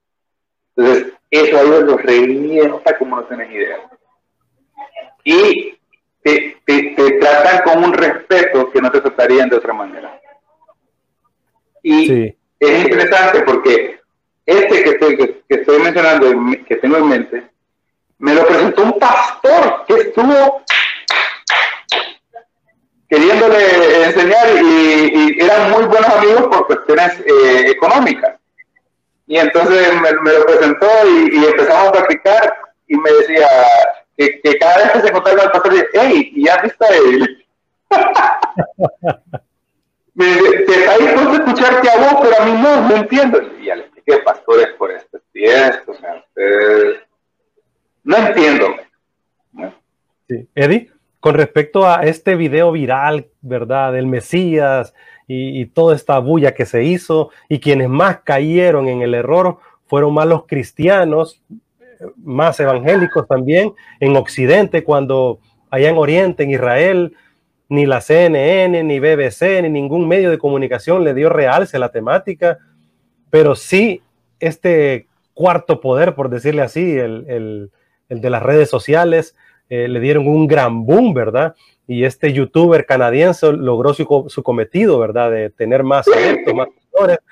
Entonces, 0.76 1.12
eso 1.30 1.56
a 1.56 1.62
ellos 1.62 1.84
los 1.84 2.02
revienta 2.02 2.98
como 2.98 3.16
no 3.16 3.24
tenés 3.24 3.50
idea 3.52 3.78
y 5.24 5.78
te, 6.22 6.56
te, 6.64 7.12
tratan 7.20 7.62
con 7.64 7.84
un 7.84 7.92
respeto 7.92 8.70
que 8.70 8.80
no 8.80 8.90
te 8.90 9.00
tratarían 9.00 9.48
de 9.48 9.56
otra 9.56 9.72
manera. 9.72 10.20
Y 11.82 12.34
es 12.58 12.82
interesante 12.84 13.42
porque 13.42 14.00
este 14.44 14.82
que 14.82 14.90
estoy, 14.90 15.16
que, 15.16 15.42
estoy 15.48 15.78
mencionando, 15.82 16.26
que 16.66 16.76
tengo 16.76 16.98
en 16.98 17.08
mente, 17.08 17.49
me 18.20 18.34
lo 18.34 18.46
presentó 18.46 18.82
un 18.82 18.98
pastor 18.98 19.84
que 19.86 19.94
estuvo 19.94 20.62
queriéndole 23.08 24.04
enseñar 24.04 24.48
y, 24.62 25.38
eran 25.40 25.70
muy 25.72 25.84
buenos 25.84 26.10
amigos 26.10 26.42
por 26.48 26.66
cuestiones 26.66 27.18
eh, 27.20 27.70
económicas. 27.70 28.38
Y 29.26 29.38
entonces 29.38 29.88
me, 30.00 30.32
lo 30.32 30.46
presentó 30.46 30.86
y, 31.06 31.38
y, 31.38 31.46
empezamos 31.46 31.88
a 31.88 31.92
practicar 31.92 32.54
y 32.86 32.96
me 32.96 33.10
decía, 33.12 33.48
que, 34.16 34.58
cada 34.58 34.76
vez 34.76 34.90
que 34.92 35.00
se 35.00 35.08
encontraba 35.08 35.42
el 35.42 35.50
pastor 35.50 35.88
hey, 35.94 36.32
ya 36.36 36.60
viste 36.62 36.86
él. 36.96 37.44
te 40.16 40.72
está 40.72 40.98
dispuesto 40.98 41.30
a 41.30 41.36
escucharte 41.36 41.90
a 41.90 41.96
vos, 41.96 42.16
pero 42.22 42.42
a 42.42 42.44
mí 42.44 42.52
no, 42.52 42.88
no 42.88 42.96
entiendo. 42.96 43.40
Y 43.58 43.66
ya 43.66 43.76
le 43.76 43.82
expliqué, 43.82 44.18
pastores, 44.18 44.68
por 44.78 44.90
esto 44.90 45.20
y 45.32 45.44
esto, 45.44 45.92
o 45.92 45.94
sea, 45.94 46.24
no 48.04 48.16
entiendo. 48.16 48.66
Sí. 50.28 50.48
Eddie, 50.54 50.90
con 51.20 51.34
respecto 51.34 51.86
a 51.86 52.02
este 52.04 52.34
video 52.34 52.72
viral, 52.72 53.28
¿verdad? 53.42 53.92
Del 53.92 54.06
Mesías 54.06 54.94
y, 55.26 55.66
toda 55.66 55.94
esta 55.94 56.18
bulla 56.18 56.54
que 56.54 56.66
se 56.66 56.82
hizo 56.82 57.30
y 57.48 57.60
quienes 57.60 57.88
más 57.88 58.20
cayeron 58.20 58.88
en 58.88 59.02
el 59.02 59.14
error 59.14 59.58
fueron 59.86 60.12
más 60.12 60.26
los 60.26 60.46
cristianos, 60.46 61.40
más 62.16 62.58
evangélicos 62.58 63.28
también 63.28 63.72
en 64.00 64.16
Occidente, 64.16 64.82
cuando 64.82 65.38
allá 65.70 65.90
en 65.90 65.98
Oriente, 65.98 66.42
en 66.42 66.50
Israel, 66.50 67.14
ni 67.68 67.86
la 67.86 68.00
CNN, 68.00 68.82
ni 68.82 68.98
BBC, 68.98 69.62
ni 69.62 69.68
ningún 69.68 70.08
medio 70.08 70.30
de 70.30 70.38
comunicación 70.38 71.04
le 71.04 71.14
dio 71.14 71.28
realce 71.28 71.76
a 71.76 71.80
la 71.80 71.92
temática, 71.92 72.58
pero 73.30 73.54
sí 73.54 74.02
este 74.40 75.06
cuarto 75.34 75.80
poder, 75.80 76.16
por 76.16 76.28
decirle 76.28 76.62
así, 76.62 76.98
el, 76.98 77.70
de 78.10 78.30
las 78.30 78.42
redes 78.42 78.68
sociales, 78.68 79.34
eh, 79.68 79.88
le 79.88 80.00
dieron 80.00 80.28
un 80.28 80.46
gran 80.46 80.84
boom, 80.84 81.14
¿verdad? 81.14 81.54
Y 81.86 82.04
este 82.04 82.32
youtuber 82.32 82.84
canadiense 82.84 83.52
logró 83.52 83.94
su, 83.94 84.26
su 84.28 84.42
cometido, 84.42 84.98
¿verdad? 84.98 85.30
De 85.30 85.50
tener 85.50 85.82
más 85.82 86.06
adeptos, 86.08 86.54
más 86.54 86.68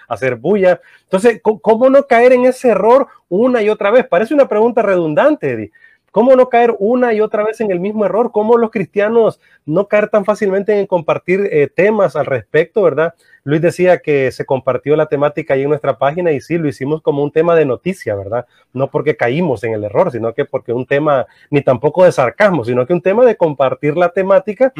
hacer 0.08 0.36
bulla. 0.36 0.80
Entonces, 1.02 1.40
¿cómo 1.42 1.90
no 1.90 2.04
caer 2.04 2.32
en 2.32 2.46
ese 2.46 2.68
error 2.68 3.08
una 3.28 3.62
y 3.62 3.68
otra 3.68 3.90
vez? 3.90 4.06
Parece 4.06 4.34
una 4.34 4.48
pregunta 4.48 4.82
redundante, 4.82 5.50
Eddie. 5.50 5.70
¿Cómo 6.10 6.34
no 6.36 6.48
caer 6.48 6.74
una 6.78 7.12
y 7.12 7.20
otra 7.20 7.44
vez 7.44 7.60
en 7.60 7.70
el 7.70 7.80
mismo 7.80 8.04
error? 8.04 8.32
¿Cómo 8.32 8.56
los 8.56 8.70
cristianos 8.70 9.40
no 9.66 9.86
caer 9.86 10.08
tan 10.08 10.24
fácilmente 10.24 10.78
en 10.78 10.86
compartir 10.86 11.48
eh, 11.52 11.68
temas 11.74 12.16
al 12.16 12.26
respecto, 12.26 12.82
verdad? 12.82 13.14
Luis 13.44 13.60
decía 13.60 13.98
que 13.98 14.32
se 14.32 14.44
compartió 14.44 14.96
la 14.96 15.06
temática 15.06 15.54
ahí 15.54 15.62
en 15.62 15.68
nuestra 15.68 15.98
página 15.98 16.32
y 16.32 16.40
sí, 16.40 16.58
lo 16.58 16.68
hicimos 16.68 17.02
como 17.02 17.22
un 17.22 17.30
tema 17.30 17.54
de 17.54 17.64
noticia, 17.64 18.14
¿verdad? 18.14 18.46
No 18.72 18.90
porque 18.90 19.16
caímos 19.16 19.64
en 19.64 19.74
el 19.74 19.84
error, 19.84 20.10
sino 20.10 20.34
que 20.34 20.44
porque 20.44 20.72
un 20.72 20.86
tema, 20.86 21.26
ni 21.50 21.62
tampoco 21.62 22.04
de 22.04 22.12
sarcasmo, 22.12 22.64
sino 22.64 22.86
que 22.86 22.92
un 22.92 23.02
tema 23.02 23.24
de 23.24 23.36
compartir 23.36 23.96
la 23.96 24.10
temática 24.10 24.72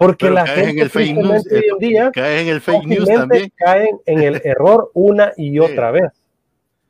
porque 0.00 0.30
la 0.30 0.46
gente 0.46 0.70
en 0.70 0.78
el 0.78 0.88
fake 0.88 1.14
news, 1.14 1.46
hoy 1.52 1.64
en 1.72 1.78
día 1.78 2.10
caen 2.10 2.48
en 2.48 2.54
el 2.54 2.60
fake 2.62 2.86
news 2.86 3.06
también. 3.06 3.52
Caen 3.54 4.00
en 4.06 4.22
el 4.22 4.40
error 4.44 4.90
una 4.94 5.34
y 5.36 5.58
otra 5.58 5.90
vez. 5.90 6.10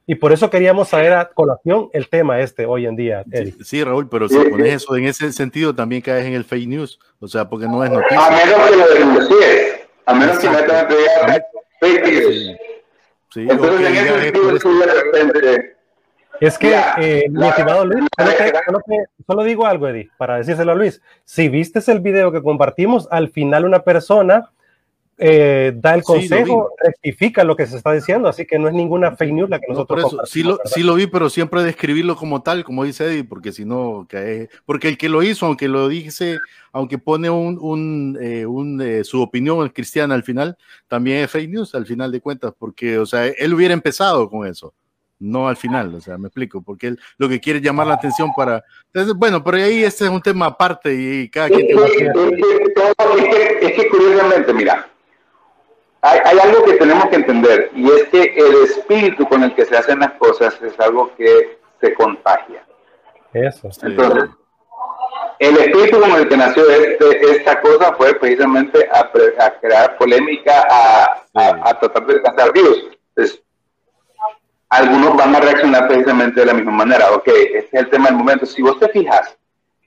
Y 0.06 0.16
por 0.16 0.32
eso 0.32 0.50
queríamos 0.50 0.88
saber 0.88 1.12
a 1.12 1.28
colación 1.30 1.88
el 1.92 2.08
tema 2.08 2.40
este 2.40 2.66
hoy 2.66 2.86
en 2.86 2.96
día. 2.96 3.24
Sí, 3.62 3.84
Raúl, 3.84 4.08
pero 4.08 4.28
si 4.28 4.36
pones 4.36 4.82
eso 4.82 4.96
en 4.96 5.04
ese 5.04 5.32
sentido, 5.32 5.74
también 5.74 6.02
caes 6.02 6.26
en 6.26 6.34
el 6.34 6.44
fake 6.44 6.68
news. 6.68 6.98
O 7.20 7.28
sea, 7.28 7.48
porque 7.48 7.66
no 7.66 7.84
es 7.84 7.90
noticia. 7.90 8.26
A 8.26 8.30
menos 8.30 8.70
que 8.70 8.76
lo 8.76 8.94
denuncies. 8.94 9.80
A 10.06 10.14
menos 10.14 10.38
que 10.38 10.50
metas 10.50 10.86
fake 11.80 12.06
news. 12.06 12.58
Sí, 13.32 13.46
Entonces, 13.48 13.86
en 13.86 13.96
ese 13.96 14.20
sentido, 14.20 14.50
de 14.50 14.86
repente 14.86 15.76
es 16.40 16.56
que, 16.56 16.74
eh, 16.98 17.26
mi 17.30 17.46
estimado 17.46 17.84
Luis, 17.84 18.06
solo, 19.26 19.44
digo 19.44 19.66
algo, 19.66 19.86
Eddie, 19.88 20.10
para 20.16 20.38
decírselo 20.38 20.72
a 20.72 20.74
Luis. 20.74 21.02
Si 21.24 21.50
viste 21.50 21.80
el 21.92 22.00
video 22.00 22.32
que 22.32 22.42
compartimos, 22.42 23.06
al 23.10 23.28
final 23.28 23.66
una 23.66 23.80
persona 23.80 24.50
eh, 25.22 25.72
da 25.76 25.94
el 25.94 26.02
consejo, 26.02 26.70
rectifica 26.82 27.44
lo 27.44 27.54
que 27.54 27.66
se 27.66 27.76
está 27.76 27.92
diciendo, 27.92 28.28
así 28.28 28.46
que 28.46 28.58
no 28.58 28.68
es 28.68 28.74
ninguna 28.74 29.14
fake 29.14 29.32
news 29.32 29.50
la 29.50 29.60
que 29.60 29.66
nosotros 29.68 30.12
no, 30.12 30.24
sí, 30.24 30.42
lo, 30.42 30.58
sí 30.64 30.82
lo 30.82 30.94
vi, 30.94 31.06
pero 31.06 31.28
siempre 31.28 31.62
describirlo 31.62 32.16
como 32.16 32.42
tal, 32.42 32.64
como 32.64 32.84
dice 32.84 33.04
Eddie, 33.04 33.24
porque 33.24 33.52
si 33.52 33.64
no, 33.64 34.08
porque 34.64 34.88
el 34.88 34.96
que 34.96 35.08
lo 35.08 35.22
hizo, 35.22 35.46
aunque 35.46 35.68
lo 35.68 35.88
dice, 35.88 36.38
aunque 36.72 36.98
pone 36.98 37.28
un, 37.28 37.58
un, 37.60 38.18
eh, 38.20 38.46
un 38.46 38.82
su 39.04 39.20
opinión 39.20 39.68
cristiana 39.68 40.14
al 40.14 40.24
final, 40.24 40.56
también 40.88 41.18
es 41.18 41.30
fake 41.30 41.50
news 41.50 41.74
al 41.74 41.84
final 41.84 42.10
de 42.10 42.20
cuentas, 42.20 42.54
porque, 42.58 42.98
o 42.98 43.04
sea, 43.04 43.26
él 43.26 43.54
hubiera 43.54 43.74
empezado 43.74 44.28
con 44.30 44.46
eso 44.46 44.72
no 45.20 45.48
al 45.48 45.56
final, 45.56 45.94
o 45.94 46.00
sea, 46.00 46.18
me 46.18 46.28
explico, 46.28 46.62
porque 46.62 46.88
él 46.88 46.98
lo 47.18 47.28
que 47.28 47.40
quiere 47.40 47.58
es 47.58 47.64
llamar 47.64 47.86
la 47.86 47.94
atención 47.94 48.32
para... 48.34 48.64
Entonces, 48.86 49.14
bueno, 49.14 49.44
pero 49.44 49.58
ahí 49.58 49.84
este 49.84 50.04
es 50.04 50.10
un 50.10 50.22
tema 50.22 50.46
aparte 50.46 50.94
y 50.94 51.28
cada 51.28 51.48
quien... 51.48 51.60
Es, 51.60 51.90
que, 51.92 52.06
es, 53.66 53.72
que, 53.74 53.88
curiosamente, 53.88 54.52
mira, 54.54 54.88
hay, 56.02 56.20
hay, 56.24 56.38
algo 56.38 56.64
que 56.64 56.74
tenemos 56.74 57.06
que 57.06 57.16
entender 57.16 57.70
y 57.74 57.90
es 57.90 58.04
que 58.08 58.22
el 58.22 58.64
espíritu 58.64 59.28
con 59.28 59.42
el 59.42 59.54
que 59.54 59.64
se 59.64 59.76
hacen 59.76 60.00
las 60.00 60.12
cosas 60.12 60.60
es 60.62 60.78
algo 60.80 61.14
que 61.16 61.58
se 61.80 61.94
contagia. 61.94 62.64
Eso. 63.32 63.68
Entonces, 63.82 64.30
el 65.38 65.56
espíritu 65.56 66.00
con 66.00 66.10
el 66.12 66.28
que 66.28 66.36
nació 66.36 66.68
este, 66.70 67.30
esta 67.32 67.60
cosa 67.60 67.94
fue 67.94 68.14
precisamente 68.14 68.88
a, 68.92 69.10
crear 69.60 69.96
polémica, 69.96 70.66
a, 70.68 71.24
a, 71.34 71.80
tratar 71.80 72.06
de 72.06 72.14
alcanzar 72.14 72.52
views. 72.52 72.90
Entonces, 73.14 73.42
algunos 74.68 75.16
van 75.16 75.34
a 75.34 75.40
reaccionar 75.40 75.88
precisamente 75.88 76.40
de 76.40 76.46
la 76.46 76.54
misma 76.54 76.72
manera. 76.72 77.10
Ok, 77.12 77.28
este 77.28 77.68
es 77.72 77.82
el 77.84 77.90
tema 77.90 78.06
del 78.06 78.16
momento. 78.16 78.46
Si 78.46 78.62
vos 78.62 78.78
te 78.78 78.88
fijas, 78.88 79.36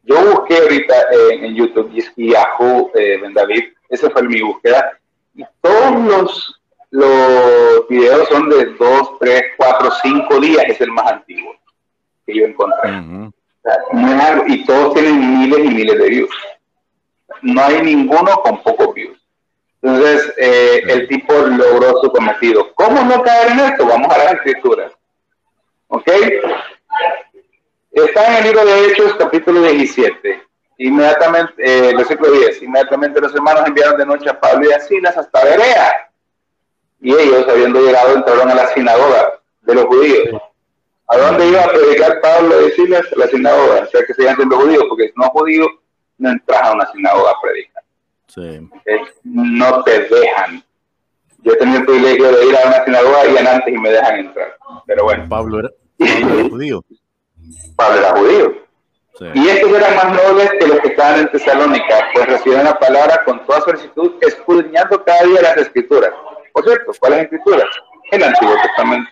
yo 0.04 0.16
busqué 0.26 0.58
ahorita 0.58 0.94
en 1.32 1.56
YouTube 1.56 1.92
y 2.16 2.32
Yahoo, 2.32 2.92
eh, 2.96 3.20
Ben 3.22 3.34
David, 3.34 3.64
esa 3.90 4.10
fue 4.10 4.24
mi 4.24 4.42
búsqueda, 4.42 5.00
y 5.36 5.44
todos 5.62 6.06
los, 6.06 6.62
los 6.92 7.88
videos 7.88 8.28
son 8.30 8.50
de 8.50 8.66
2, 8.66 9.20
3, 9.20 9.44
4, 9.58 9.92
5 10.04 10.40
días, 10.40 10.64
es 10.68 10.82
el 10.82 10.92
más 10.92 11.12
antiguo 11.12 11.56
que 12.26 12.36
yo 12.36 12.46
encontré. 12.46 12.92
y 14.48 14.66
todos 14.66 14.94
tienen 14.94 15.40
miles 15.40 15.60
y 15.60 15.70
miles 15.70 15.98
de 15.98 16.10
views. 16.10 16.36
No 17.42 17.64
hay 17.64 17.82
ninguno 17.82 18.32
con 18.44 18.62
pocos 18.64 18.94
views. 18.94 19.20
Entonces, 19.82 20.34
eh, 20.38 20.82
el 20.88 21.08
tipo 21.10 21.34
logró 21.34 22.00
su 22.02 22.10
cometido. 22.10 22.74
¿Cómo 22.76 23.04
no 23.04 23.22
caer 23.22 23.52
en 23.52 23.60
esto? 23.60 23.86
Vamos 23.86 24.08
a 24.14 24.18
las 24.18 24.34
escrituras. 24.36 24.94
¿Ok? 25.88 26.10
Está 27.92 28.28
en 28.28 28.38
el 28.38 28.44
libro 28.46 28.66
de 28.66 28.88
Hechos, 28.88 29.16
capítulo 29.16 29.62
17. 29.62 30.42
Inmediatamente, 30.78 31.54
eh, 31.58 31.96
versículo 31.96 32.32
10. 32.32 32.64
Inmediatamente 32.64 33.22
los 33.22 33.34
hermanos 33.34 33.64
enviaron 33.68 33.98
de 33.98 34.06
noche 34.06 34.30
a 34.30 34.40
Pablo 34.40 34.70
y 34.70 34.74
a 34.74 34.80
Silas 34.80 35.16
hasta 35.18 35.44
Berea. 35.44 36.10
Y 37.00 37.14
ellos, 37.14 37.48
habiendo 37.48 37.82
llegado, 37.82 38.16
entraron 38.16 38.50
a 38.50 38.56
la 38.56 38.68
sinagoga 38.68 39.40
de 39.62 39.76
los 39.76 39.86
judíos. 39.86 40.42
¿A 41.08 41.18
dónde 41.18 41.48
iba 41.48 41.62
a 41.62 41.68
predicar 41.68 42.22
Pablo 42.22 42.68
y 42.68 42.72
Silas? 42.72 43.06
A 43.14 43.20
la 43.20 43.28
sinagoga. 43.28 43.84
O 43.84 43.88
sea, 43.88 44.06
que 44.06 44.14
sigan 44.14 44.36
siendo 44.36 44.58
judíos, 44.58 44.84
porque 44.90 45.08
si 45.08 45.14
no 45.16 45.30
judíos, 45.30 45.68
no 46.18 46.30
entras 46.30 46.62
a 46.62 46.74
una 46.74 46.92
sinagoga 46.92 47.32
a 47.32 47.42
predicar. 47.42 47.84
Sí. 48.28 48.70
no 49.24 49.84
te 49.84 50.00
dejan. 50.00 50.64
Yo 51.40 51.52
he 51.52 51.58
tenido 51.58 51.80
el 51.80 51.86
privilegio 51.86 52.32
de 52.32 52.46
ir 52.46 52.56
a 52.58 52.68
una 52.68 52.86
sinagoga 52.86 53.26
y 53.28 53.38
antes 53.38 53.74
y 53.74 53.78
me 53.78 53.90
dejan 53.92 54.20
entrar. 54.20 54.58
Pero 54.88 55.04
bueno. 55.04 55.26
Pablo 55.30 55.60
era, 55.60 55.70
Pablo 56.00 56.40
era 56.40 56.50
judío. 56.50 56.86
Pablo 57.76 58.00
era 58.00 58.12
judío. 58.12 58.63
Sí. 59.18 59.26
Y 59.36 59.48
estos 59.48 59.72
eran 59.72 59.96
más 59.96 60.24
nobles 60.24 60.50
que 60.60 60.68
los 60.68 60.80
que 60.80 60.88
estaban 60.88 61.20
en 61.20 61.32
Tesalónica, 61.32 62.10
pues 62.14 62.26
recibieron 62.26 62.66
la 62.66 62.80
palabra 62.80 63.22
con 63.26 63.46
toda 63.46 63.62
solicitud, 63.62 64.14
escudriñando 64.22 65.04
cada 65.04 65.24
día 65.24 65.42
las 65.42 65.58
escrituras. 65.58 66.12
Por 66.52 66.64
cierto, 66.64 66.92
¿cuáles 67.00 67.24
escrituras? 67.24 67.66
El 68.12 68.24
Antiguo 68.24 68.56
Testamento. 68.62 69.12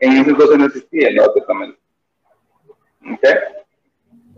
En 0.00 0.12
ese 0.18 0.30
entonces 0.30 0.58
no 0.58 0.66
existía 0.66 1.08
el 1.08 1.16
Nuevo 1.16 1.32
Testamento. 1.32 1.78
¿Ok? 3.12 3.24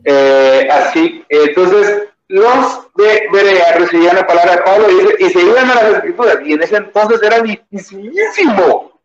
Eh, 0.05 0.69
así, 0.71 1.25
entonces, 1.29 2.09
los 2.29 2.95
de 2.95 3.29
Berea 3.33 3.79
recibían 3.79 4.17
la 4.17 4.27
palabra 4.27 4.57
de 4.57 4.63
Pablo 4.63 4.87
y, 4.91 5.25
y 5.25 5.31
se 5.31 5.41
iban 5.41 5.71
a 5.71 5.75
las 5.75 5.95
escrituras. 5.95 6.39
Y 6.45 6.53
en 6.53 6.63
ese 6.63 6.77
entonces 6.77 7.21
era 7.23 7.41
dificilísimo, 7.41 9.01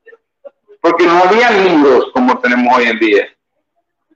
porque 0.82 1.06
no 1.06 1.24
había 1.24 1.50
libros 1.50 2.12
como 2.14 2.38
tenemos 2.40 2.78
hoy 2.78 2.86
en 2.86 3.00
día. 3.00 3.33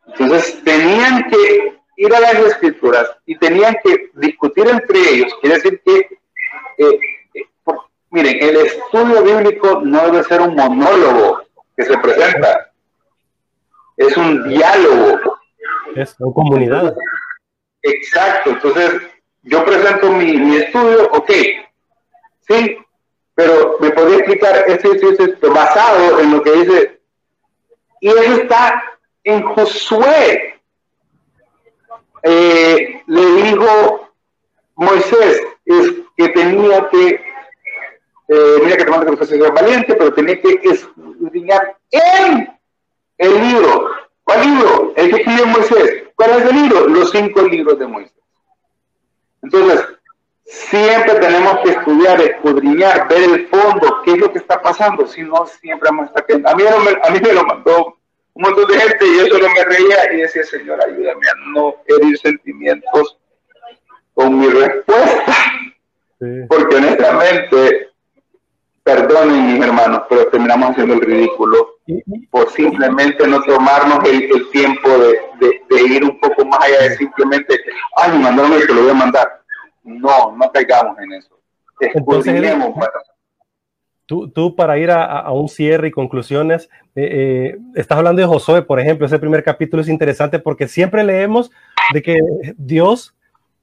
Entonces 0.08 0.64
tenían 0.64 1.30
que 1.30 1.78
ir 1.98 2.16
a 2.16 2.20
las 2.20 2.36
escrituras 2.36 3.10
y 3.26 3.38
tenían 3.38 3.76
que 3.84 4.10
discutir 4.14 4.68
entre 4.68 5.00
ellos. 5.00 5.34
Quiere 5.42 5.56
decir 5.56 5.82
que, 5.86 5.98
eh, 6.78 7.00
eh, 7.34 7.46
por- 7.64 7.88
miren, 8.12 8.38
el 8.42 8.58
estudio 8.58 9.24
bíblico 9.24 9.82
no 9.84 10.06
debe 10.06 10.24
ser 10.24 10.42
un 10.42 10.56
monólogo 10.56 11.42
que 11.76 11.84
se 11.86 11.98
presenta, 11.98 12.72
es 13.98 14.16
un 14.18 14.48
diálogo. 14.48 15.20
Es 15.96 16.16
una 16.20 16.34
comunidad. 16.34 16.96
Exacto, 17.82 18.52
entonces 18.52 19.02
yo 19.44 19.64
presento 19.66 20.12
mi, 20.12 20.38
mi 20.38 20.58
estudio, 20.58 21.10
ok, 21.12 21.32
sí, 22.48 22.78
pero 23.34 23.78
me 23.80 23.92
podría 23.92 24.18
explicar 24.18 24.64
esto, 24.68 24.94
esto, 24.94 25.24
esto, 25.24 25.52
basado 25.54 26.20
en 26.20 26.32
lo 26.32 26.42
que 26.42 26.52
dice, 26.52 27.02
y 28.02 28.10
eso 28.10 28.42
está 28.42 28.84
en 29.28 29.44
Josué. 29.44 30.60
Eh, 32.24 33.04
le 33.06 33.26
dijo 33.42 34.10
Moisés 34.76 35.42
que 36.16 36.30
tenía 36.30 36.88
que, 36.90 37.22
eh, 38.30 38.58
mira 38.64 38.78
que 38.78 38.86
te 38.86 38.92
mando 38.92 39.12
que 39.12 39.18
fuese 39.18 39.38
valiente, 39.38 39.96
pero 39.96 40.14
tenía 40.14 40.42
que 40.42 40.60
escudriñar 40.64 41.78
en 41.92 42.58
el 43.18 43.48
libro. 43.48 43.92
¿Cuál 44.24 44.42
libro? 44.42 44.94
El 44.96 45.10
que 45.10 45.18
escribió 45.18 45.46
Moisés. 45.48 46.04
¿Cuál 46.16 46.32
es 46.32 46.50
el 46.50 46.56
libro? 46.56 46.88
Los 46.88 47.12
cinco 47.12 47.42
libros 47.42 47.80
de 47.80 47.88
Moisés. 47.88 48.24
Entonces, 49.42 49.86
siempre 50.46 51.16
tenemos 51.16 51.60
que 51.64 51.72
estudiar, 51.72 52.22
escudriñar, 52.22 53.08
ver 53.10 53.24
el 53.24 53.48
fondo, 53.48 54.02
qué 54.04 54.14
es 54.14 54.18
lo 54.18 54.32
que 54.32 54.40
está 54.40 54.62
pasando, 54.62 55.06
si 55.06 55.22
no, 55.22 55.46
siempre 55.46 55.90
vamos 55.90 56.10
a 56.16 56.20
estar. 56.20 56.52
A 56.52 56.56
mí, 56.56 56.64
a 56.66 57.10
mí 57.12 57.20
me 57.22 57.34
lo 57.34 57.44
mandó 57.44 57.98
un 58.38 58.44
montón 58.44 58.68
de 58.68 58.80
gente 58.80 59.06
y 59.06 59.18
yo 59.18 59.26
solo 59.28 59.48
me 59.50 59.64
reía 59.66 60.14
y 60.14 60.18
decía, 60.18 60.44
Señor, 60.44 60.80
ayúdame 60.86 61.22
a 61.28 61.50
no 61.54 61.76
herir 61.88 62.18
sentimientos 62.20 63.18
con 64.14 64.38
mi 64.40 64.48
respuesta, 64.48 65.36
Sí. 66.20 66.26
porque 66.50 66.76
honestamente, 66.78 67.90
perdonen 68.84 69.54
mis 69.54 69.64
hermanos, 69.64 70.04
pero 70.10 70.28
terminamos 70.30 70.72
haciendo 70.72 70.96
el 70.96 71.02
ridículo 71.02 71.76
por 72.32 72.50
simplemente 72.52 73.28
no 73.28 73.42
tomarnos 73.44 74.04
el, 74.10 74.24
el 74.24 74.50
tiempo 74.52 74.90
de, 74.90 75.20
de- 75.40 75.62
de 75.70 75.82
ir 75.84 76.04
un 76.04 76.20
poco 76.20 76.44
más 76.46 76.60
allá 76.64 76.90
de 76.90 76.96
simplemente, 76.98 77.60
ay, 77.98 78.18
mandaron 78.20 78.54
esto, 78.54 78.74
lo 78.74 78.82
voy 78.82 78.92
a 78.92 78.96
mandar. 78.96 79.42
No, 79.84 80.36
no 80.36 80.52
caigamos 80.52 80.98
en 81.00 81.14
eso. 81.14 81.40
Entonces, 81.80 82.34
Escudriñemos, 82.34 82.74
bueno. 82.76 82.92
Tú, 84.08 84.30
tú 84.30 84.56
para 84.56 84.80
ir 84.80 84.90
a, 84.90 85.04
a- 85.04 85.32
un 85.34 85.50
cierre 85.50 85.90
y 85.90 85.92
conclusiones, 85.92 86.70
eh, 86.96 87.54
eh, 87.54 87.58
estás 87.76 87.98
hablando 88.00 88.22
de 88.22 88.28
Josué, 88.28 88.62
por 88.64 88.80
ejemplo, 88.80 89.06
ese 89.06 89.20
primer 89.20 89.44
capítulo 89.44 89.82
es 89.84 89.90
interesante 89.90 90.40
porque 90.40 90.68
siempre 90.68 91.04
leemos 91.04 91.52
de 91.94 92.02
que 92.02 92.18
Dios, 92.58 93.14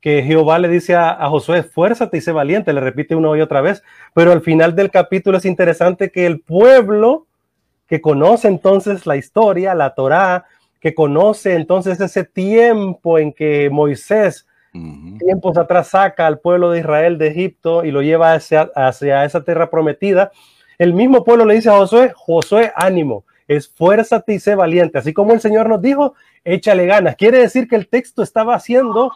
que 0.01 0.23
Jehová 0.23 0.59
le 0.59 0.69
dice 0.69 0.95
a, 0.95 1.11
a 1.11 1.29
Josué, 1.31 1.61
esfuérzate 1.61 2.19
y 2.19 2.21
sé 2.21 2.31
valiente, 2.31 2.73
le 2.75 2.81
repite 2.81 3.15
una 3.17 3.37
y 3.37 3.41
otra 3.41 3.63
vez, 3.63 3.83
pero 4.15 4.31
al 4.33 4.43
final 4.43 4.77
del 4.77 4.91
capítulo 4.91 5.39
es 5.39 5.47
interesante 5.47 6.11
que 6.11 6.27
el 6.27 6.41
pueblo 6.41 7.27
que 7.89 8.01
conoce 8.03 8.49
entonces 8.49 9.07
la 9.07 9.17
historia, 9.17 9.75
la 9.75 9.95
Torá, 9.95 10.45
que 10.79 10.95
conoce 10.95 11.55
entonces 11.55 11.99
ese 12.01 12.25
tiempo 12.25 13.19
en 13.19 13.33
que 13.33 13.71
Moisés 13.71 14.47
Tiempos 15.19 15.57
atrás 15.57 15.89
saca 15.89 16.27
al 16.27 16.41
pueblo 16.41 16.71
de 16.71 16.81
Israel 16.81 17.17
de 17.17 17.29
Egipto 17.29 17.85
y 17.85 17.93
lo 17.93 18.03
lleva 18.03 18.33
hacia, 18.33 18.71
hacia 18.75 19.25
esa 19.25 19.45
tierra 19.45 19.71
prometida, 19.71 20.33
el 20.79 20.93
mismo 20.93 21.23
pueblo 21.23 21.45
le 21.45 21.55
dice 21.55 21.71
a 21.71 21.77
Josué, 21.77 22.13
Josué, 22.17 22.73
ánimo, 22.75 23.25
esfuérzate 23.47 24.35
y 24.35 24.41
sé 24.41 24.57
valiente. 24.57 24.99
Así 24.99 25.13
como 25.13 25.33
el 25.33 25.41
Señor 25.41 25.69
nos 25.69 25.81
dijo, 25.81 26.15
échale 26.45 26.87
ganas. 26.87 27.15
Quiere 27.15 27.39
decir 27.39 27.69
que 27.69 27.77
el 27.77 27.89
texto 27.89 28.23
estaba 28.23 28.59
siendo 28.59 29.13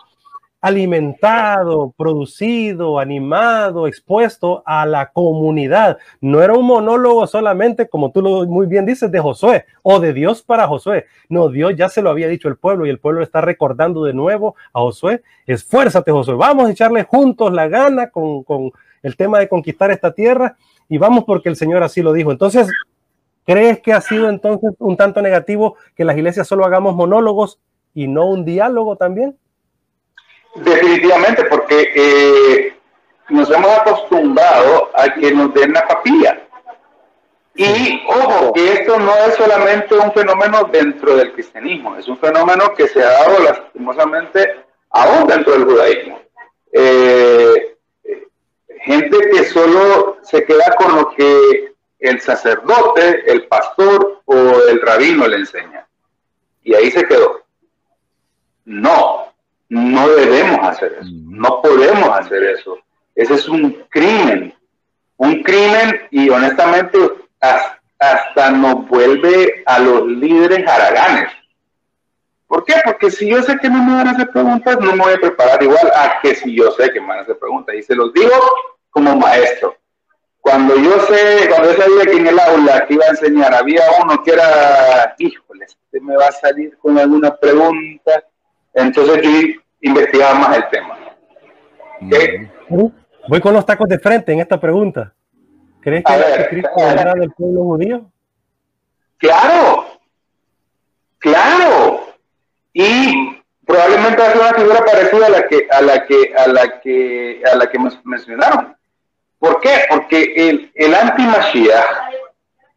alimentado, 0.61 1.95
producido, 1.97 2.99
animado, 2.99 3.87
expuesto 3.87 4.63
a 4.67 4.87
la 4.87 5.11
comunidad. 5.13 5.99
No 6.21 6.43
era 6.43 6.55
un 6.55 6.67
monólogo 6.67 7.27
solamente, 7.27 7.89
como 7.89 8.11
tú 8.11 8.23
lo 8.23 8.45
muy 8.47 8.67
bien 8.67 8.85
dices, 8.85 9.11
de 9.11 9.21
Josué 9.21 9.67
o 9.83 10.01
de 10.01 10.13
Dios 10.13 10.43
para 10.43 10.67
Josué. 10.67 11.07
No, 11.29 11.49
Dios 11.49 11.75
ya 11.77 11.89
se 11.89 12.03
lo 12.03 12.11
había 12.11 12.29
dicho 12.29 12.49
el 12.49 12.57
pueblo 12.57 12.87
y 12.87 12.91
el 12.91 12.99
pueblo 12.99 13.23
está 13.23 13.41
recordando 13.41 14.05
de 14.05 14.15
nuevo 14.15 14.57
a 14.73 14.81
Josué. 14.81 15.23
Esfuérzate, 15.47 16.11
Josué. 16.11 16.35
Vamos 16.35 16.69
a 16.69 16.73
echarle 16.73 17.05
juntos 17.05 17.53
la 17.53 17.69
gana 17.69 18.11
con, 18.11 18.43
con 18.43 18.73
el 19.03 19.17
tema 19.17 19.39
de 19.39 19.49
conquistar 19.49 19.91
esta 19.93 20.13
tierra 20.13 20.57
y 20.89 20.99
vamos 20.99 21.25
porque 21.25 21.49
el 21.49 21.57
Señor 21.57 21.85
así 21.85 22.03
lo 22.03 22.13
dijo. 22.13 22.33
Entonces, 22.33 22.69
¿crees 23.47 23.81
que 23.81 23.93
ha 23.93 24.01
sido 24.01 24.29
entonces 24.29 24.75
un 24.79 24.97
tanto 24.97 25.23
negativo 25.23 25.77
que 25.95 26.05
las 26.05 26.17
iglesias 26.17 26.49
solo 26.49 26.65
hagamos 26.65 26.97
monólogos 26.97 27.61
y 27.95 28.09
no 28.09 28.27
un 28.27 28.45
diálogo 28.45 28.97
también? 28.97 29.37
Definitivamente, 30.63 31.45
porque 31.45 31.93
eh, 31.95 32.79
nos 33.29 33.51
hemos 33.51 33.71
acostumbrado 33.79 34.91
a 34.95 35.13
que 35.15 35.33
nos 35.33 35.53
den 35.55 35.73
la 35.73 35.87
papilla. 35.87 36.43
Y 37.55 38.03
ojo, 38.07 38.53
que 38.53 38.73
esto 38.73 38.99
no 39.01 39.13
es 39.27 39.35
solamente 39.35 39.97
un 39.97 40.13
fenómeno 40.13 40.65
dentro 40.71 41.17
del 41.17 41.33
cristianismo, 41.33 41.97
es 41.97 42.07
un 42.07 42.17
fenómeno 42.19 42.73
que 42.75 42.87
se 42.87 43.03
ha 43.03 43.11
dado 43.11 43.41
lastimosamente 43.41 44.65
aún 44.91 45.27
dentro 45.27 45.55
del 45.55 45.65
judaísmo. 45.65 46.21
Eh, 46.73 47.77
gente 48.83 49.19
que 49.31 49.45
solo 49.47 50.19
se 50.23 50.45
queda 50.45 50.75
con 50.77 50.97
lo 50.97 51.11
que 51.11 51.73
el 51.99 52.21
sacerdote, 52.21 53.25
el 53.27 53.47
pastor 53.49 54.23
o 54.25 54.35
el 54.69 54.81
rabino 54.81 55.27
le 55.27 55.39
enseña. 55.39 55.87
Y 56.63 56.75
ahí 56.75 56.91
se 56.91 57.05
quedó. 57.07 57.43
No, 58.65 59.28
no 59.69 60.09
debemos 60.09 60.67
hacer 60.67 60.99
eso, 61.01 61.11
no 61.13 61.61
podemos 61.63 62.09
hacer 62.19 62.43
eso. 62.45 62.79
Ese 63.15 63.35
es 63.35 63.49
un 63.49 63.85
crimen, 63.91 64.55
un 65.17 65.43
crimen 65.43 66.01
y 66.11 66.31
honestamente 66.31 66.99
hasta, 67.41 67.81
hasta 67.99 68.51
nos 68.51 68.89
vuelve 68.89 69.63
a 69.67 69.79
los 69.81 70.07
líderes 70.07 70.67
haraganes. 70.67 71.33
¿Por 72.47 72.65
qué? 72.65 72.75
Porque 72.83 73.11
si 73.11 73.29
yo 73.29 73.43
sé 73.43 73.59
que 73.59 73.69
no 73.69 73.83
me 73.83 73.95
van 73.95 74.09
a 74.09 74.11
hacer 74.13 74.31
preguntas, 74.31 74.79
no 74.81 74.97
me 74.97 75.05
voy 75.05 75.13
a 75.13 75.21
preparar 75.21 75.63
igual 75.63 75.93
a 75.95 76.19
que 76.23 76.35
si 76.35 76.57
yo 76.57 76.71
sé 76.73 76.91
que 76.91 77.01
me 77.01 77.09
van 77.09 77.19
a 77.19 77.23
hacer 77.23 77.39
preguntas. 77.39 77.75
Y 77.75 77.83
se 77.83 77.95
los 77.95 78.13
digo 78.15 78.33
como 78.89 79.15
maestro. 79.17 79.77
Cuando 80.41 80.75
yo 80.77 80.99
sé, 81.01 81.47
cuando 81.51 81.73
yo 81.73 81.83
sabía 81.83 82.05
que 82.07 82.17
en 82.17 82.27
el 82.27 82.41
aula 82.41 82.87
que 82.87 82.95
iba 82.95 83.05
a 83.05 83.11
enseñar 83.11 83.55
había 83.55 83.83
uno 84.03 84.23
que 84.23 84.33
era, 84.33 85.15
híjole, 85.19 85.67
este 85.67 86.01
me 86.01 86.17
va 86.17 86.29
a 86.29 86.33
salir 86.33 86.79
con 86.79 86.97
alguna 86.97 87.37
pregunta, 87.37 88.25
entonces 88.83 89.23
yo 89.23 89.31
investigaba 89.81 90.35
más 90.35 90.57
el 90.57 90.69
tema. 90.71 90.99
Voy 93.29 93.41
con 93.41 93.53
los 93.53 93.67
tacos 93.67 93.89
de 93.89 93.99
frente 93.99 94.33
en 94.33 94.41
esta 94.41 94.59
pregunta. 94.61 95.13
¿Crees 95.81 96.03
que 96.05 96.17
ver, 96.17 96.37
Jesucristo 96.39 96.71
a 96.77 96.85
ver. 96.85 96.95
vendrá 96.95 97.15
del 97.15 97.31
pueblo 97.33 97.61
judío? 97.65 98.11
Claro, 99.19 99.87
claro. 101.19 102.01
Y 102.73 103.43
probablemente 103.67 104.23
ser 104.23 104.37
una 104.39 104.53
figura 104.55 104.85
parecida 104.85 105.27
a 105.27 105.31
la 105.31 105.49
que, 105.49 105.69
a 105.71 105.81
la 105.83 106.07
que, 106.07 106.35
a 106.37 106.49
la 106.49 106.81
que, 106.81 107.43
a 107.53 107.57
la 107.57 107.71
que 107.71 107.79
men- 107.79 108.01
mencionaron. 108.05 108.77
¿Por 109.39 109.61
qué? 109.61 109.83
Porque 109.89 110.35
el, 110.37 110.73
el 110.75 110.95
anti-Mashiach 110.95 112.11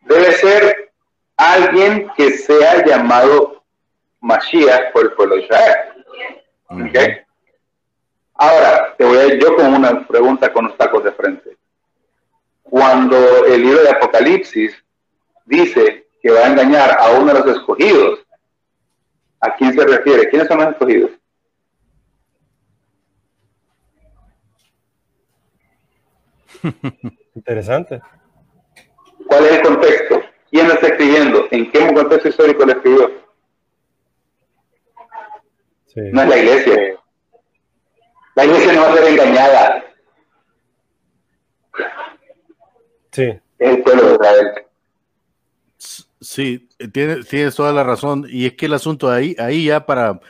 debe 0.02 0.32
ser 0.34 0.92
alguien 1.38 2.08
que 2.16 2.32
sea 2.32 2.86
llamado 2.86 3.64
Mashiach 4.20 4.92
por 4.94 5.04
el 5.04 5.12
pueblo 5.14 5.36
de 5.36 5.42
Israel. 5.42 5.78
¿Okay? 6.72 7.18
Ahora, 8.36 8.96
te 8.98 9.04
voy 9.04 9.18
a 9.18 9.26
ir 9.26 9.40
yo 9.40 9.56
con 9.56 9.74
una 9.74 10.08
pregunta 10.08 10.52
con 10.52 10.66
los 10.66 10.78
tacos 10.78 11.04
de 11.04 11.12
frente. 11.12 11.58
Cuando 12.64 13.46
el 13.46 13.62
libro 13.62 13.84
de 13.84 13.90
Apocalipsis 13.90 14.74
dice 15.46 16.08
que 16.22 16.32
va 16.32 16.40
a 16.40 16.48
engañar 16.48 16.98
a 17.00 17.12
uno 17.12 17.34
de 17.34 17.40
los 17.40 17.58
escogidos, 17.58 18.26
¿a 19.42 19.54
quién 19.56 19.74
se 19.74 19.86
refiere? 19.86 20.30
¿Quiénes 20.30 20.48
son 20.48 20.60
los 20.60 20.70
escogidos? 20.70 21.12
Interesante. 27.36 28.02
¿Cuál 29.28 29.46
es 29.46 29.52
el 29.52 29.62
contexto? 29.62 30.22
¿Quién 30.50 30.68
lo 30.68 30.74
está 30.76 30.88
escribiendo? 30.88 31.48
¿En 31.52 31.72
qué 31.72 31.94
contexto 31.94 32.30
histórico 32.30 32.66
lo 32.66 32.72
escribió? 32.72 33.21
Sí. 35.94 36.02
No 36.12 36.22
es 36.22 36.30
la 36.30 36.38
iglesia. 36.38 37.00
La 38.36 38.46
iglesia 38.46 38.74
no 38.74 38.82
va 38.82 38.94
a 38.94 38.98
ser 38.98 39.08
engañada. 39.12 39.84
Sí. 43.12 43.24
Es 43.60 43.70
el 43.70 43.84
pueblo 43.84 44.08
de 44.08 44.14
Israel. 44.14 44.48
Sí, 46.22 46.70
tienes, 46.94 47.28
tienes 47.28 47.56
toda 47.56 47.74
la 47.74 47.84
razón. 47.84 48.26
Y 48.30 48.46
es 48.46 48.54
que 48.54 48.68
el 48.68 48.74
asunto 48.74 49.12
ahí, 49.12 49.36
ahí 49.38 49.66
ya 49.66 49.86
para, 49.86 50.22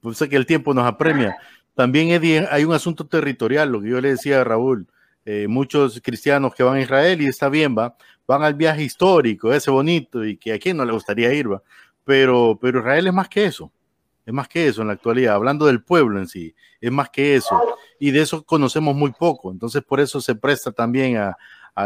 pues 0.00 0.18
sé 0.18 0.28
que 0.28 0.36
el 0.36 0.46
tiempo 0.46 0.74
nos 0.74 0.86
apremia. 0.86 1.36
También 1.74 2.10
Eddie, 2.10 2.46
hay 2.50 2.64
un 2.64 2.72
asunto 2.72 3.06
territorial, 3.06 3.70
lo 3.70 3.80
que 3.80 3.90
yo 3.90 4.00
le 4.00 4.10
decía 4.10 4.40
a 4.40 4.44
Raúl. 4.44 4.86
Eh, 5.26 5.46
muchos 5.48 6.00
cristianos 6.02 6.54
que 6.54 6.62
van 6.62 6.76
a 6.76 6.80
Israel 6.80 7.22
y 7.22 7.26
está 7.26 7.48
bien, 7.48 7.74
va, 7.76 7.96
van 8.26 8.42
al 8.42 8.54
viaje 8.54 8.82
histórico, 8.82 9.52
ese 9.52 9.70
bonito 9.70 10.24
y 10.24 10.36
que 10.36 10.52
a 10.52 10.58
quién 10.58 10.76
no 10.76 10.84
le 10.84 10.92
gustaría 10.92 11.32
ir, 11.32 11.50
va. 11.50 11.62
Pero, 12.04 12.58
pero 12.60 12.80
Israel 12.80 13.06
es 13.06 13.12
más 13.14 13.28
que 13.28 13.46
eso, 13.46 13.72
es 14.26 14.32
más 14.32 14.48
que 14.48 14.68
eso 14.68 14.82
en 14.82 14.88
la 14.88 14.94
actualidad, 14.94 15.34
hablando 15.34 15.66
del 15.66 15.82
pueblo 15.82 16.18
en 16.18 16.28
sí, 16.28 16.54
es 16.80 16.90
más 16.90 17.10
que 17.10 17.36
eso. 17.36 17.60
Y 17.98 18.10
de 18.10 18.22
eso 18.22 18.44
conocemos 18.44 18.94
muy 18.94 19.12
poco, 19.12 19.52
entonces 19.52 19.82
por 19.82 20.00
eso 20.00 20.20
se 20.20 20.34
presta 20.34 20.72
también 20.72 21.16
a, 21.16 21.36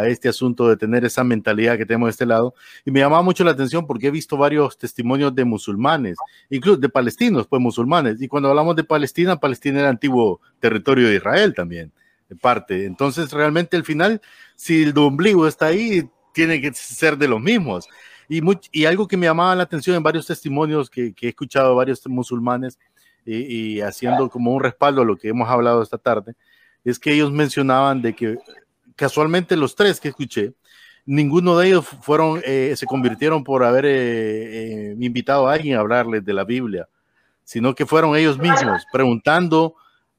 este 0.07 0.29
asunto 0.29 0.69
de 0.69 0.77
tener 0.77 1.07
esa 1.07 1.25
mentalidad 1.25 1.79
que 1.79 1.87
tenemos 1.87 2.09
de 2.09 2.11
este 2.11 2.27
lado. 2.27 2.53
Y 2.85 2.91
me 2.91 3.01
llamaba 3.01 3.23
mucho 3.23 3.43
la 3.43 3.53
atención 3.53 3.87
porque 3.87 4.09
he 4.09 4.11
visto 4.11 4.37
varios 4.37 4.77
testimonios 4.77 5.35
de 5.35 5.47
musulmanes, 5.47 6.19
incluso 6.51 6.77
de 6.77 6.91
palestinos, 6.91 7.47
pues 7.47 7.63
musulmanes. 7.63 8.21
Y 8.21 8.29
cuando 8.29 8.51
hablamos 8.51 8.77
de 8.77 8.85
Palestina, 8.85 9.41
Palestina 9.41 9.81
era 9.81 9.89
antiguo 9.89 10.43
territorio 10.61 11.09
de 11.09 11.15
Israel 11.15 11.55
también, 11.55 11.91
de 12.29 12.37
parte. 12.37 12.85
Entonces, 12.85 13.33
realmente 13.33 13.79
al 13.79 13.85
final, 13.85 14.21
si 14.57 14.83
el 14.83 14.99
ombligo 14.99 15.49
está 15.49 15.69
ahí, 15.69 16.07
tiene 16.35 16.61
que 16.61 16.75
ser 16.75 17.17
de 17.17 17.29
los 17.29 17.41
mismos. 17.41 17.89
Y, 18.29 18.85
algo 18.85 19.09
que 19.09 19.17
me 19.17 19.27
llamaba 19.27 19.55
la 19.57 19.63
atención 19.63 19.97
en 19.97 20.03
varios 20.03 20.27
testimonios 20.27 20.91
que, 20.91 21.15
que 21.15 21.27
he 21.27 21.29
escuchado 21.31 21.75
varios 21.75 22.07
musulmanes 22.07 22.79
y, 23.25 23.81
haciendo 23.81 24.29
como 24.31 24.53
un 24.55 24.63
respaldo 24.63 25.03
a 25.03 25.05
lo 25.05 25.17
que 25.17 25.29
hemos 25.29 25.49
hablado 25.49 25.83
esta 25.83 25.99
tarde, 25.99 26.35
es 26.85 26.99
que 26.99 27.13
ellos 27.13 27.31
mencionaban 27.31 28.01
de 28.01 28.15
que 28.15 28.39
casualmente 28.97 29.57
los 29.57 29.75
tres 29.75 30.01
que 30.01 30.09
escuché, 30.09 30.55
ninguno 31.05 31.57
de 31.59 31.69
ellos 31.69 31.87
fueron, 32.03 32.41
eh, 32.45 32.75
se 32.77 32.87
convirtieron 32.87 33.45
por 33.45 33.65
haber 33.65 33.87
eh, 33.87 34.91
eh, 34.91 34.97
invitado 34.99 35.49
a 35.49 35.55
alguien 35.55 35.77
a 35.77 35.81
hablarles 35.81 36.25
de 36.25 36.33
la 36.33 36.45
Biblia, 36.45 36.89
sino 37.45 37.75
que 37.75 37.87
fueron 37.87 38.17
ellos 38.17 38.39
mismos 38.39 38.85
preguntando 38.93 39.75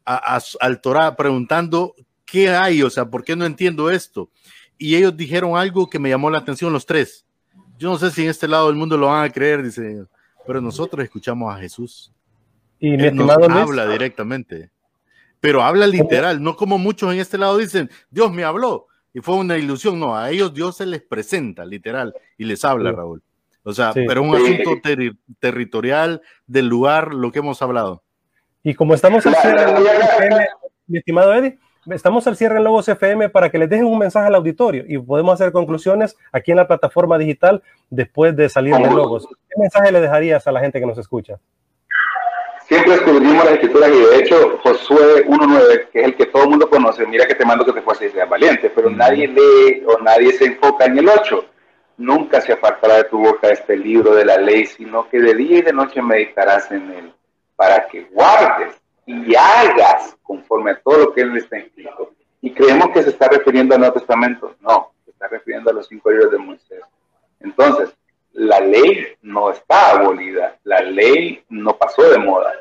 a- 0.05 0.39
al 0.59 0.81
Torah, 0.81 1.15
preguntando 1.15 1.93
qué 2.25 2.49
hay, 2.49 2.81
o 2.81 2.89
sea, 2.89 3.05
¿por 3.05 3.23
qué 3.23 3.35
no 3.35 3.45
entiendo 3.45 3.89
esto? 3.91 4.29
Y 4.77 4.95
ellos 4.95 5.15
dijeron 5.15 5.57
algo 5.57 5.89
que 5.89 5.99
me 5.99 6.09
llamó 6.09 6.29
la 6.29 6.39
atención 6.39 6.73
los 6.73 6.85
tres. 6.85 7.25
Yo 7.79 7.89
no 7.89 7.97
sé 7.97 8.11
si 8.11 8.23
en 8.23 8.29
este 8.29 8.47
lado 8.47 8.67
del 8.67 8.75
mundo 8.75 8.97
lo 8.97 9.07
van 9.07 9.23
a 9.25 9.29
creer, 9.31 9.63
dice, 9.63 10.03
pero 10.45 10.61
nosotros 10.61 11.03
escuchamos 11.03 11.53
a 11.53 11.57
Jesús. 11.57 12.11
Y 12.79 12.91
mi 12.91 13.03
Él 13.05 13.15
nos 13.15 13.35
Luis, 13.37 13.49
habla 13.51 13.87
directamente, 13.87 14.69
pero 15.39 15.63
habla 15.63 15.87
literal, 15.87 16.41
no 16.43 16.55
como 16.55 16.77
muchos 16.77 17.11
en 17.13 17.19
este 17.19 17.37
lado 17.37 17.57
dicen, 17.57 17.89
Dios 18.11 18.31
me 18.31 18.43
habló 18.43 18.87
y 19.13 19.21
fue 19.21 19.35
una 19.35 19.57
ilusión, 19.57 19.99
no, 19.99 20.15
a 20.15 20.29
ellos 20.29 20.53
Dios 20.53 20.77
se 20.77 20.85
les 20.85 21.01
presenta 21.01 21.65
literal 21.65 22.13
y 22.37 22.45
les 22.45 22.63
habla, 22.63 22.91
Sí. 22.91 22.95
Raúl. 22.95 23.23
O 23.63 23.73
sea, 23.73 23.91
Sí. 23.93 24.01
pero 24.07 24.21
un 24.23 24.35
Sí. 24.37 24.43
asunto 24.53 24.71
terri- 24.87 25.17
territorial 25.39 26.21
del 26.47 26.67
lugar, 26.67 27.13
lo 27.13 27.31
que 27.31 27.39
hemos 27.39 27.61
hablado. 27.61 28.03
y 28.61 28.73
como 28.73 28.93
estamos 28.93 29.25
FM, 29.25 30.45
mi 30.87 30.97
estimado 30.97 31.33
Eddie, 31.33 31.57
estamos 31.91 32.25
al 32.27 32.35
cierre 32.35 32.57
en 32.57 32.63
Logos 32.63 32.87
FM 32.87 33.29
para 33.29 33.49
que 33.49 33.57
les 33.57 33.69
dejen 33.69 33.85
un 33.85 33.97
mensaje 33.97 34.27
al 34.27 34.35
auditorio 34.35 34.83
y 34.87 34.97
podemos 34.97 35.33
hacer 35.33 35.51
conclusiones 35.51 36.17
aquí 36.31 36.51
en 36.51 36.57
la 36.57 36.67
plataforma 36.67 37.17
digital 37.17 37.63
después 37.89 38.35
de 38.35 38.49
salir 38.49 38.75
de 38.75 38.89
Logos. 38.89 39.27
¿Qué 39.27 39.55
mensaje 39.59 39.91
le 39.91 40.01
dejarías 40.01 40.45
a 40.47 40.51
la 40.51 40.59
gente 40.59 40.79
que 40.79 40.85
nos 40.85 40.97
escucha? 40.97 41.39
Siempre 42.67 42.93
escudrimos 42.93 43.43
las 43.43 43.53
escrituras 43.53 43.89
y 43.89 43.99
de 43.99 44.17
hecho 44.19 44.59
Josué 44.61 45.25
1.9, 45.27 45.89
que 45.89 46.01
es 46.01 46.05
el 46.05 46.15
que 46.15 46.27
todo 46.27 46.43
el 46.43 46.49
mundo 46.49 46.69
conoce, 46.69 47.05
mira 47.07 47.25
que 47.25 47.33
te 47.33 47.45
mando 47.45 47.65
que 47.65 47.73
te 47.73 47.81
fueses 47.81 48.11
y 48.11 48.13
seas 48.13 48.29
valiente, 48.29 48.69
pero 48.69 48.91
nadie 48.91 49.27
lee 49.27 49.83
o 49.87 49.99
nadie 50.03 50.33
se 50.33 50.45
enfoca 50.45 50.85
en 50.85 50.99
el 50.99 51.09
8. 51.09 51.45
Nunca 51.97 52.39
se 52.41 52.53
apartará 52.53 52.97
de 52.97 53.05
tu 53.05 53.17
boca 53.17 53.49
este 53.49 53.75
libro 53.75 54.13
de 54.13 54.23
la 54.23 54.37
ley, 54.37 54.67
sino 54.67 55.09
que 55.09 55.19
de 55.19 55.33
día 55.33 55.57
y 55.57 55.61
de 55.63 55.73
noche 55.73 56.01
meditarás 56.01 56.71
en 56.71 56.91
él, 56.91 57.13
para 57.55 57.87
que 57.87 58.03
guardes 58.11 58.79
y 59.09 59.35
hagas 59.35 60.15
conforme 60.21 60.71
a 60.71 60.79
todo 60.79 60.97
lo 60.99 61.13
que 61.13 61.21
él 61.21 61.35
está 61.35 61.57
escrito. 61.57 62.13
Y 62.41 62.53
creemos 62.53 62.89
que 62.91 63.01
se 63.01 63.09
está 63.09 63.27
refiriendo 63.27 63.73
al 63.73 63.81
Nuevo 63.81 63.95
Testamento. 63.95 64.55
No, 64.61 64.91
se 65.03 65.11
está 65.11 65.27
refiriendo 65.27 65.71
a 65.71 65.73
los 65.73 65.87
cinco 65.87 66.11
libros 66.11 66.31
de 66.31 66.37
Moisés. 66.37 66.81
Entonces, 67.39 67.89
la 68.33 68.59
ley 68.59 69.07
no 69.23 69.49
está 69.49 69.97
abolida, 69.97 70.57
la 70.63 70.81
ley 70.81 71.43
no 71.49 71.75
pasó 71.75 72.03
de 72.03 72.19
moda. 72.19 72.53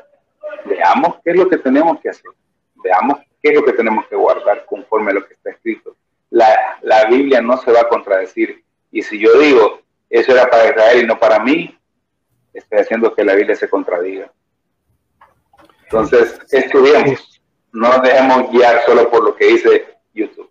Veamos 0.65 1.17
qué 1.23 1.31
es 1.31 1.37
lo 1.37 1.47
que 1.47 1.57
tenemos 1.57 1.99
que 2.01 2.09
hacer, 2.09 2.31
veamos 2.83 3.19
qué 3.43 3.49
es 3.49 3.55
lo 3.55 3.63
que 3.63 3.73
tenemos 3.73 4.07
que 4.07 4.15
guardar 4.15 4.65
conforme 4.65 5.11
a 5.11 5.15
lo 5.15 5.27
que 5.27 5.35
está 5.35 5.51
escrito. 5.51 5.95
La, 6.31 6.79
la 6.81 7.05
Biblia 7.05 7.41
no 7.41 7.57
se 7.57 7.71
va 7.71 7.81
a 7.81 7.89
contradecir. 7.89 8.63
Y 8.91 9.03
si 9.03 9.19
yo 9.19 9.37
digo, 9.37 9.81
eso 10.09 10.31
era 10.31 10.49
para 10.49 10.67
Israel 10.67 11.03
y 11.03 11.05
no 11.05 11.19
para 11.19 11.37
mí, 11.39 11.77
estoy 12.55 12.79
haciendo 12.79 13.13
que 13.13 13.23
la 13.23 13.35
Biblia 13.35 13.55
se 13.55 13.69
contradiga. 13.69 14.31
Entonces, 15.91 16.39
estudiemos, 16.51 17.41
no 17.71 17.89
nos 17.89 18.03
dejemos 18.03 18.51
guiar 18.51 18.81
solo 18.85 19.09
por 19.09 19.23
lo 19.23 19.35
que 19.35 19.47
dice 19.47 19.85
YouTube. 20.13 20.49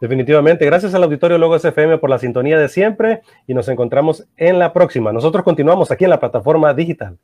Definitivamente, 0.00 0.64
gracias 0.64 0.94
al 0.94 1.02
auditorio 1.02 1.36
Logos 1.36 1.62
FM 1.62 1.98
por 1.98 2.08
la 2.08 2.18
sintonía 2.18 2.58
de 2.58 2.70
siempre 2.70 3.20
y 3.46 3.52
nos 3.52 3.68
encontramos 3.68 4.24
en 4.38 4.58
la 4.58 4.72
próxima. 4.72 5.12
Nosotros 5.12 5.44
continuamos 5.44 5.90
aquí 5.90 6.04
en 6.04 6.10
la 6.10 6.20
plataforma 6.20 6.72
digital. 6.72 7.18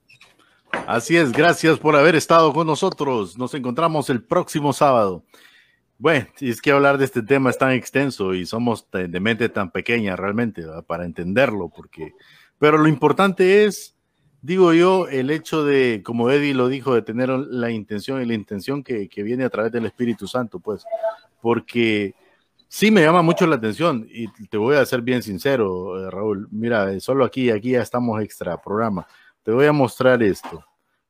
Así 0.86 1.16
es, 1.16 1.32
gracias 1.32 1.78
por 1.78 1.96
haber 1.96 2.16
estado 2.16 2.52
con 2.52 2.66
nosotros. 2.66 3.38
Nos 3.38 3.54
encontramos 3.54 4.10
el 4.10 4.22
próximo 4.22 4.74
sábado. 4.74 5.24
Bueno, 5.96 6.26
es 6.40 6.60
que 6.60 6.70
hablar 6.70 6.98
de 6.98 7.06
este 7.06 7.22
tema 7.22 7.48
es 7.48 7.56
tan 7.56 7.70
extenso 7.70 8.34
y 8.34 8.44
somos 8.44 8.90
de 8.90 9.08
de 9.08 9.20
mente 9.20 9.48
tan 9.48 9.70
pequeña 9.70 10.16
realmente 10.16 10.62
¿verdad? 10.62 10.84
para 10.84 11.06
entenderlo, 11.06 11.70
porque, 11.74 12.12
pero 12.58 12.76
lo 12.76 12.88
importante 12.88 13.64
es, 13.64 13.93
digo 14.44 14.74
yo, 14.74 15.08
el 15.08 15.30
hecho 15.30 15.64
de, 15.64 16.02
como 16.04 16.30
Eddie 16.30 16.52
lo 16.52 16.68
dijo, 16.68 16.94
de 16.94 17.00
tener 17.00 17.30
la 17.30 17.70
intención 17.70 18.20
y 18.20 18.26
la 18.26 18.34
intención 18.34 18.84
que, 18.84 19.08
que 19.08 19.22
viene 19.22 19.44
a 19.44 19.48
través 19.48 19.72
del 19.72 19.86
Espíritu 19.86 20.26
Santo, 20.26 20.60
pues, 20.60 20.84
porque 21.40 22.14
sí 22.68 22.90
me 22.90 23.00
llama 23.00 23.22
mucho 23.22 23.46
la 23.46 23.56
atención 23.56 24.06
y 24.10 24.28
te 24.48 24.58
voy 24.58 24.76
a 24.76 24.84
ser 24.84 25.00
bien 25.00 25.22
sincero, 25.22 25.98
eh, 25.98 26.10
Raúl. 26.10 26.46
Mira, 26.50 26.92
eh, 26.92 27.00
solo 27.00 27.24
aquí, 27.24 27.50
aquí 27.50 27.70
ya 27.70 27.80
estamos 27.80 28.22
extra 28.22 28.60
programa. 28.60 29.06
Te 29.42 29.50
voy 29.50 29.64
a 29.64 29.72
mostrar 29.72 30.22
esto 30.22 30.62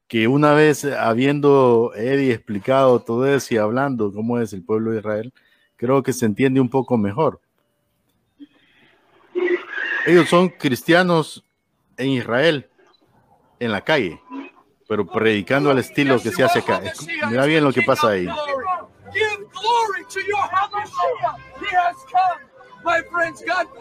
que 0.06 0.28
una 0.28 0.52
vez 0.52 0.84
habiendo 0.84 1.90
Eddie 1.96 2.34
explicado 2.34 3.00
todo 3.00 3.26
eso 3.26 3.52
y 3.52 3.56
hablando 3.56 4.12
cómo 4.12 4.38
es 4.38 4.52
el 4.52 4.62
pueblo 4.62 4.92
de 4.92 4.98
Israel, 4.98 5.32
creo 5.74 6.04
que 6.04 6.12
se 6.12 6.26
entiende 6.26 6.60
un 6.60 6.70
poco 6.70 6.96
mejor. 6.96 7.40
Ellos 10.06 10.28
son 10.28 10.50
cristianos 10.50 11.44
en 11.96 12.10
Israel, 12.10 12.68
en 13.64 13.72
la 13.72 13.80
calle, 13.80 14.20
pero 14.88 15.06
predicando 15.06 15.70
al 15.70 15.78
estilo 15.78 16.20
que 16.20 16.30
se 16.30 16.44
hace 16.44 16.58
acá. 16.58 16.82
Mira 17.28 17.46
bien 17.46 17.64
lo 17.64 17.72
que 17.72 17.82
pasa 17.82 18.10
ahí. 18.10 18.28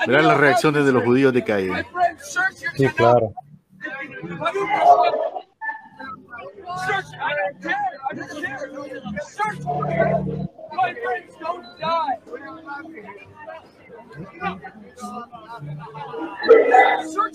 Mira 0.07 0.21
las 0.21 0.37
reacciones 0.37 0.85
de 0.85 0.91
los 0.91 1.03
judíos 1.03 1.33
de 1.33 1.43
calle. 1.43 1.85
Sí, 2.75 2.87
claro. 2.89 3.33
Search, 14.13 14.29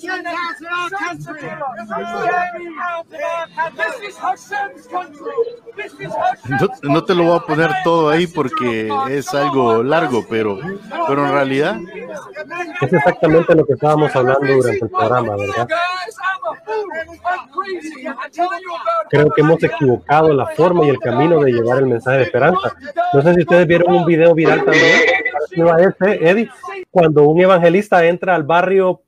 I 0.05 0.23
don't 0.23 0.25
care. 0.25 0.35
I 0.35 0.79
don't 0.79 0.99
care. 0.99 1.19
Search. 1.19 1.43
My 1.43 1.87
friends, 1.87 2.11
don't 2.11 2.27
die. 2.27 2.51
Search 2.53 2.63
your 2.63 2.75
house 2.79 3.07
in 3.11 3.23
our 3.23 3.49
country. 3.57 3.85
This 3.87 4.09
is 4.09 4.17
Hashem's 4.17 4.87
country. 4.87 5.33
No, 6.49 6.95
no 6.95 7.05
te 7.05 7.15
lo 7.15 7.25
voy 7.25 7.37
a 7.37 7.41
poner 7.41 7.71
todo 7.85 8.11
ahí 8.11 8.27
porque 8.27 8.91
es 9.11 9.35
algo 9.35 9.83
largo, 9.83 10.25
pero, 10.29 10.59
pero 11.07 11.27
en 11.27 11.33
realidad 11.33 11.77
Es 12.81 12.93
exactamente 12.93 13.55
lo 13.55 13.67
que 13.67 13.73
estábamos 13.73 14.15
hablando 14.15 14.55
durante 14.55 14.85
el 14.85 14.91
programa, 14.91 15.37
¿verdad? 15.37 15.69
Creo 19.11 19.31
que 19.31 19.41
hemos 19.41 19.63
equivocado 19.63 20.33
la 20.33 20.47
forma 20.47 20.85
y 20.87 20.91
el 20.91 20.99
camino 20.99 21.41
de 21.41 21.53
llevar 21.53 21.79
el 21.79 21.87
mensaje 21.87 22.19
de 22.19 22.23
esperanza. 22.25 22.75
No 23.13 23.23
sé 23.23 23.35
si 23.35 23.41
ustedes 23.41 23.67
vieron 23.67 23.95
un 23.95 24.05
video 24.05 24.35
viral 24.35 24.65
también, 24.65 25.01
parecido 25.33 25.73
a 25.73 25.81
ese, 25.81 26.31
Eddie, 26.31 26.51
cuando 26.91 27.25
un 27.25 27.41
evangelista 27.41 28.05
entra 28.07 28.35
al 28.35 28.43
barrio 28.45 29.01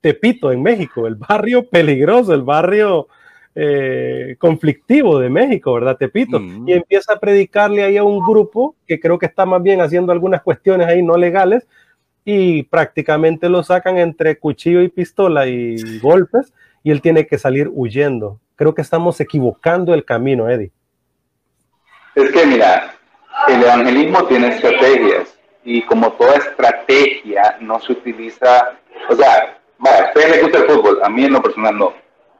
Tepito 0.00 0.52
en 0.52 0.62
México, 0.62 1.06
el 1.06 1.14
barrio 1.14 1.68
peligroso, 1.68 2.34
el 2.34 2.42
barrio 2.42 3.08
eh, 3.54 4.34
conflictivo 4.38 5.18
de 5.20 5.30
México, 5.30 5.72
¿verdad? 5.74 5.96
Tepito, 5.96 6.40
Mm. 6.40 6.68
y 6.68 6.72
empieza 6.72 7.12
a 7.14 7.20
predicarle 7.20 7.84
ahí 7.84 7.96
a 7.96 8.02
un 8.02 8.18
grupo 8.26 8.74
que 8.86 8.98
creo 8.98 9.18
que 9.18 9.26
está 9.26 9.46
más 9.46 9.62
bien 9.62 9.80
haciendo 9.80 10.10
algunas 10.12 10.42
cuestiones 10.42 10.88
ahí 10.88 11.02
no 11.02 11.16
legales 11.16 11.66
y 12.24 12.64
prácticamente 12.64 13.48
lo 13.48 13.62
sacan 13.62 13.98
entre 13.98 14.38
cuchillo 14.38 14.82
y 14.82 14.88
pistola 14.88 15.46
y 15.46 15.76
golpes 16.00 16.52
y 16.82 16.90
él 16.90 17.00
tiene 17.00 17.26
que 17.26 17.38
salir 17.38 17.70
huyendo. 17.72 18.40
Creo 18.56 18.74
que 18.74 18.82
estamos 18.82 19.20
equivocando 19.20 19.94
el 19.94 20.04
camino, 20.04 20.48
Eddie. 20.50 20.72
Es 22.14 22.30
que 22.30 22.46
mira, 22.46 22.94
el 23.48 23.62
evangelismo 23.62 24.24
tiene 24.24 24.48
estrategias 24.48 25.33
y 25.64 25.82
como 25.82 26.12
toda 26.12 26.36
estrategia 26.36 27.56
no 27.60 27.80
se 27.80 27.92
utiliza, 27.92 28.76
o 29.08 29.14
sea, 29.14 29.58
vaya, 29.78 30.04
a 30.04 30.06
ustedes 30.08 30.30
les 30.30 30.42
gusta 30.42 30.58
el 30.58 30.66
fútbol, 30.66 31.00
a 31.02 31.08
mí 31.08 31.24
en 31.24 31.32
lo 31.32 31.42
personal 31.42 31.76
no, 31.76 31.94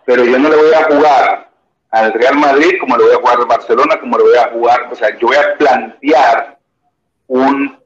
pero 0.04 0.24
yo 0.24 0.38
no 0.38 0.48
le 0.48 0.56
voy 0.56 0.74
a 0.74 0.84
jugar 0.84 1.50
al 1.90 2.12
Real 2.12 2.36
Madrid 2.36 2.78
como 2.80 2.96
le 2.96 3.04
voy 3.04 3.14
a 3.14 3.18
jugar 3.18 3.38
al 3.38 3.46
Barcelona, 3.46 4.00
como 4.00 4.18
le 4.18 4.24
voy 4.24 4.36
a 4.36 4.50
jugar, 4.50 4.88
o 4.90 4.94
sea, 4.94 5.16
yo 5.18 5.28
voy 5.28 5.36
a 5.36 5.56
plantear 5.56 6.58
un 7.26 7.78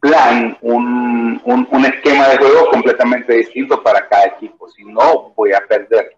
plan, 0.00 0.58
un, 0.60 1.40
un, 1.44 1.68
un 1.70 1.84
esquema 1.86 2.28
de 2.28 2.36
juego 2.36 2.68
completamente 2.68 3.32
distinto 3.32 3.82
para 3.82 4.06
cada 4.06 4.26
equipo, 4.26 4.68
si 4.68 4.84
no 4.84 5.32
voy 5.34 5.52
a 5.52 5.64
perder. 5.66 6.14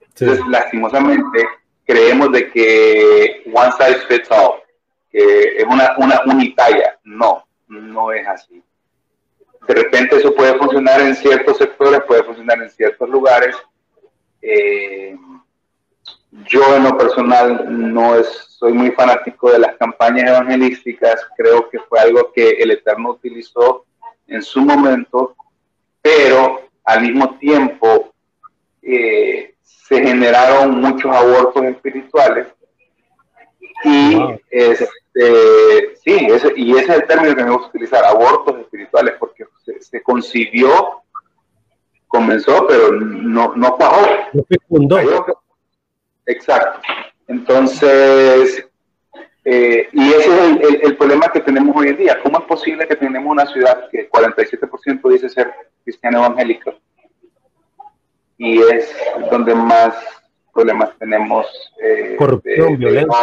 Entonces, 0.00 0.46
lastimosamente, 0.48 1.46
creemos 1.84 2.32
de 2.32 2.50
que 2.50 3.42
one 3.52 3.72
size 3.72 4.06
fits 4.08 4.30
all, 4.30 4.62
que 5.10 5.56
es 5.58 5.64
una, 5.64 5.94
una 5.98 6.22
unitalla. 6.26 6.98
No, 7.04 7.44
no 7.70 8.12
es 8.12 8.26
así. 8.26 8.62
De 9.66 9.74
repente 9.74 10.16
eso 10.16 10.34
puede 10.34 10.56
funcionar 10.58 11.00
en 11.00 11.14
ciertos 11.14 11.58
sectores, 11.58 12.02
puede 12.06 12.24
funcionar 12.24 12.62
en 12.62 12.70
ciertos 12.70 13.08
lugares. 13.08 13.56
Eh, 14.42 15.16
yo 16.32 16.76
en 16.76 16.84
lo 16.84 16.96
personal 16.96 17.66
no 17.68 18.16
es, 18.16 18.26
soy 18.48 18.72
muy 18.72 18.90
fanático 18.92 19.50
de 19.50 19.58
las 19.58 19.76
campañas 19.76 20.30
evangelísticas, 20.30 21.26
creo 21.36 21.68
que 21.68 21.78
fue 21.80 22.00
algo 22.00 22.32
que 22.32 22.50
el 22.50 22.70
Eterno 22.70 23.10
utilizó 23.10 23.84
en 24.26 24.42
su 24.42 24.60
momento, 24.60 25.34
pero 26.00 26.68
al 26.84 27.02
mismo 27.02 27.36
tiempo 27.38 28.12
eh, 28.82 29.54
se 29.62 30.02
generaron 30.02 30.80
muchos 30.80 31.14
abortos 31.14 31.64
espirituales 31.64 32.46
y 33.84 34.14
Wow. 34.14 34.40
este, 34.50 35.96
sí, 36.04 36.26
ese, 36.30 36.52
y 36.56 36.72
ese 36.76 36.82
es 36.92 36.98
el 37.00 37.06
término 37.06 37.34
que 37.34 37.44
me 37.44 37.50
gusta 37.50 37.68
utilizar, 37.68 38.04
abortos 38.04 38.58
espirituales, 38.60 39.14
porque 39.18 39.44
se, 39.64 39.80
se 39.80 40.02
concibió, 40.02 41.02
comenzó, 42.08 42.66
pero 42.66 42.92
no, 42.92 43.54
no 43.56 43.76
cuajó. 43.76 44.06
No 44.32 44.44
fecundó. 44.48 44.98
Exacto. 46.26 46.80
Entonces, 47.28 48.66
eh, 49.44 49.88
y 49.92 50.08
ese 50.12 50.18
es 50.18 50.40
el, 50.40 50.64
el- 50.64 50.80
el 50.82 50.96
problema 50.96 51.28
que 51.32 51.40
tenemos 51.40 51.74
hoy 51.76 51.88
en 51.88 51.96
día. 51.96 52.20
¿Cómo 52.22 52.38
es 52.38 52.44
posible 52.44 52.86
que 52.86 52.96
tenemos 52.96 53.30
una 53.30 53.46
ciudad 53.46 53.88
que 53.90 54.08
47% 54.10 55.08
dice 55.10 55.28
ser 55.28 55.52
cristiano 55.84 56.18
evangélico? 56.18 56.74
Y 58.38 58.60
es 58.60 58.94
donde 59.30 59.54
más 59.54 59.94
problemas 60.52 60.90
tenemos. 60.98 61.46
eh, 61.82 62.16
Corrupción, 62.18 62.76
violencia. 62.78 63.16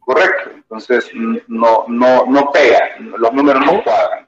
correcto. 0.00 0.50
Entonces, 0.54 1.10
no, 1.48 1.84
no, 1.88 2.26
no 2.26 2.50
pega. 2.52 2.90
Los 3.18 3.32
números 3.32 3.64
no 3.64 3.82
cuadran. 3.82 4.26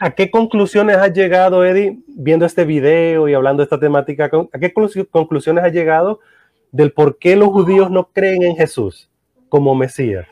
¿A 0.00 0.10
qué 0.10 0.30
conclusiones 0.30 0.96
has 0.96 1.12
llegado, 1.12 1.64
Eddie, 1.64 1.98
viendo 2.06 2.46
este 2.46 2.64
video 2.64 3.28
y 3.28 3.34
hablando 3.34 3.60
de 3.60 3.64
esta 3.64 3.80
temática? 3.80 4.26
¿A 4.26 4.58
qué 4.58 4.72
conclu- 4.72 5.08
conclusiones 5.10 5.64
has 5.64 5.72
llegado 5.72 6.20
del 6.70 6.92
por 6.92 7.18
qué 7.18 7.34
los 7.36 7.48
judíos 7.48 7.90
no 7.90 8.04
creen 8.12 8.42
en 8.44 8.56
Jesús 8.56 9.10
como 9.48 9.74
Mesías? 9.74 10.26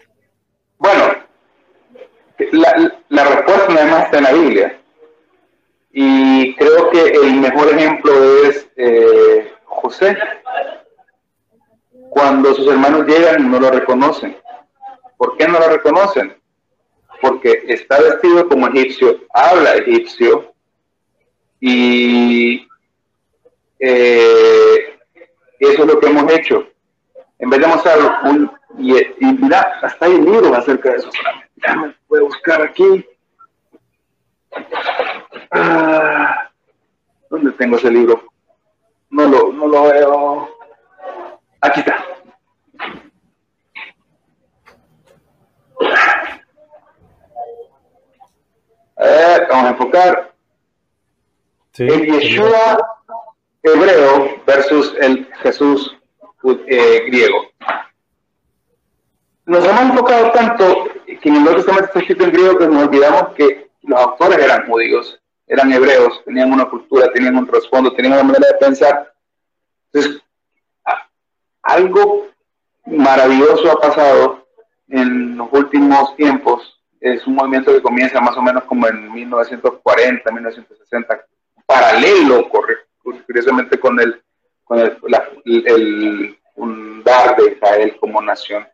Bueno, 0.79 1.15
la, 2.53 2.93
la 3.09 3.25
respuesta 3.25 3.67
además 3.71 4.05
está 4.05 4.19
en 4.19 4.25
la 4.25 4.33
Biblia. 4.33 4.81
Y 5.91 6.55
creo 6.57 6.91
que 6.91 7.03
el 7.09 7.35
mejor 7.41 7.69
ejemplo 7.71 8.13
es 8.45 8.69
eh, 8.77 9.51
José. 9.77 10.17
Cuando 12.11 12.55
sus 12.55 12.67
hermanos 12.69 13.07
llegan 13.07 13.51
no 13.51 13.61
lo 13.61 13.71
reconocen. 13.71 14.37
¿Por 15.17 15.37
qué 15.37 15.47
no 15.47 15.59
lo 15.59 15.69
reconocen? 15.69 16.37
Porque 17.21 17.65
está 17.69 18.01
vestido 18.01 18.49
como 18.49 18.69
egipcio, 18.69 19.21
habla 19.33 19.75
egipcio 19.77 20.53
y 21.61 22.69
eh, 23.79 24.99
eso 25.59 25.83
es 25.83 25.87
lo 25.87 25.99
que 25.99 26.07
hemos 26.07 26.31
hecho. 26.33 26.67
En 27.39 27.51
vez 27.51 27.61
de 27.61 27.67
mostrar 27.67 27.99
un... 28.25 28.51
Y, 28.79 28.93
mira, 29.21 29.79
hasta 29.83 30.07
hay 30.07 30.21
libros 30.21 30.53
acerca 30.53 30.91
de 30.91 30.97
eso. 30.97 31.11
Déjame, 31.55 31.95
voy 32.09 32.21
a 32.21 32.25
buscar 32.25 32.63
aquí. 32.63 33.07
Ah, 35.51 36.51
¿Dónde 37.31 37.53
tengo 37.53 37.77
ese 37.77 37.91
libro? 37.91 38.23
No 39.11 39.27
lo, 39.27 39.53
no 39.53 39.67
lo 39.67 39.83
veo. 39.85 40.49
Aquí 41.61 41.81
está. 41.81 42.05
A 48.97 49.05
ver, 49.05 49.47
vamos 49.49 49.65
a 49.65 49.71
enfocar. 49.71 50.35
Sí, 51.73 51.85
El 51.85 52.07
Yeshua 52.07 52.79
hebreo 53.63 54.43
versus 54.47 54.95
el 55.01 55.27
Jesús 55.43 55.95
eh, 56.67 57.05
griego. 57.07 57.47
Nos 59.45 59.65
hemos 59.65 59.81
enfocado 59.83 60.33
tanto 60.33 60.89
que 61.07 61.29
en 61.29 61.37
el 61.37 61.43
Nuevo 61.43 61.57
Testamento 61.57 61.87
está 61.87 62.01
escrito 62.01 62.25
en 62.25 62.33
griego 62.33 62.59
que 62.59 62.67
nos 62.67 62.89
olvidamos 62.89 63.35
que 63.35 63.71
los 63.83 64.01
autores 64.01 64.39
eran 64.39 64.67
judíos, 64.67 65.21
eran 65.47 65.73
hebreos, 65.73 66.23
tenían 66.25 66.53
una 66.53 66.69
cultura, 66.69 67.11
tenían 67.13 67.37
un 67.37 67.47
trasfondo, 67.47 67.93
tenían 67.95 68.15
una 68.15 68.23
manera 68.25 68.47
de 68.49 68.59
pensar. 68.59 69.13
Entonces, 69.93 70.23
algo 71.63 72.29
maravilloso 72.87 73.71
ha 73.73 73.81
pasado 73.81 74.47
en 74.89 75.37
los 75.37 75.49
últimos 75.53 76.15
tiempos. 76.17 76.81
Es 77.01 77.27
un 77.27 77.35
movimiento 77.35 77.73
que 77.73 77.83
comienza 77.83 78.21
más 78.21 78.37
o 78.37 78.43
menos 78.43 78.65
como 78.65 78.87
en 78.89 79.13
1940, 79.13 80.31
1960, 80.33 81.25
paralelo, 81.67 82.49
curiosamente, 83.27 83.79
con 83.79 84.01
el, 84.01 84.23
con 84.65 84.79
el, 84.79 84.97
la- 85.09 85.29
el 85.45 86.39
fundar 86.55 87.37
de 87.37 87.53
Israel 87.53 87.97
como 88.01 88.21
nación. 88.23 88.67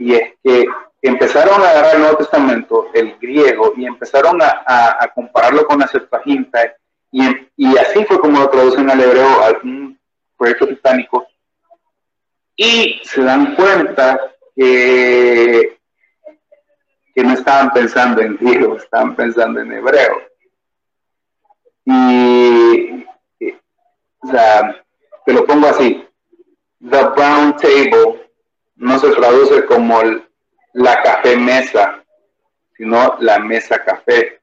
Y 0.00 0.14
es 0.14 0.32
que 0.42 0.64
empezaron 1.02 1.60
a 1.62 1.68
agarrar 1.70 1.94
el 1.96 2.00
Nuevo 2.00 2.16
Testamento, 2.16 2.86
el 2.94 3.18
griego, 3.18 3.74
y 3.76 3.84
empezaron 3.84 4.40
a, 4.40 4.64
a- 4.66 5.08
compararlo 5.14 5.66
con 5.66 5.78
la 5.78 5.86
Septuaginta, 5.86 6.74
y, 7.12 7.76
así 7.76 8.02
fue 8.06 8.18
como 8.18 8.38
lo 8.40 8.48
traducen 8.48 8.88
al 8.88 8.98
hebreo, 8.98 9.28
a 9.44 9.50
un 9.62 9.98
proyecto 10.38 10.68
titánico, 10.68 11.26
y 12.56 12.98
se 13.04 13.22
dan 13.22 13.54
cuenta 13.54 14.18
que, 14.56 15.78
que 17.14 17.22
no 17.22 17.34
estaban 17.34 17.70
pensando 17.72 18.22
en 18.22 18.38
griego, 18.38 18.76
estaban 18.76 19.14
pensando 19.14 19.60
en 19.60 19.72
hebreo. 19.72 20.16
Y, 21.84 23.06
y, 23.38 23.50
o 24.22 24.30
sea, 24.30 24.82
te 25.26 25.32
lo 25.34 25.44
pongo 25.44 25.66
así, 25.66 26.06
the 26.80 27.04
brown 27.16 27.54
table 27.56 28.29
no 28.80 28.98
se 28.98 29.10
traduce 29.10 29.66
como 29.66 30.00
la 30.72 31.02
café 31.02 31.36
mesa, 31.36 32.02
sino 32.76 33.16
la 33.20 33.38
mesa 33.38 33.84
café. 33.84 34.40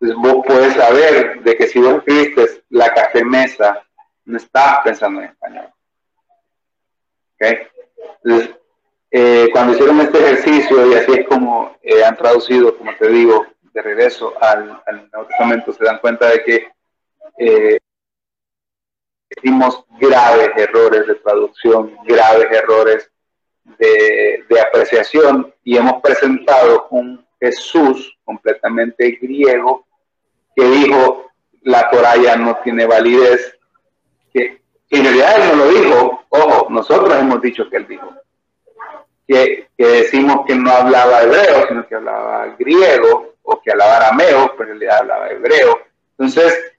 Entonces 0.00 0.18
vos 0.20 0.44
puedes 0.44 0.74
saber 0.74 1.40
de 1.42 1.56
que 1.56 1.68
si 1.68 1.78
vos 1.78 1.98
escribiste 1.98 2.64
la 2.70 2.92
café 2.92 3.24
mesa, 3.24 3.80
no 4.24 4.36
estás 4.36 4.80
pensando 4.82 5.20
en 5.20 5.28
español. 5.28 5.66
¿Ok? 7.34 7.46
Entonces, 8.24 8.50
eh, 9.12 9.48
cuando 9.52 9.74
hicieron 9.74 10.00
este 10.00 10.18
ejercicio, 10.18 10.90
y 10.90 10.94
así 10.94 11.12
es 11.12 11.28
como 11.28 11.76
eh, 11.82 12.04
han 12.04 12.16
traducido, 12.16 12.76
como 12.76 12.96
te 12.96 13.08
digo, 13.10 13.46
de 13.72 13.80
regreso 13.80 14.34
al, 14.42 14.82
al 14.86 15.08
Nuevo 15.12 15.28
Testamento, 15.28 15.72
se 15.72 15.84
dan 15.84 15.98
cuenta 15.98 16.30
de 16.30 16.42
que 16.42 16.68
eh, 17.38 17.78
hicimos 19.36 19.84
graves 20.00 20.50
errores 20.56 21.06
de 21.06 21.14
traducción, 21.14 21.96
graves 22.04 22.48
errores 22.50 23.11
de, 23.64 24.44
de 24.48 24.60
apreciación 24.60 25.52
y 25.64 25.76
hemos 25.76 26.00
presentado 26.02 26.88
un 26.90 27.24
Jesús 27.40 28.16
completamente 28.24 29.18
griego 29.20 29.86
que 30.54 30.64
dijo 30.64 31.30
la 31.62 31.90
Torah 31.90 32.16
ya 32.16 32.36
no 32.36 32.56
tiene 32.62 32.86
validez, 32.86 33.58
que, 34.32 34.60
en 34.90 35.04
realidad 35.04 35.54
no 35.54 35.64
lo 35.64 35.68
dijo, 35.70 36.24
ojo, 36.28 36.66
nosotros 36.70 37.16
hemos 37.18 37.40
dicho 37.40 37.68
que 37.70 37.76
él 37.76 37.86
dijo, 37.86 38.10
que, 39.26 39.68
que 39.76 39.86
decimos 39.86 40.44
que 40.46 40.54
no 40.54 40.70
hablaba 40.70 41.22
hebreo, 41.22 41.66
sino 41.68 41.86
que 41.86 41.94
hablaba 41.94 42.54
griego, 42.58 43.34
o 43.42 43.60
que 43.60 43.72
hablaba 43.72 43.96
arameo, 43.96 44.54
pero 44.56 44.72
en 44.72 44.80
realidad 44.80 45.00
hablaba 45.00 45.30
hebreo. 45.30 45.80
Entonces, 46.18 46.74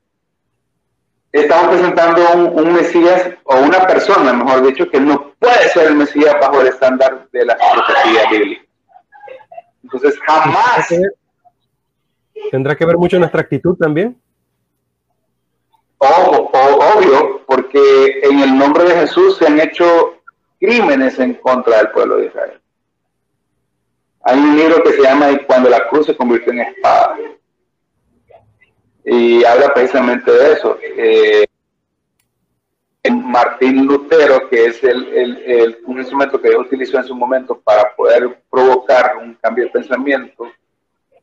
estamos 1.41 1.67
presentando 1.75 2.21
un, 2.35 2.59
un 2.59 2.73
Mesías, 2.73 3.31
o 3.43 3.55
una 3.57 3.85
persona, 3.85 4.31
mejor 4.33 4.65
dicho, 4.65 4.89
que 4.89 4.99
no 4.99 5.33
puede 5.39 5.67
ser 5.69 5.87
el 5.87 5.95
Mesías 5.95 6.35
bajo 6.39 6.61
el 6.61 6.67
estándar 6.67 7.27
de 7.31 7.45
las 7.45 7.57
profecías 7.73 8.29
bíblicas. 8.29 8.65
Entonces, 9.83 10.17
jamás 10.25 10.87
¿Tendrá 12.51 12.75
que 12.75 12.85
ver 12.85 12.97
mucho 12.97 13.17
nuestra 13.19 13.41
actitud 13.41 13.75
también? 13.77 14.19
O- 15.97 16.49
o- 16.53 16.97
obvio, 16.97 17.41
porque 17.45 18.19
en 18.23 18.39
el 18.39 18.57
nombre 18.57 18.83
de 18.83 18.95
Jesús 19.01 19.37
se 19.37 19.47
han 19.47 19.59
hecho 19.59 20.15
crímenes 20.59 21.17
en 21.19 21.35
contra 21.35 21.77
del 21.77 21.91
pueblo 21.91 22.17
de 22.17 22.25
Israel. 22.27 22.59
Hay 24.25 24.37
un 24.39 24.55
libro 24.57 24.83
que 24.83 24.93
se 24.93 25.01
llama 25.01 25.27
cuando 25.47 25.69
la 25.69 25.87
cruz 25.87 26.05
se 26.05 26.15
convirtió 26.15 26.51
en 26.53 26.61
espada. 26.61 27.15
Y 29.05 29.43
habla 29.43 29.73
precisamente 29.73 30.31
de 30.31 30.53
eso. 30.53 30.77
Eh, 30.81 31.45
Martín 33.11 33.85
Lutero, 33.85 34.47
que 34.49 34.65
es 34.67 34.83
el, 34.83 35.07
el- 35.13 35.37
el- 35.45 35.77
un 35.85 35.99
instrumento 35.99 36.39
que 36.41 36.49
Dios 36.49 36.65
utilizó 36.65 36.97
en 36.97 37.03
su 37.05 37.15
momento 37.15 37.59
para 37.59 37.93
poder 37.95 38.41
provocar 38.49 39.17
un 39.17 39.33
cambio 39.35 39.65
de 39.65 39.71
pensamiento, 39.71 40.49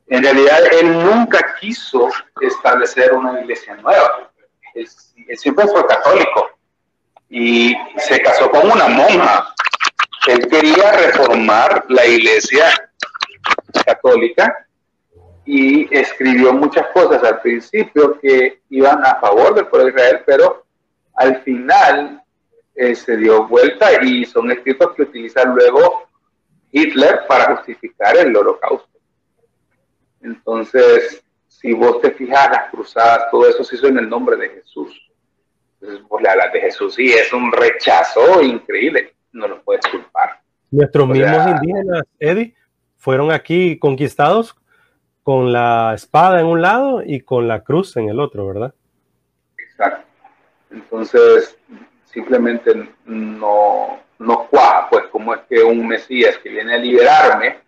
en 0.08 0.22
realidad 0.22 0.58
él 0.80 0.92
nunca 0.92 1.54
quiso 1.58 2.08
establecer 2.40 3.12
una 3.14 3.40
iglesia 3.40 3.76
nueva. 3.76 4.30
Él, 4.74 4.86
él 5.28 5.38
siempre 5.38 5.66
fue 5.68 5.86
católico 5.86 6.50
y 7.30 7.74
se 7.96 8.20
casó 8.20 8.50
con 8.50 8.70
una 8.70 8.88
monja. 8.88 9.54
Él 10.26 10.46
quería 10.48 10.92
reformar 10.92 11.84
la 11.88 12.04
iglesia 12.04 12.66
católica 13.86 14.66
y 15.53 15.88
escribió 15.90 16.53
muchas 16.53 16.86
cosas 16.94 17.24
al 17.24 17.40
principio 17.40 18.20
que 18.20 18.61
iban 18.70 19.05
a 19.05 19.16
favor 19.16 19.53
del 19.53 19.66
pueblo 19.66 19.86
de 19.86 19.92
Israel, 20.01 20.22
pero 20.24 20.64
al 21.14 21.42
final 21.42 22.22
eh, 22.76 22.94
se 22.94 23.16
dio 23.16 23.48
vuelta 23.48 24.01
y 24.01 24.24
son 24.24 24.53
escritos 24.53 24.94
que 24.94 25.03
utiliza 25.03 25.42
luego 25.44 26.05
Hitler 26.70 27.22
para 27.26 27.57
justificar 27.57 28.16
el 28.16 28.36
holocausto. 28.36 28.96
Entonces, 30.22 31.24
si 31.48 31.72
vos 31.72 32.01
te 32.01 32.12
fijas, 32.12 32.48
las 32.51 32.70
cruzadas, 32.70 33.28
todo 33.32 33.48
eso 33.48 33.64
se 33.64 33.74
hizo 33.74 33.88
en 33.88 33.98
el 33.98 34.09
nombre 34.09 34.36
de 34.36 34.51
Jesús. 34.51 35.11
Entonces 35.80 36.07
vos 36.09 36.22
le 36.22 36.28
hablas 36.28 36.53
de 36.53 36.61
Jesús 36.61 36.96
y 37.01 37.11
es 37.11 37.32
un 37.32 37.51
rechazo 37.51 38.40
increíble, 38.40 39.14
no 39.32 39.48
lo 39.48 39.62
puedes 39.62 39.84
culpar. 39.90 40.40
Nuestros 40.70 41.11
O 41.11 41.14
sea- 41.14 41.26
mismos 41.28 41.46
indígenas, 41.61 42.03
Eddie, 42.20 42.55
fueron 42.98 43.32
aquí 43.32 43.80
conquistados 43.80 44.55
con 45.30 45.52
la 45.52 45.92
espada 45.94 46.40
en 46.40 46.46
un 46.46 46.60
lado 46.60 47.04
y 47.06 47.20
con 47.20 47.46
la 47.46 47.60
cruz 47.62 47.96
en 47.96 48.08
el 48.08 48.18
otro, 48.18 48.48
¿verdad? 48.48 48.74
Exacto. 49.56 50.04
Entonces, 50.72 51.56
simplemente 52.04 52.74
no, 53.04 54.00
no 54.18 54.48
cuaja, 54.48 54.88
pues, 54.90 55.04
como 55.12 55.32
es 55.32 55.42
que 55.48 55.62
un 55.62 55.86
Mesías 55.86 56.36
que 56.38 56.48
viene 56.48 56.74
a 56.74 56.78
liberarme, 56.78 57.58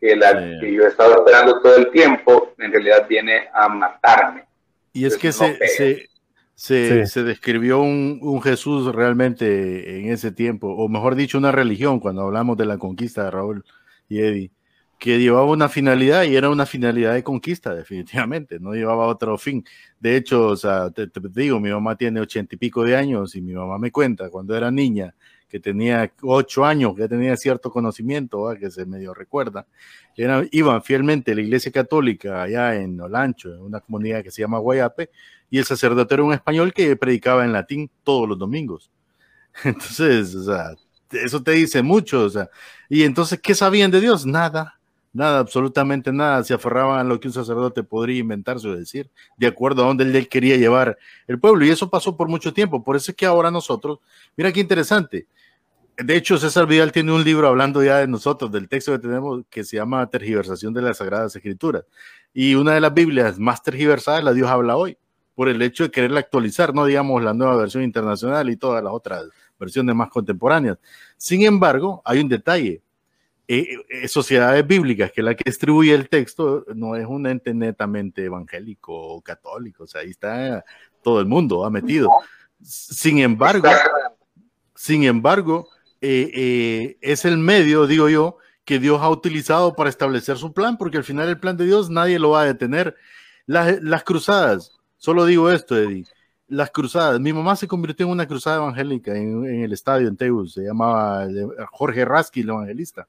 que, 0.00 0.14
la, 0.14 0.30
Sí. 0.40 0.60
que 0.60 0.72
yo 0.72 0.84
he 0.84 0.86
estado 0.86 1.16
esperando 1.16 1.60
todo 1.60 1.74
el 1.78 1.90
tiempo, 1.90 2.54
en 2.58 2.70
realidad 2.70 3.08
viene 3.08 3.48
a 3.52 3.68
matarme. 3.68 4.44
Y 4.92 5.04
es 5.04 5.16
que 5.18 5.26
no 5.28 5.32
se, 5.32 5.56
se, 5.66 6.08
se, 6.54 7.04
Sí. 7.04 7.06
se 7.08 7.22
describió 7.24 7.80
un, 7.80 8.20
un 8.22 8.40
Jesús 8.40 8.94
realmente 8.94 9.98
en 9.98 10.12
ese 10.12 10.30
tiempo, 10.30 10.68
o 10.68 10.88
mejor 10.88 11.16
dicho, 11.16 11.38
una 11.38 11.50
religión, 11.50 11.98
cuando 11.98 12.22
hablamos 12.22 12.56
de 12.56 12.66
la 12.66 12.78
conquista 12.78 13.24
de 13.24 13.32
Raúl 13.32 13.64
y 14.08 14.20
Eddie, 14.20 14.52
que 14.98 15.18
llevaba 15.18 15.46
una 15.46 15.68
finalidad 15.68 16.24
y 16.24 16.34
era 16.34 16.50
una 16.50 16.66
finalidad 16.66 17.14
de 17.14 17.22
conquista, 17.22 17.74
definitivamente, 17.74 18.58
no 18.58 18.74
llevaba 18.74 19.06
otro 19.06 19.38
fin. 19.38 19.64
De 20.00 20.16
hecho, 20.16 20.48
o 20.48 20.56
sea, 20.56 20.90
te, 20.90 21.08
digo, 21.30 21.60
mi 21.60 21.70
mamá 21.70 21.96
tiene 21.96 22.20
ochenta 22.20 22.56
y 22.56 22.58
pico 22.58 22.82
de 22.84 22.96
años 22.96 23.36
y 23.36 23.40
mi 23.40 23.52
mamá 23.54 23.78
me 23.78 23.92
cuenta 23.92 24.28
cuando 24.28 24.56
era 24.56 24.70
niña 24.70 25.14
que 25.48 25.60
tenía 25.60 26.12
ocho 26.22 26.64
años, 26.64 26.94
que 26.94 27.08
tenía 27.08 27.36
cierto 27.36 27.70
conocimiento, 27.70 28.42
¿va? 28.42 28.56
que 28.56 28.70
se 28.70 28.84
medio 28.84 29.14
recuerda, 29.14 29.66
era, 30.14 30.44
iban 30.50 30.82
fielmente 30.82 31.32
a 31.32 31.34
la 31.34 31.40
iglesia 31.40 31.72
católica 31.72 32.42
allá 32.42 32.74
en 32.76 33.00
Olancho, 33.00 33.54
en 33.54 33.60
una 33.60 33.80
comunidad 33.80 34.22
que 34.22 34.30
se 34.30 34.42
llama 34.42 34.58
Guayape, 34.58 35.10
y 35.48 35.58
el 35.58 35.64
sacerdote 35.64 36.14
era 36.14 36.24
un 36.24 36.34
español 36.34 36.74
que 36.74 36.94
predicaba 36.96 37.44
en 37.44 37.52
latín 37.52 37.90
todos 38.02 38.28
los 38.28 38.38
domingos. 38.38 38.90
Entonces, 39.64 40.34
o 40.34 40.44
sea, 40.44 40.74
eso 41.12 41.42
te 41.42 41.52
dice 41.52 41.82
mucho, 41.82 42.24
o 42.24 42.30
sea, 42.30 42.50
y 42.90 43.04
entonces, 43.04 43.40
¿qué 43.40 43.54
sabían 43.54 43.90
de 43.90 44.00
Dios? 44.00 44.26
Nada, 44.26 44.77
nada, 45.18 45.40
absolutamente 45.40 46.12
nada, 46.12 46.42
se 46.44 46.54
aferraban 46.54 46.98
a 47.00 47.04
lo 47.04 47.20
que 47.20 47.28
un 47.28 47.34
sacerdote 47.34 47.82
podría 47.82 48.18
inventarse 48.18 48.68
o 48.68 48.76
decir, 48.76 49.10
de 49.36 49.46
acuerdo 49.46 49.84
a 49.84 49.88
donde 49.88 50.04
él 50.04 50.28
quería 50.28 50.56
llevar 50.56 50.96
el 51.26 51.38
pueblo, 51.38 51.64
y 51.66 51.70
eso 51.70 51.90
pasó 51.90 52.16
por 52.16 52.28
mucho 52.28 52.52
tiempo, 52.54 52.82
por 52.82 52.96
eso 52.96 53.10
es 53.10 53.16
que 53.16 53.26
ahora 53.26 53.50
nosotros, 53.50 53.98
mira 54.36 54.52
qué 54.52 54.60
interesante, 54.60 55.26
de 55.98 56.16
hecho, 56.16 56.38
César 56.38 56.68
Vidal 56.68 56.92
tiene 56.92 57.10
un 57.10 57.24
libro 57.24 57.48
hablando 57.48 57.82
ya 57.82 57.98
de 57.98 58.06
nosotros, 58.06 58.52
del 58.52 58.68
texto 58.68 58.92
que 58.92 59.00
tenemos, 59.00 59.42
que 59.50 59.64
se 59.64 59.78
llama 59.78 60.08
Tergiversación 60.08 60.72
de 60.72 60.80
las 60.80 60.98
Sagradas 60.98 61.34
Escrituras. 61.34 61.86
Y 62.32 62.54
una 62.54 62.72
de 62.74 62.80
las 62.80 62.94
Biblias 62.94 63.36
más 63.40 63.64
tergiversadas, 63.64 64.22
la 64.22 64.32
Dios 64.32 64.48
habla 64.48 64.76
hoy, 64.76 64.96
por 65.34 65.48
el 65.48 65.60
hecho 65.60 65.82
de 65.82 65.90
quererla 65.90 66.20
actualizar, 66.20 66.72
no 66.72 66.84
digamos 66.84 67.20
la 67.24 67.34
nueva 67.34 67.56
versión 67.56 67.82
internacional 67.82 68.48
y 68.48 68.56
todas 68.56 68.82
las 68.82 68.92
otras 68.92 69.24
versiones 69.58 69.92
más 69.96 70.08
contemporáneas. 70.08 70.78
Sin 71.16 71.42
embargo, 71.42 72.00
hay 72.04 72.20
un 72.20 72.28
detalle. 72.28 72.80
Eh, 73.50 73.78
eh, 73.88 74.08
sociedades 74.08 74.66
bíblicas, 74.66 75.10
que 75.10 75.22
es 75.22 75.24
la 75.24 75.34
que 75.34 75.44
distribuye 75.46 75.94
el 75.94 76.10
texto, 76.10 76.66
no 76.74 76.96
es 76.96 77.06
un 77.06 77.26
ente 77.26 77.54
netamente 77.54 78.24
evangélico 78.26 78.92
o 78.92 79.22
católico, 79.22 79.84
o 79.84 79.86
sea, 79.86 80.02
ahí 80.02 80.10
está 80.10 80.62
todo 81.02 81.20
el 81.20 81.26
mundo 81.26 81.64
ha 81.64 81.70
metido. 81.70 82.10
Sin 82.62 83.18
embargo, 83.18 83.68
sin 84.74 85.04
embargo, 85.04 85.68
eh, 86.00 86.30
eh, 86.34 86.98
es 87.00 87.24
el 87.24 87.38
medio, 87.38 87.86
digo 87.86 88.08
yo, 88.08 88.36
que 88.64 88.78
Dios 88.78 89.00
ha 89.00 89.08
utilizado 89.08 89.74
para 89.74 89.90
establecer 89.90 90.36
su 90.36 90.52
plan, 90.52 90.76
porque 90.76 90.98
al 90.98 91.04
final 91.04 91.28
el 91.28 91.40
plan 91.40 91.56
de 91.56 91.64
Dios 91.64 91.88
nadie 91.88 92.18
lo 92.18 92.30
va 92.30 92.42
a 92.42 92.46
detener. 92.46 92.94
Las, 93.46 93.82
las 93.82 94.04
cruzadas, 94.04 94.72
solo 94.98 95.24
digo 95.24 95.50
esto, 95.50 95.76
Eddie, 95.76 96.04
las 96.48 96.70
cruzadas, 96.70 97.18
mi 97.20 97.32
mamá 97.32 97.56
se 97.56 97.66
convirtió 97.66 98.06
en 98.06 98.12
una 98.12 98.26
cruzada 98.26 98.58
evangélica 98.58 99.14
en, 99.14 99.44
en 99.46 99.62
el 99.62 99.72
estadio 99.72 100.08
en 100.08 100.16
Teus, 100.16 100.52
se 100.54 100.62
llamaba 100.62 101.24
eh, 101.24 101.46
Jorge 101.70 102.04
Rasky, 102.04 102.40
el 102.40 102.50
evangelista, 102.50 103.08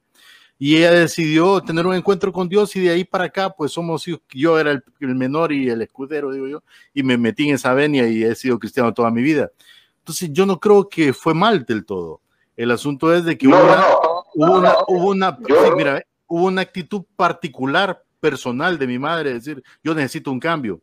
y 0.62 0.76
ella 0.76 0.91
decidió 0.91 1.62
tener 1.62 1.88
un 1.88 1.95
encuentro 1.95 2.34
con 2.34 2.49
Dios 2.49 2.76
y 2.76 2.82
de 2.82 2.89
ahí 2.89 3.05
para 3.05 3.24
acá, 3.24 3.49
pues 3.49 3.72
somos, 3.72 4.05
hijos- 4.07 4.22
yo 4.32 4.60
era 4.60 4.72
el, 4.72 4.84
el 4.99 5.16
menor 5.16 5.53
y 5.53 5.70
el 5.70 5.82
escudero, 5.82 6.34
digo 6.34 6.47
yo, 6.47 6.64
y 6.93 7.01
me 7.01 7.18
metí 7.18 7.47
en 7.47 7.55
esa 7.55 7.74
venia 7.74 8.07
y 8.10 8.24
he 8.24 8.36
sido 8.36 8.60
cristiano 8.60 8.93
toda 8.93 9.10
mi 9.10 9.22
vida. 9.22 9.49
Entonces 9.99 10.32
yo 10.34 10.45
no 10.45 10.60
creo 10.60 10.89
que 10.89 11.14
fue 11.14 11.34
mal 11.34 11.64
del 11.66 11.86
todo. 11.86 12.20
El 12.57 12.72
asunto 12.72 13.14
es 13.14 13.24
de 13.24 13.38
que 13.38 13.47
No, 13.47 13.55
hubo 13.57 13.66
no, 13.66 13.72
una, 13.72 13.80
no. 13.80 13.99
hubo 14.36 14.57
una, 14.57 14.76
hubo 14.88 15.10
una, 15.12 15.38
Yo- 15.47 15.64
sí, 15.66 15.72
mira, 15.78 16.03
hubo 16.28 16.45
una 16.47 16.62
actitud 16.62 17.03
particular, 17.16 18.03
personal 18.20 18.78
de 18.78 18.86
mi 18.86 18.99
madre, 18.99 19.30
es 19.32 19.45
decir, 19.45 19.64
yo 19.82 19.95
necesito 19.95 20.30
un 20.30 20.41
cambio. 20.41 20.82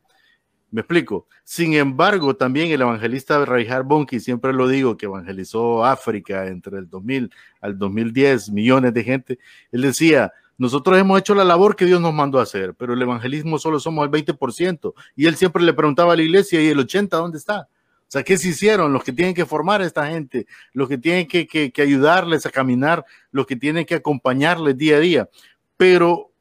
Me 0.70 0.80
explico. 0.80 1.26
Sin 1.44 1.74
embargo, 1.74 2.34
también 2.34 2.70
el 2.70 2.80
evangelista 2.80 3.44
Reinhard 3.44 3.84
Bonnke, 3.84 4.20
siempre 4.20 4.52
lo 4.52 4.68
digo, 4.68 4.96
que 4.96 5.06
evangelizó 5.06 5.84
África 5.84 6.46
entre 6.48 6.78
el 6.78 6.88
2000 6.88 7.30
al 7.60 7.78
2010, 7.78 8.50
millones 8.50 8.92
de 8.92 9.04
gente, 9.04 9.38
él 9.70 9.82
decía, 9.82 10.32
nosotros 10.58 10.98
hemos 10.98 11.18
hecho 11.18 11.34
la 11.34 11.44
labor 11.44 11.76
que 11.76 11.84
Dios 11.84 12.00
nos 12.00 12.14
mandó 12.14 12.40
hacer, 12.40 12.74
pero 12.74 12.94
el 12.94 13.02
evangelismo 13.02 13.58
solo 13.58 13.78
somos 13.78 14.04
el 14.04 14.10
20%. 14.10 14.94
Y 15.14 15.26
él 15.26 15.36
siempre 15.36 15.62
le 15.62 15.72
preguntaba 15.72 16.14
a 16.14 16.16
la 16.16 16.22
iglesia, 16.22 16.60
¿y 16.60 16.68
el 16.68 16.78
80% 16.78 17.08
dónde 17.08 17.38
está? 17.38 17.68
O 18.08 18.08
sea, 18.08 18.22
¿qué 18.22 18.38
se 18.38 18.48
hicieron? 18.48 18.92
Los 18.92 19.04
que 19.04 19.12
tienen 19.12 19.34
que 19.34 19.44
formar 19.44 19.82
a 19.82 19.86
esta 19.86 20.06
gente, 20.06 20.46
los 20.72 20.88
que 20.88 20.96
tienen 20.96 21.26
que, 21.26 21.46
que 21.46 21.82
ayudarles 21.82 22.46
a 22.46 22.50
caminar, 22.50 23.04
los 23.30 23.46
que 23.46 23.56
tienen 23.56 23.84
que 23.84 23.96
acompañarles 23.96 24.78
día 24.78 24.96
a 24.96 25.00
día. 25.00 25.28
Pero 25.76 26.32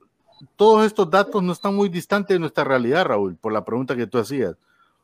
todos 0.56 0.86
estos 0.86 1.10
datos 1.10 1.42
no 1.44 1.52
están 1.54 1.76
muy 1.76 1.90
distantes 1.90 2.36
de 2.36 2.40
nuestra 2.40 2.64
realidad, 2.64 3.06
Raúl, 3.06 3.36
por 3.36 3.52
la 3.54 3.64
pregunta 3.66 3.96
que 3.96 4.08
tú 4.08 4.18
hacías. 4.18 4.56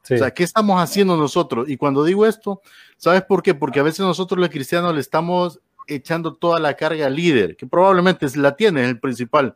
Sí. 0.04 0.16
O 0.16 0.18
sea, 0.18 0.32
¿qué 0.32 0.44
estamos 0.44 0.82
haciendo 0.82 1.16
nosotros? 1.16 1.70
Y 1.70 1.78
cuando 1.78 2.04
digo 2.04 2.26
esto, 2.26 2.62
¿sabes 2.98 3.22
por 3.24 3.44
qué? 3.44 3.54
Porque 3.54 3.80
a 3.80 3.84
veces 3.84 4.00
nosotros 4.00 4.40
los 4.40 4.50
cristianos 4.50 4.94
le 4.96 5.02
estamos 5.02 5.60
echando 5.88 6.34
toda 6.34 6.60
la 6.60 6.74
carga 6.76 7.06
al 7.08 7.16
líder, 7.16 7.56
que 7.56 7.68
probablemente 7.68 8.26
es- 8.26 8.36
la 8.38 8.56
tiene, 8.56 8.84
es 8.84 8.90
el 8.90 9.00
principal, 9.00 9.56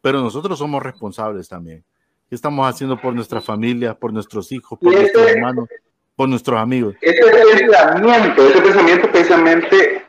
pero 0.00 0.20
nosotros 0.20 0.58
somos 0.58 0.82
responsables 0.82 1.48
también. 1.48 1.84
¿Qué 2.28 2.34
estamos 2.34 2.66
haciendo 2.68 3.00
por 3.00 3.14
nuestras 3.14 3.44
familias, 3.44 3.94
por 3.96 4.12
nuestros 4.12 4.50
hijos, 4.50 4.78
por 4.78 4.92
nuestros 4.92 5.26
hermanos, 5.28 5.68
por 6.16 6.28
nuestros 6.28 6.58
amigos? 6.58 6.94
Ese 7.00 7.22
pensamiento, 7.22 8.48
ese 8.48 8.60
pensamiento 8.62 9.10
precisamente 9.12 10.04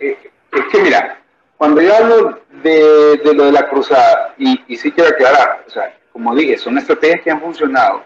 eh, 0.00 0.16
Es 0.52 0.64
que 0.72 0.82
mira, 0.82 1.17
cuando 1.58 1.82
yo 1.82 1.94
hablo 1.94 2.40
de, 2.62 3.16
de 3.18 3.34
lo 3.34 3.44
de 3.46 3.52
la 3.52 3.68
cruzada, 3.68 4.34
y, 4.38 4.64
y 4.68 4.76
sí 4.76 4.90
quiero 4.92 5.10
aclarar, 5.10 5.64
o 5.66 5.70
sea, 5.70 5.98
como 6.12 6.34
dije, 6.34 6.56
son 6.56 6.78
estrategias 6.78 7.22
que 7.22 7.30
han 7.30 7.40
funcionado 7.40 8.04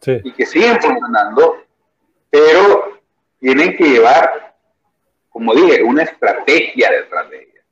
Sí. 0.00 0.20
y 0.24 0.32
que 0.32 0.44
siguen 0.46 0.80
funcionando, 0.80 1.58
pero 2.28 2.98
tienen 3.38 3.76
que 3.76 3.84
llevar, 3.84 4.54
como 5.30 5.54
dije, 5.54 5.80
una 5.84 6.02
estrategia 6.02 6.90
detrás 6.90 7.30
de 7.30 7.36
ellas. 7.42 7.64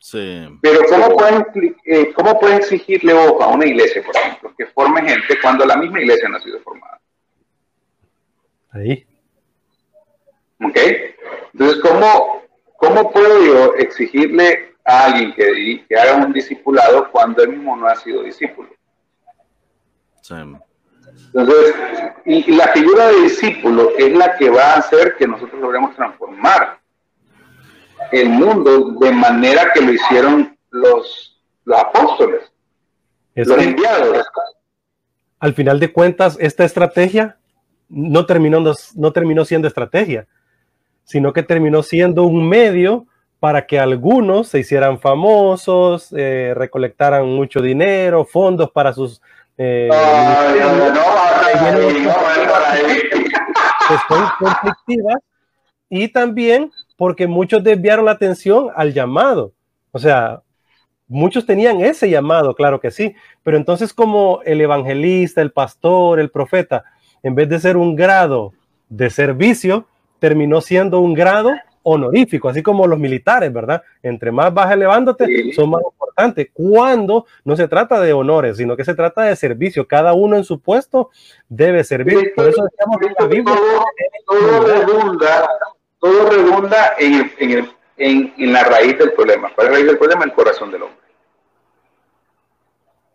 Sí. 0.00 0.58
Pero 0.62 0.80
¿cómo 0.88 1.16
pueden, 1.16 1.46
eh, 1.84 2.12
¿cómo 2.12 2.40
pueden 2.40 2.56
exigirle 2.58 3.12
ojo 3.12 3.40
a 3.42 3.48
una 3.48 3.66
iglesia, 3.66 4.02
por 4.02 4.16
ejemplo, 4.16 4.52
que 4.58 4.66
forme 4.66 5.08
gente 5.08 5.38
cuando 5.40 5.64
la 5.64 5.76
misma 5.76 6.00
iglesia 6.00 6.28
no 6.28 6.38
ha 6.38 6.40
sido 6.40 6.58
formada? 6.60 7.00
Ahí. 8.72 9.06
¿Ok? 10.64 10.76
Entonces, 11.52 11.80
¿cómo, 11.82 12.42
cómo 12.80 13.12
puedo 13.12 13.44
yo 13.44 13.74
exigirle 13.74 14.74
a 14.84 15.04
alguien 15.04 15.34
que, 15.34 15.84
haga 15.96 16.16
un 16.16 16.32
discipulado 16.32 17.10
cuando 17.12 17.42
él 17.42 17.50
mismo 17.50 17.76
no 17.76 17.86
ha 17.86 17.94
sido 17.96 18.22
discípulo? 18.22 18.70
sí. 20.22 20.34
Entonces, 21.32 21.74
y, 22.24 22.50
y 22.50 22.56
la 22.56 22.68
figura 22.68 23.08
de 23.08 23.20
discípulo 23.22 23.90
es 23.96 24.12
la 24.12 24.36
que 24.36 24.50
va 24.50 24.74
a 24.74 24.78
hacer 24.78 25.16
que 25.16 25.26
nosotros 25.26 25.60
logremos 25.60 25.94
transformar 25.94 26.80
el 28.10 28.28
mundo 28.28 28.92
de 28.98 29.12
manera 29.12 29.72
que 29.72 29.80
lo 29.80 29.92
hicieron 29.92 30.56
los, 30.70 31.40
los 31.64 31.78
apóstoles, 31.78 32.50
Es 33.34 33.46
los 33.46 33.58
que 33.58 33.64
enviados. 33.64 34.26
al 35.38 35.54
final 35.54 35.78
de 35.78 35.92
cuentas, 35.92 36.36
esta 36.40 36.64
estrategia 36.64 37.38
no 37.88 38.26
terminó, 38.26 38.60
no 38.96 39.12
terminó 39.12 39.44
siendo 39.44 39.68
estrategia, 39.68 40.26
sino 41.10 41.32
que 41.32 41.42
terminó 41.42 41.82
siendo 41.82 42.22
un 42.22 42.48
medio 42.48 43.04
para 43.40 43.66
que 43.66 43.80
algunos 43.80 44.46
se 44.46 44.60
hicieran 44.60 45.00
famosos, 45.00 46.14
eh, 46.16 46.52
recolectaran 46.54 47.26
mucho 47.26 47.60
dinero, 47.60 48.24
fondos 48.24 48.70
para 48.70 48.92
sus... 48.92 49.20
eh, 49.58 49.88
Ay, 49.92 50.60
no, 50.60 50.76
no, 50.76 50.94
no, 50.94 51.00
conflictivas 54.38 55.16
y 55.88 56.06
también 56.06 56.70
porque 56.96 57.26
muchos 57.26 57.64
desviaron 57.64 58.04
la 58.04 58.12
atención 58.12 58.68
al 58.76 58.94
llamado. 58.94 59.52
O 59.90 59.98
sea, 59.98 60.42
muchos 61.08 61.44
tenían 61.44 61.80
ese 61.80 62.08
llamado, 62.08 62.54
claro 62.54 62.80
que 62.80 62.92
sí, 62.92 63.16
pero 63.42 63.56
entonces 63.56 63.92
como 63.92 64.42
el 64.44 64.60
evangelista, 64.60 65.42
el 65.42 65.50
pastor, 65.50 66.20
el 66.20 66.30
profeta, 66.30 66.84
en 67.24 67.34
vez 67.34 67.48
de 67.48 67.58
ser 67.58 67.76
un 67.76 67.96
grado 67.96 68.52
de 68.88 69.10
servicio, 69.10 69.86
terminó 70.20 70.60
siendo 70.60 71.00
un 71.00 71.14
grado 71.14 71.50
honorífico, 71.82 72.48
así 72.48 72.62
como 72.62 72.86
los 72.86 72.98
militares, 72.98 73.52
¿verdad? 73.52 73.82
Entre 74.02 74.30
más 74.30 74.52
vas 74.52 74.70
elevándote, 74.70 75.24
Sí. 75.26 75.52
son 75.54 75.70
más 75.70 75.82
importantes. 75.82 76.48
Cuando 76.52 77.26
no 77.42 77.56
se 77.56 77.66
trata 77.68 77.98
de 78.00 78.12
honores, 78.12 78.58
sino 78.58 78.76
que 78.76 78.84
se 78.84 78.94
trata 78.94 79.22
de 79.22 79.34
servicio. 79.34 79.88
Cada 79.88 80.12
uno 80.12 80.36
en 80.36 80.44
su 80.44 80.60
puesto 80.60 81.10
debe 81.48 81.82
servir. 81.82 82.34
Por 82.36 82.48
eso 82.48 82.64
decíamos 82.64 82.98
que 82.98 83.14
la 83.18 83.26
Biblia 83.26 83.56
todo, 84.26 84.38
todo 84.38 84.66
redunda, 84.66 85.48
todo 85.98 86.30
redunda 86.30 86.92
en, 86.98 87.14
el- 87.14 87.32
en, 87.38 87.50
el- 87.50 87.70
en, 87.96 88.34
en 88.36 88.52
la 88.52 88.64
raíz 88.64 88.98
del 88.98 89.12
problema. 89.12 89.50
¿Cuál 89.54 89.68
es 89.68 89.70
la 89.72 89.76
raíz 89.78 89.86
del 89.88 89.98
problema? 89.98 90.24
El 90.24 90.32
corazón 90.34 90.70
del 90.70 90.82
hombre. 90.82 90.98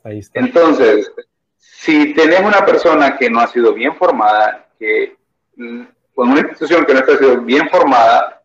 Ahí 0.03 0.19
está. 0.19 0.39
Entonces, 0.39 1.11
si 1.57 2.13
tenés 2.13 2.41
una 2.41 2.65
persona 2.65 3.17
que 3.17 3.29
no 3.29 3.39
ha 3.39 3.47
sido 3.47 3.73
bien 3.73 3.95
formada, 3.95 4.67
que 4.79 5.15
mm, 5.55 5.81
con 6.15 6.31
una 6.31 6.39
institución 6.39 6.85
que 6.85 6.93
no 6.93 6.99
está 6.99 7.17
sido 7.17 7.41
bien 7.41 7.69
formada, 7.69 8.41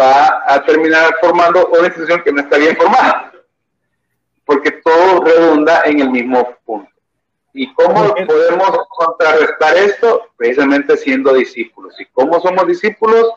va 0.00 0.44
a 0.46 0.64
terminar 0.64 1.16
formando 1.20 1.66
una 1.68 1.88
institución 1.88 2.22
que 2.22 2.32
no 2.32 2.40
está 2.40 2.56
bien 2.56 2.76
formada. 2.76 3.32
Porque 4.44 4.70
todo 4.70 5.24
redunda 5.24 5.82
en 5.84 6.00
el 6.00 6.10
mismo 6.10 6.56
punto. 6.64 6.90
¿Y 7.52 7.72
cómo 7.74 8.14
podemos 8.14 8.70
contrarrestar 8.90 9.76
esto? 9.76 10.28
Precisamente 10.36 10.96
siendo 10.96 11.34
discípulos. 11.34 12.00
¿Y 12.00 12.06
cómo 12.06 12.40
somos 12.40 12.66
discípulos? 12.66 13.32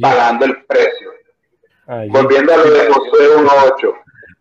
Pagando 0.00 0.46
el 0.46 0.64
precio. 0.64 1.10
Volviendo 2.08 2.54
a 2.54 2.56
lo 2.58 2.70
de 2.70 2.88
Josué 2.88 3.36
1.8, 3.36 3.94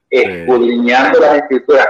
escudriñando 0.09 1.19
las 1.19 1.37
escrituras. 1.37 1.87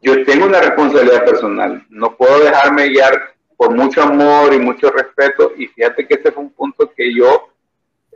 Yo 0.00 0.24
tengo 0.24 0.46
una 0.46 0.60
responsabilidad 0.60 1.24
personal. 1.24 1.86
No 1.88 2.16
puedo 2.16 2.40
dejarme 2.40 2.88
guiar 2.88 3.34
por 3.64 3.74
mucho 3.74 4.02
amor 4.02 4.52
y 4.52 4.58
mucho 4.58 4.90
respeto. 4.90 5.52
Y 5.56 5.66
fíjate 5.68 6.06
que 6.06 6.14
este 6.14 6.32
fue 6.32 6.42
un 6.42 6.50
punto 6.52 6.92
que 6.92 7.14
yo 7.14 7.48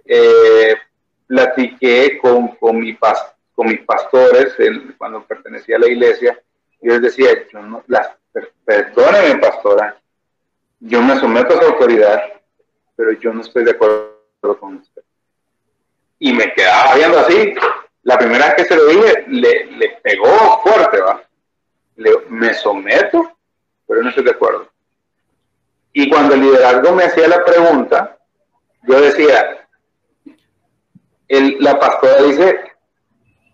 eh, 0.04 0.74
platiqué 1.26 2.18
con, 2.18 2.48
con, 2.56 2.78
mi 2.78 2.92
pas- 2.94 3.32
con 3.54 3.68
mis 3.68 3.80
pastores 3.80 4.54
cuando 4.96 5.22
pertenecía 5.24 5.76
a 5.76 5.80
la 5.80 5.88
iglesia. 5.88 6.38
Yo 6.80 6.92
les 6.92 7.02
decía, 7.02 7.28
yo 7.52 7.60
no, 7.62 7.82
las, 7.86 8.08
per- 8.32 8.52
perdóneme, 8.64 9.38
pastora, 9.40 9.98
yo 10.80 11.02
me 11.02 11.18
someto 11.18 11.54
a 11.58 11.62
su 11.62 11.68
autoridad, 11.68 12.22
pero 12.96 13.12
yo 13.12 13.32
no 13.32 13.40
estoy 13.40 13.64
de 13.64 13.72
acuerdo 13.72 14.14
con 14.60 14.76
usted 14.76 15.02
y 16.20 16.32
me 16.32 16.52
quedaba 16.52 16.94
viendo 16.96 17.18
así. 17.20 17.54
La 18.02 18.18
primera 18.18 18.46
vez 18.46 18.54
que 18.56 18.64
se 18.64 18.76
lo 18.76 18.86
dije, 18.86 19.24
le, 19.28 19.66
le 19.66 19.88
pegó 20.02 20.60
fuerte, 20.62 21.00
¿va? 21.00 21.22
Le, 21.96 22.10
me 22.28 22.54
someto, 22.54 23.32
pero 23.86 24.02
no 24.02 24.08
estoy 24.08 24.24
de 24.24 24.30
acuerdo. 24.30 24.68
Y 25.92 26.08
cuando 26.10 26.34
el 26.34 26.42
liderazgo 26.42 26.92
me 26.94 27.04
hacía 27.04 27.28
la 27.28 27.44
pregunta, 27.44 28.18
yo 28.86 29.00
decía, 29.00 29.66
el, 31.28 31.56
la 31.60 31.78
pastora 31.78 32.22
dice, 32.22 32.56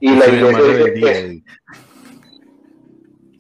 y 0.01 0.14
la 0.16 0.26
iglesia 0.26 0.85
dice, 0.93 1.43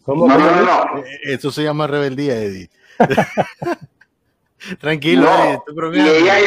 no, 0.06 0.26
no, 0.26 0.38
no, 0.38 0.62
no. 0.62 0.98
Eh, 1.04 1.20
Eso 1.24 1.50
se 1.50 1.62
llama 1.62 1.86
rebeldía, 1.86 2.36
Eddie. 2.36 2.70
Tranquilo, 4.80 5.22
No, 5.22 5.64
Eddie, 5.92 6.02
y 6.02 6.08
ella, 6.08 6.44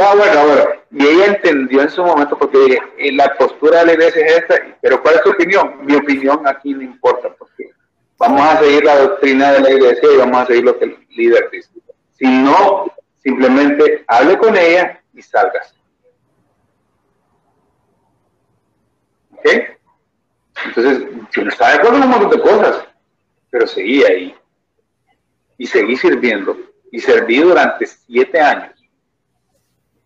ah, 0.00 0.14
bueno, 0.16 0.46
bueno, 0.46 0.64
y 0.92 1.06
ella 1.06 1.26
entendió 1.26 1.82
en 1.82 1.90
su 1.90 2.04
momento 2.04 2.38
porque 2.38 2.58
dije, 2.58 2.78
eh, 2.98 3.12
la 3.12 3.36
postura 3.36 3.80
de 3.80 3.86
la 3.86 3.92
iglesia 3.94 4.26
es 4.26 4.32
esta, 4.38 4.54
pero 4.80 5.02
¿cuál 5.02 5.16
es 5.16 5.22
tu 5.22 5.30
opinión? 5.30 5.84
Mi 5.84 5.96
opinión 5.96 6.46
aquí 6.46 6.74
no 6.74 6.82
importa 6.82 7.34
porque 7.36 7.70
vamos 8.18 8.42
a 8.42 8.58
seguir 8.60 8.84
la 8.84 8.98
doctrina 8.98 9.52
de 9.52 9.60
la 9.60 9.70
iglesia 9.70 10.12
y 10.12 10.16
vamos 10.16 10.40
a 10.40 10.46
seguir 10.46 10.64
lo 10.64 10.78
que 10.78 10.84
el 10.86 11.06
líder 11.10 11.48
dice. 11.50 11.70
Si 12.12 12.26
no, 12.26 12.92
simplemente 13.22 14.04
hable 14.08 14.36
con 14.38 14.56
ella 14.56 15.00
y 15.14 15.22
salgas. 15.22 15.74
¿Ok? 19.32 19.46
Entonces, 20.66 21.08
yo 21.30 21.42
no 21.44 21.50
estaba 21.50 21.70
de 21.70 21.76
acuerdo 21.76 21.96
en 21.98 22.02
un 22.02 22.10
montón 22.10 22.30
de 22.30 22.40
cosas, 22.40 22.84
pero 23.50 23.66
seguí 23.66 24.04
ahí 24.04 24.34
y 25.56 25.66
seguí 25.66 25.96
sirviendo 25.96 26.56
y 26.90 26.98
serví 26.98 27.38
durante 27.38 27.86
siete 27.86 28.40
años. 28.40 28.74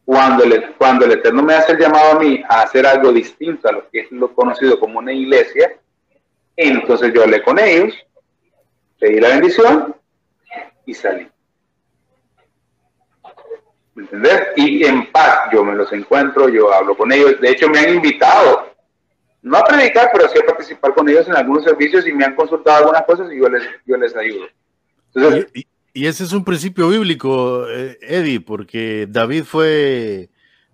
Cuando 0.05 0.45
el, 0.45 0.75
cuando 0.75 1.07
el 1.07 1.13
Eterno 1.13 1.43
me 1.43 1.55
hace 1.55 1.73
el 1.73 1.79
llamado 1.79 2.13
a 2.13 2.19
mí 2.19 2.43
a 2.49 2.63
hacer 2.63 2.87
algo 2.87 3.13
distinto 3.13 3.69
a 3.69 3.73
lo 3.73 3.89
que 3.89 4.01
es 4.01 4.13
lo 4.13 4.35
conocido 4.35 4.79
como 4.79 4.99
una 4.99 5.13
iglesia, 5.13 5.79
entonces 6.57 7.13
yo 7.15 7.23
hablé 7.23 7.43
con 7.43 7.59
ellos, 7.59 7.95
pedí 8.99 9.21
la 9.21 9.29
bendición 9.29 9.95
y 10.87 10.95
salí. 10.95 11.29
¿Me 13.95 14.05
entendés? 14.05 14.41
Y 14.57 14.85
en 14.85 15.11
paz 15.13 15.51
yo 15.53 15.65
me 15.65 15.75
los 15.75 15.93
encuentro, 15.93 16.49
yo 16.49 16.73
hablo 16.73 16.97
con 16.97 17.13
ellos. 17.13 17.41
De 17.41 17.51
hecho, 17.51 17.69
me 17.69 17.79
han 17.79 17.95
invitado, 17.95 18.75
no 19.43 19.59
a 19.59 19.65
predicar, 19.65 20.11
pero 20.13 20.29
sí 20.29 20.39
a 20.39 20.47
participar 20.47 20.95
con 20.95 21.09
ellos 21.09 21.27
en 21.29 21.37
algunos 21.37 21.65
servicios 21.65 22.07
y 22.07 22.13
me 22.13 22.25
han 22.25 22.35
consultado 22.35 22.79
algunas 22.79 23.05
cosas 23.05 23.31
y 23.33 23.39
yo 23.39 23.49
les, 23.97 24.17
ayudo. 24.17 24.47
Y 25.95 26.07
ese 26.07 26.25
es 26.25 26.33
un 26.33 26.45
principio 26.45 26.89
bíblico, 26.89 27.69
eh, 27.69 27.99
Eddie, 28.01 28.41
porque 28.41 29.07
David 29.11 29.45
fue 29.45 30.31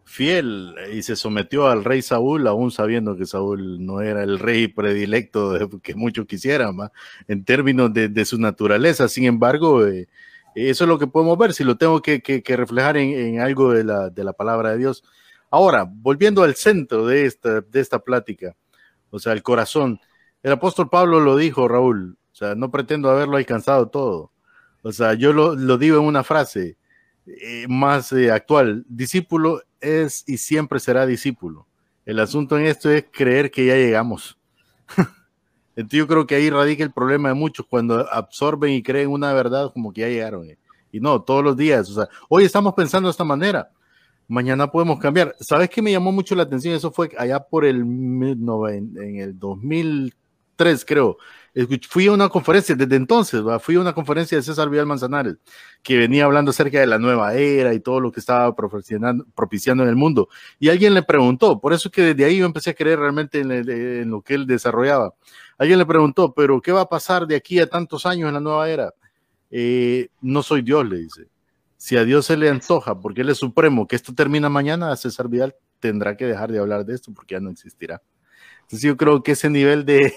fiel 0.08 0.74
y 0.92 1.02
se 1.02 1.16
sometió 1.16 1.68
al 1.68 1.84
rey 1.84 2.02
Saúl, 2.02 2.46
aún 2.46 2.70
sabiendo 2.70 3.16
que 3.16 3.26
Saúl 3.26 3.84
no 3.84 4.00
era 4.00 4.22
el 4.22 4.38
rey 4.38 4.68
predilecto 4.68 5.52
de- 5.52 5.68
que 5.82 5.94
muchos 5.94 6.26
quisieran, 6.26 6.78
¿va? 6.80 6.90
en 7.28 7.44
términos 7.44 7.92
de, 7.92 8.08
de 8.08 8.24
su 8.24 8.38
naturaleza. 8.38 9.08
Sin 9.08 9.24
embargo, 9.24 9.86
eh, 9.86 10.08
eso 10.54 10.84
es 10.84 10.88
lo 10.88 10.98
que 10.98 11.06
podemos 11.06 11.36
ver, 11.38 11.52
si 11.52 11.62
lo 11.62 11.76
tengo 11.76 12.00
que, 12.02 12.20
que- 12.22 12.42
reflejar 12.56 12.96
en, 12.96 13.10
en 13.10 13.40
algo 13.40 13.72
de 13.72 13.84
la, 13.84 14.10
de 14.10 14.24
la 14.24 14.32
palabra 14.32 14.70
de 14.72 14.78
Dios. 14.78 15.04
Ahora, 15.50 15.86
volviendo 15.88 16.42
al 16.42 16.54
centro 16.54 17.06
de 17.06 17.26
esta, 17.26 17.60
de 17.60 17.80
esta 17.80 17.98
plática, 18.00 18.56
o 19.10 19.18
sea, 19.18 19.32
el 19.32 19.42
corazón. 19.42 20.00
El 20.42 20.52
apóstol 20.52 20.88
Pablo 20.90 21.20
lo 21.20 21.36
dijo, 21.36 21.66
Raúl, 21.68 22.16
o 22.32 22.34
sea, 22.34 22.54
no 22.54 22.70
pretendo 22.70 23.10
haberlo 23.10 23.36
alcanzado 23.36 23.88
todo. 23.88 24.32
O 24.82 24.92
sea, 24.92 25.14
yo 25.14 25.32
lo, 25.32 25.54
lo 25.54 25.76
digo 25.78 25.98
en 25.98 26.04
una 26.04 26.22
frase 26.22 26.76
eh, 27.26 27.66
más 27.68 28.12
eh, 28.12 28.30
actual. 28.30 28.84
Discípulo 28.88 29.62
es 29.80 30.24
y 30.26 30.38
siempre 30.38 30.80
será 30.80 31.06
discípulo. 31.06 31.66
El 32.04 32.20
asunto 32.20 32.58
en 32.58 32.66
esto 32.66 32.90
es 32.90 33.04
creer 33.10 33.50
que 33.50 33.66
ya 33.66 33.74
llegamos. 33.76 34.38
Entonces 35.76 35.98
yo 35.98 36.08
creo 36.08 36.26
que 36.26 36.34
ahí 36.34 36.50
radica 36.50 36.82
el 36.82 36.92
problema 36.92 37.28
de 37.28 37.34
muchos 37.34 37.66
cuando 37.68 38.10
absorben 38.12 38.72
y 38.72 38.82
creen 38.82 39.10
una 39.10 39.32
verdad 39.32 39.72
como 39.72 39.92
que 39.92 40.00
ya 40.00 40.08
llegaron. 40.08 40.44
eh. 40.48 40.58
Y 40.90 41.00
no, 41.00 41.22
todos 41.22 41.44
los 41.44 41.56
días. 41.56 41.88
O 41.90 41.94
sea, 41.94 42.08
hoy 42.28 42.44
estamos 42.44 42.74
pensando 42.74 43.08
de 43.08 43.12
esta 43.12 43.24
manera, 43.24 43.70
mañana 44.26 44.70
podemos 44.70 44.98
cambiar. 44.98 45.36
¿Sabes 45.38 45.68
qué 45.70 45.82
me 45.82 45.92
llamó 45.92 46.10
mucho 46.10 46.34
la 46.34 46.44
atención? 46.44 46.74
Eso 46.74 46.90
fue 46.90 47.10
allá 47.18 47.40
por 47.40 47.64
el, 47.64 47.80
en 47.82 49.16
el 49.20 49.38
2003, 49.38 50.84
creo. 50.84 51.18
Fui 51.88 52.06
a 52.06 52.12
una 52.12 52.28
conferencia, 52.28 52.74
desde 52.74 52.96
entonces, 52.96 53.44
¿va? 53.44 53.58
fui 53.58 53.76
a 53.76 53.80
una 53.80 53.92
conferencia 53.92 54.36
de 54.36 54.42
César 54.42 54.68
Vidal 54.68 54.86
Manzanares, 54.86 55.36
que 55.82 55.96
venía 55.96 56.24
hablando 56.24 56.50
acerca 56.50 56.78
de 56.78 56.86
la 56.86 56.98
nueva 56.98 57.34
era 57.34 57.74
y 57.74 57.80
todo 57.80 58.00
lo 58.00 58.12
que 58.12 58.20
estaba 58.20 58.54
propiciando 58.54 59.82
en 59.82 59.88
el 59.88 59.96
mundo. 59.96 60.28
Y 60.58 60.68
alguien 60.68 60.94
le 60.94 61.02
preguntó, 61.02 61.60
por 61.60 61.72
eso 61.72 61.88
es 61.88 61.92
que 61.94 62.02
desde 62.02 62.24
ahí 62.24 62.38
yo 62.38 62.46
empecé 62.46 62.70
a 62.70 62.74
creer 62.74 62.98
realmente 62.98 63.40
en 63.40 64.10
lo 64.10 64.22
que 64.22 64.34
él 64.34 64.46
desarrollaba. 64.46 65.14
Alguien 65.56 65.78
le 65.78 65.86
preguntó, 65.86 66.32
pero 66.34 66.60
¿qué 66.60 66.70
va 66.70 66.82
a 66.82 66.88
pasar 66.88 67.26
de 67.26 67.34
aquí 67.34 67.58
a 67.58 67.66
tantos 67.66 68.06
años 68.06 68.28
en 68.28 68.34
la 68.34 68.40
nueva 68.40 68.68
era? 68.68 68.94
Eh, 69.50 70.08
no 70.20 70.42
soy 70.42 70.62
Dios, 70.62 70.88
le 70.88 70.98
dice. 70.98 71.28
Si 71.76 71.96
a 71.96 72.04
Dios 72.04 72.26
se 72.26 72.36
le 72.36 72.48
antoja, 72.48 73.00
porque 73.00 73.22
Él 73.22 73.30
es 73.30 73.38
supremo, 73.38 73.86
que 73.86 73.96
esto 73.96 74.14
termina 74.14 74.48
mañana, 74.48 74.94
César 74.96 75.28
Vidal 75.28 75.56
tendrá 75.80 76.16
que 76.16 76.26
dejar 76.26 76.52
de 76.52 76.58
hablar 76.58 76.84
de 76.84 76.94
esto 76.94 77.12
porque 77.12 77.34
ya 77.34 77.40
no 77.40 77.50
existirá. 77.50 78.02
Entonces 78.62 78.82
yo 78.82 78.96
creo 78.96 79.22
que 79.22 79.32
ese 79.32 79.48
nivel 79.48 79.84
de, 79.84 80.12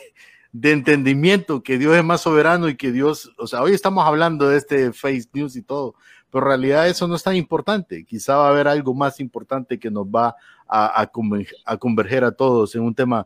de 0.54 0.72
entendimiento, 0.72 1.64
que 1.64 1.78
Dios 1.78 1.96
es 1.96 2.04
más 2.04 2.22
soberano 2.22 2.68
y 2.70 2.76
que 2.76 2.92
Dios, 2.92 3.32
o 3.38 3.48
sea, 3.48 3.62
hoy 3.62 3.74
estamos 3.74 4.06
hablando 4.06 4.50
de 4.50 4.58
este 4.58 4.92
face 4.92 5.26
news 5.34 5.56
y 5.56 5.62
todo, 5.62 5.96
pero 6.30 6.44
en 6.46 6.50
realidad 6.50 6.88
eso 6.88 7.08
no 7.08 7.16
es 7.16 7.24
tan 7.24 7.36
importante. 7.36 8.04
Quizá 8.06 8.36
va 8.38 8.48
a 8.48 8.50
haber 8.50 8.68
algo 8.68 8.94
más 8.94 9.20
importante 9.20 9.80
que 9.80 9.90
nos 9.92 10.06
va 10.08 10.36
a, 10.68 11.02
a, 11.02 11.12
conver- 11.12 11.54
a 11.66 11.78
converger 11.78 12.24
a 12.24 12.32
todos 12.32 12.76
en 12.76 12.82
un 12.82 12.94
tema 12.96 13.26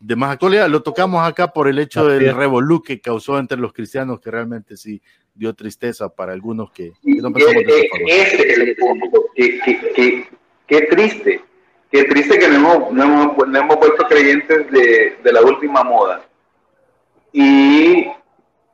de 0.00 0.16
más 0.16 0.32
actualidad. 0.32 0.68
Lo 0.68 0.82
tocamos 0.82 1.26
acá 1.26 1.48
por 1.52 1.68
el 1.68 1.78
hecho 1.78 2.06
del 2.06 2.34
revolú 2.34 2.82
que 2.82 3.00
causó 3.00 3.38
entre 3.38 3.58
los 3.58 3.72
cristianos, 3.72 4.20
que 4.20 4.30
realmente 4.30 4.76
sí 4.76 5.00
dio 5.34 5.54
tristeza 5.54 6.08
para 6.10 6.32
algunos 6.32 6.70
que, 6.72 6.92
no 7.02 7.32
pensamos 7.32 7.62
de 7.64 7.72
e- 7.72 7.80
esa 7.80 7.88
forma. 7.90 8.08
e- 8.10 8.22
ese 8.22 8.50
es 8.52 8.58
el 8.58 8.76
punto. 8.76 9.24
Qué, 9.34 9.58
qué- 9.64 9.92
qué- 9.94 10.28
qué 10.66 10.80
triste. 10.82 11.40
Qué 11.90 12.04
triste 12.04 12.38
que 12.38 12.48
no 12.48 12.56
hemos, 12.56 12.92
no 12.92 13.02
hemos, 13.04 13.48
no 13.48 13.58
hemos 13.58 13.76
vuelto 13.78 14.04
creyentes 14.08 14.70
de, 14.70 15.16
de 15.22 15.32
la 15.32 15.40
última 15.42 15.82
moda. 15.84 16.25
Y 17.38 18.10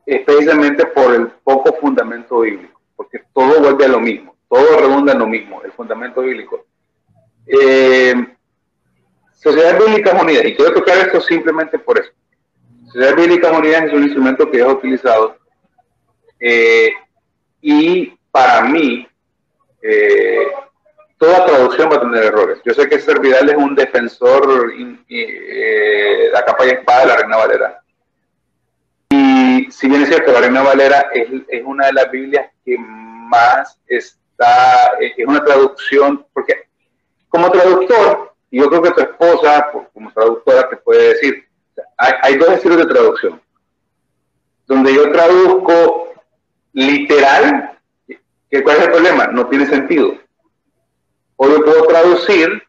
es 0.07 0.21
precisamente 0.25 0.87
por 0.87 1.13
el 1.15 1.27
poco 1.43 1.73
fundamento 1.81 2.41
bíblico. 2.41 2.81
Porque 2.95 3.21
todo 3.35 3.61
vuelve 3.61 3.87
a 3.87 3.89
lo 3.89 3.99
mismo. 4.01 4.37
Todo 4.49 4.79
redunda 4.79 5.13
en 5.15 5.19
lo 5.19 5.27
mismo, 5.27 5.63
el 5.65 5.73
fundamento 5.73 6.21
bíblico. 6.21 6.65
Eh, 7.47 8.15
Sociedades 9.33 9.85
Bíblicas 9.85 10.23
Unidas, 10.23 10.45
y 10.45 10.55
quiero 10.55 10.73
tocar 10.75 10.97
esto 10.99 11.21
simplemente 11.21 11.77
por 11.79 11.99
eso. 11.99 12.13
Sociedades 12.87 13.17
Bíblicas 13.17 13.59
Unidas 13.59 13.85
es 13.87 13.93
un 13.93 14.05
instrumento 14.05 14.49
que 14.49 14.59
he 14.59 14.65
utilizado 14.65 15.37
eh, 16.39 16.93
y 17.61 18.17
para 18.31 18.63
mí, 18.63 19.09
eh, 19.83 20.47
toda 21.19 21.47
traducción 21.47 21.91
va 21.91 21.97
a 21.97 22.01
tener 22.01 22.25
errores. 22.25 22.61
Yo 22.65 22.73
sé 22.75 22.89
que 22.89 23.01
César 23.01 23.21
Vidal 23.21 23.49
es 23.51 23.57
un 23.57 23.75
defensor 23.75 24.73
in- 24.77 25.05
y, 25.09 25.21
eh, 25.27 26.31
a 26.37 26.45
capa 26.45 26.65
y 26.67 26.71
espada 26.71 27.01
de 27.01 27.07
la 27.09 27.17
Reina 27.17 27.37
Valera. 27.39 27.82
Si 29.71 29.89
bien 29.89 30.03
es 30.03 30.09
cierto, 30.09 30.33
la 30.33 30.41
Reina 30.41 30.63
Valera 30.63 31.07
es, 31.15 31.29
es 31.49 31.63
una 31.65 31.87
de 31.87 31.93
las 31.95 32.11
Biblias 32.11 32.51
que 32.65 32.77
más 32.79 33.79
está, 33.87 34.93
es 35.01 35.27
una 35.27 35.45
traducción, 35.45 36.27
porque 36.33 36.69
como 37.29 37.51
traductor, 37.51 38.35
yo 38.51 38.69
creo 38.69 38.83
que 38.83 38.91
tu 38.91 39.01
esposa, 39.01 39.69
por- 39.73 39.91
como 39.93 40.13
traductora, 40.13 40.69
te 40.69 40.77
puede 40.77 41.09
decir, 41.15 41.47
hay, 41.97 42.13
hay 42.23 42.37
dos 42.37 42.51
estilos 42.51 42.79
de 42.79 42.87
traducción. 42.87 43.41
Donde 44.67 44.95
yo 44.95 45.11
traduzco 45.11 46.13
literal, 46.73 47.79
¿cuál 48.63 48.77
es 48.77 48.83
el 48.85 48.91
problema? 48.91 49.27
No 49.29 49.47
tiene 49.49 49.67
sentido. 49.67 50.17
O 51.37 51.49
yo 51.49 51.65
puedo 51.65 51.85
traducir 51.87 52.63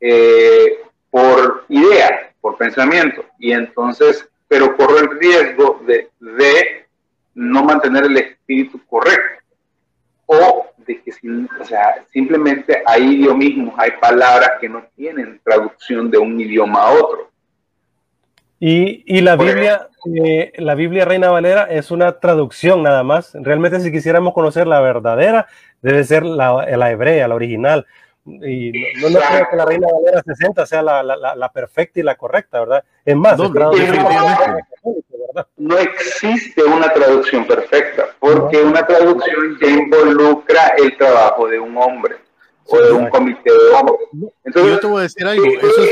eh, 0.00 0.78
por 1.10 1.64
idea, 1.68 2.32
por 2.40 2.56
pensamiento, 2.56 3.24
y 3.38 3.52
entonces, 3.52 4.28
pero 4.52 4.76
corro 4.76 4.98
el 4.98 5.18
riesgo 5.18 5.80
de, 5.86 6.10
de 6.20 6.86
no 7.34 7.64
mantener 7.64 8.04
el 8.04 8.18
espíritu 8.18 8.78
correcto. 8.86 9.42
O 10.26 10.66
de 10.76 11.00
que 11.00 11.10
o 11.10 11.64
sea, 11.64 12.04
simplemente 12.12 12.82
hay 12.84 13.14
idiomismos, 13.14 13.74
hay 13.78 13.92
palabras 13.92 14.50
que 14.60 14.68
no 14.68 14.84
tienen 14.94 15.40
traducción 15.42 16.10
de 16.10 16.18
un 16.18 16.38
idioma 16.38 16.82
a 16.82 16.90
otro. 16.92 17.30
Y, 18.60 19.02
y 19.06 19.22
la 19.22 19.36
Biblia, 19.36 19.88
eh, 20.22 20.52
la 20.58 20.74
Biblia 20.74 21.06
Reina 21.06 21.30
Valera 21.30 21.62
es 21.70 21.90
una 21.90 22.20
traducción 22.20 22.82
nada 22.82 23.02
más. 23.04 23.32
Realmente 23.32 23.80
si 23.80 23.90
quisiéramos 23.90 24.34
conocer 24.34 24.66
la 24.66 24.82
verdadera, 24.82 25.46
debe 25.80 26.04
ser 26.04 26.24
la, 26.24 26.66
la 26.76 26.90
hebrea, 26.90 27.26
la 27.26 27.36
original. 27.36 27.86
Y 28.24 28.70
no, 29.00 29.10
no 29.10 29.18
creo 29.18 29.48
que 29.50 29.56
la 29.56 29.64
Reina 29.64 29.88
Valera 29.92 30.22
60 30.24 30.64
sea 30.66 30.80
la, 30.82 31.02
la- 31.02 31.16
la- 31.16 31.34
la 31.34 31.52
perfecta 31.52 31.98
y 31.98 32.02
la 32.04 32.14
correcta, 32.16 32.60
¿verdad? 32.60 32.84
Es 33.04 33.16
más, 33.16 33.36
No, 33.36 33.48
no 35.56 35.78
existe 35.78 36.62
una 36.62 36.92
traducción 36.92 37.46
perfecta, 37.46 38.06
porque 38.20 38.62
una 38.62 38.86
traducción 38.86 39.58
ya 39.60 39.66
involucra 39.68 40.68
el 40.78 40.96
trabajo 40.96 41.48
de 41.48 41.58
un 41.58 41.76
hombre 41.76 42.16
o 42.66 42.78
de 42.80 42.92
un 42.92 43.08
comité 43.08 43.50
de 43.50 43.70
hombres. 43.70 43.98
Entonces, 44.44 44.72
yo 44.72 44.80
te 44.80 44.86
voy 44.86 45.00
a 45.00 45.02
decir 45.02 45.26
algo, 45.26 45.42
¿qué, 45.44 45.66
eso 45.66 45.82
es, 45.82 45.90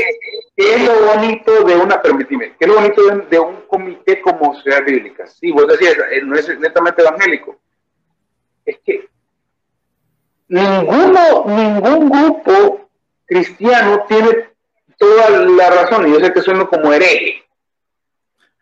qué 0.55 0.75
es 0.75 0.85
lo 0.85 0.93
bonito 1.07 1.63
de 1.65 1.75
una, 1.75 2.01
permíteme, 2.01 2.49
qué 2.57 2.65
es 2.65 2.67
lo 2.67 2.75
bonito 2.75 3.03
de, 3.03 3.21
de 3.29 3.39
un 3.39 3.61
comité 3.67 4.21
como 4.21 4.53
Sociedad 4.55 4.83
Bíblica? 4.85 5.27
Sí, 5.27 5.51
vos 5.51 5.67
decías, 5.67 5.95
eh, 6.11 6.21
no 6.23 6.35
es 6.37 6.47
netamente 6.59 7.01
evangélico. 7.01 7.59
Es 8.65 8.77
que 8.85 9.09
ninguno, 10.51 11.45
ningún 11.47 12.09
grupo 12.09 12.89
cristiano 13.25 14.03
tiene 14.07 14.29
toda 14.97 15.29
la 15.29 15.69
razón, 15.69 16.07
y 16.07 16.11
yo 16.11 16.19
sé 16.19 16.31
que 16.33 16.41
sueno 16.41 16.69
como 16.69 16.91
hereje, 16.93 17.43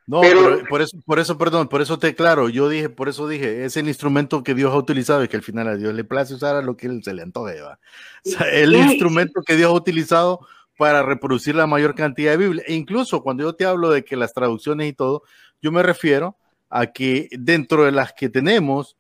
no, 0.06 0.22
pero- 0.22 0.64
por 0.70 0.82
eso, 0.82 0.98
por 1.06 1.20
eso, 1.20 1.38
perdón, 1.38 1.68
por 1.68 1.82
eso 1.82 2.00
te 2.00 2.16
claro, 2.16 2.50
yo 2.50 2.68
dije, 2.70 2.90
por 2.90 3.10
eso 3.10 3.28
dije, 3.28 3.66
es 3.66 3.78
el 3.78 3.88
instrumento 3.88 4.44
que 4.44 4.56
Dios 4.56 4.74
ha 4.74 4.78
utilizado 4.78 5.24
y 5.24 5.28
que 5.28 5.36
al 5.38 5.44
final 5.44 5.68
a 5.68 5.76
Dios 5.78 5.94
le 5.94 6.04
place 6.04 6.34
usar 6.34 6.56
a 6.56 6.62
lo 6.64 6.76
que 6.78 6.88
él 6.88 7.02
se 7.04 7.14
le 7.14 7.22
antoje, 7.22 7.62
¿va? 7.62 7.80
O 8.26 8.30
sea, 8.30 8.50
el 8.50 8.72
Sí. 8.74 8.78
instrumento 8.80 9.42
que 9.46 9.56
Dios 9.56 9.70
ha 9.70 9.74
utilizado 9.76 10.40
para 10.78 11.04
reproducir 11.04 11.54
la 11.56 11.68
mayor 11.68 11.94
cantidad 11.94 12.32
de 12.32 12.38
Biblia. 12.38 12.64
E 12.66 12.74
incluso 12.74 13.22
cuando 13.22 13.44
yo 13.44 13.54
te 13.54 13.66
hablo 13.66 13.90
de 13.92 14.04
que 14.04 14.16
las 14.16 14.34
traducciones 14.34 14.88
y 14.88 14.94
todo, 14.94 15.24
yo 15.62 15.72
me 15.72 15.84
refiero 15.84 16.38
a 16.70 16.88
que 16.88 17.28
dentro 17.32 17.84
de 17.86 17.92
las 17.92 18.14
que 18.14 18.30
tenemos, 18.30 18.96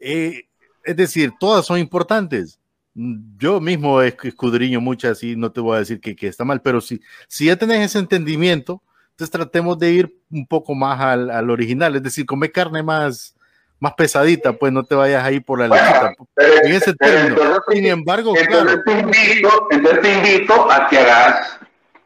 eh, 0.00 0.44
es 0.84 0.96
decir, 0.96 1.32
todas 1.40 1.66
son 1.66 1.78
importantes. 1.78 2.58
Mm, 2.94 3.36
Yo 3.38 3.60
mismo 3.60 4.00
esc- 4.02 4.26
escudriño 4.28 4.80
muchas 4.80 5.22
y 5.22 5.34
no 5.36 5.50
te 5.50 5.60
voy 5.60 5.76
a 5.76 5.80
decir 5.80 6.00
que, 6.00 6.14
que 6.14 6.28
está 6.28 6.44
mal, 6.44 6.60
pero 6.62 6.80
si, 6.80 7.00
si 7.28 7.46
ya 7.46 7.56
tenés 7.56 7.80
ese 7.86 7.98
entendimiento, 7.98 8.82
entonces 9.10 9.30
tratemos 9.30 9.78
de 9.78 9.90
ir 9.92 10.16
un 10.30 10.46
poco 10.46 10.74
más 10.74 11.00
al, 11.00 11.30
al 11.30 11.50
original, 11.50 11.94
es 11.96 12.02
decir, 12.02 12.26
comer 12.26 12.50
carne 12.52 12.82
más, 12.82 13.34
más 13.80 13.94
pesadita, 13.94 14.52
pues 14.52 14.72
no 14.72 14.82
te 14.84 14.94
vayas 14.94 15.24
ahí 15.24 15.40
por 15.40 15.58
la 15.60 15.68
lechita. 15.68 16.14
Pero- 16.34 16.54
En 16.64 16.72
ese 16.72 16.94
término. 16.94 17.36
entonces- 17.36 17.62
Sin 17.72 17.86
embargo, 17.86 18.34
Entonces 18.36 18.64
claro, 18.64 18.82
te 18.84 18.92
invito, 19.00 19.68
entonces 19.70 20.00
te 20.02 20.14
invito 20.14 20.70
a 20.70 20.88
que 20.88 20.98
hagas, 20.98 21.58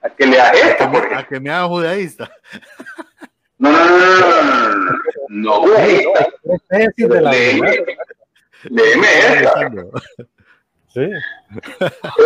a 0.02 0.08
que 0.10 0.26
leas 0.26 0.48
a 0.48 0.52
esto, 0.52 0.84
que 0.84 0.84
por 0.84 0.92
me- 0.92 0.98
ejemplo. 0.98 1.18
a 1.18 1.26
que 1.28 1.40
me 1.40 1.50
haga 1.50 1.66
judaísta. 1.66 2.30
No, 3.58 3.72
no, 3.72 3.78
no, 3.88 3.88
no, 3.88 3.98
no, 3.98 4.44
no, 4.44 4.44
no, 4.44 4.92
no, 5.28 5.66
no, 5.66 5.66
no, 5.66 5.74
esta. 5.78 6.20
Es 6.44 6.62
tesis 6.68 7.08
de 7.08 7.20
la 7.20 7.30
Léeme, 7.32 7.70
verdad. 7.70 7.84
Léeme 8.64 9.06
esta. 9.42 9.70
Sí. 10.90 11.02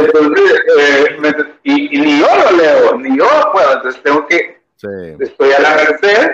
Entonces, 0.00 0.62
eh, 0.78 1.16
me- 1.18 1.34
y, 1.64 1.96
y 1.96 2.00
ni 2.00 2.20
yo 2.20 2.26
lo 2.28 2.56
leo, 2.56 2.96
ni 2.96 3.18
yo 3.18 3.26
puedo, 3.52 3.72
entonces 3.74 4.00
tengo 4.04 4.24
que, 4.28 4.62
Sí. 4.76 4.86
estoy 5.18 5.50
a 5.52 5.58
la 5.60 5.74
merced 5.74 6.30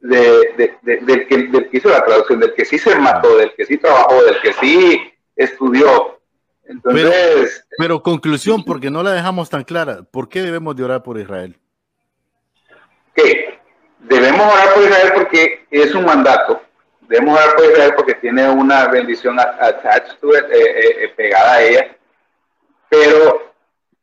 de, 0.00 0.20
de- 0.56 0.78
de- 0.82 0.96
del, 0.98 1.26
que, 1.26 1.38
del 1.38 1.68
que 1.70 1.76
hizo 1.78 1.88
la 1.88 2.04
traducción, 2.04 2.38
del 2.40 2.54
que 2.54 2.64
sí 2.64 2.78
se 2.78 2.94
mató, 2.96 3.36
del 3.36 3.52
que 3.54 3.66
sí 3.66 3.78
trabajó, 3.78 4.22
del 4.22 4.40
que 4.42 4.52
sí 4.54 5.12
estudió. 5.34 6.20
Entonces, 6.64 7.66
Pero 7.76 8.00
conclusión, 8.02 8.64
porque 8.64 8.88
no 8.90 9.02
la 9.02 9.10
dejamos 9.12 9.50
tan 9.50 9.64
clara, 9.64 10.04
¿por 10.04 10.28
qué 10.28 10.40
debemos 10.40 10.76
de 10.76 10.84
orar 10.84 11.02
por 11.02 11.18
Israel? 11.18 11.58
que 13.14 13.58
debemos 13.98 14.40
orar 14.52 14.72
por 14.74 14.84
Israel 14.84 15.12
porque 15.16 15.66
es 15.70 15.94
un 15.94 16.04
mandato. 16.04 16.62
Debemos 17.08 17.38
orar 17.38 17.56
por 17.56 17.64
Israel 17.66 17.92
porque 17.96 18.14
tiene 18.14 18.48
una 18.48 18.86
bendición 18.88 19.38
attached 19.38 20.18
to 20.20 20.30
it, 20.36 20.44
eh, 20.50 20.58
eh, 20.60 21.04
eh, 21.04 21.08
pegada 21.16 21.54
a 21.54 21.62
ella. 21.62 21.96
Pero 22.88 23.52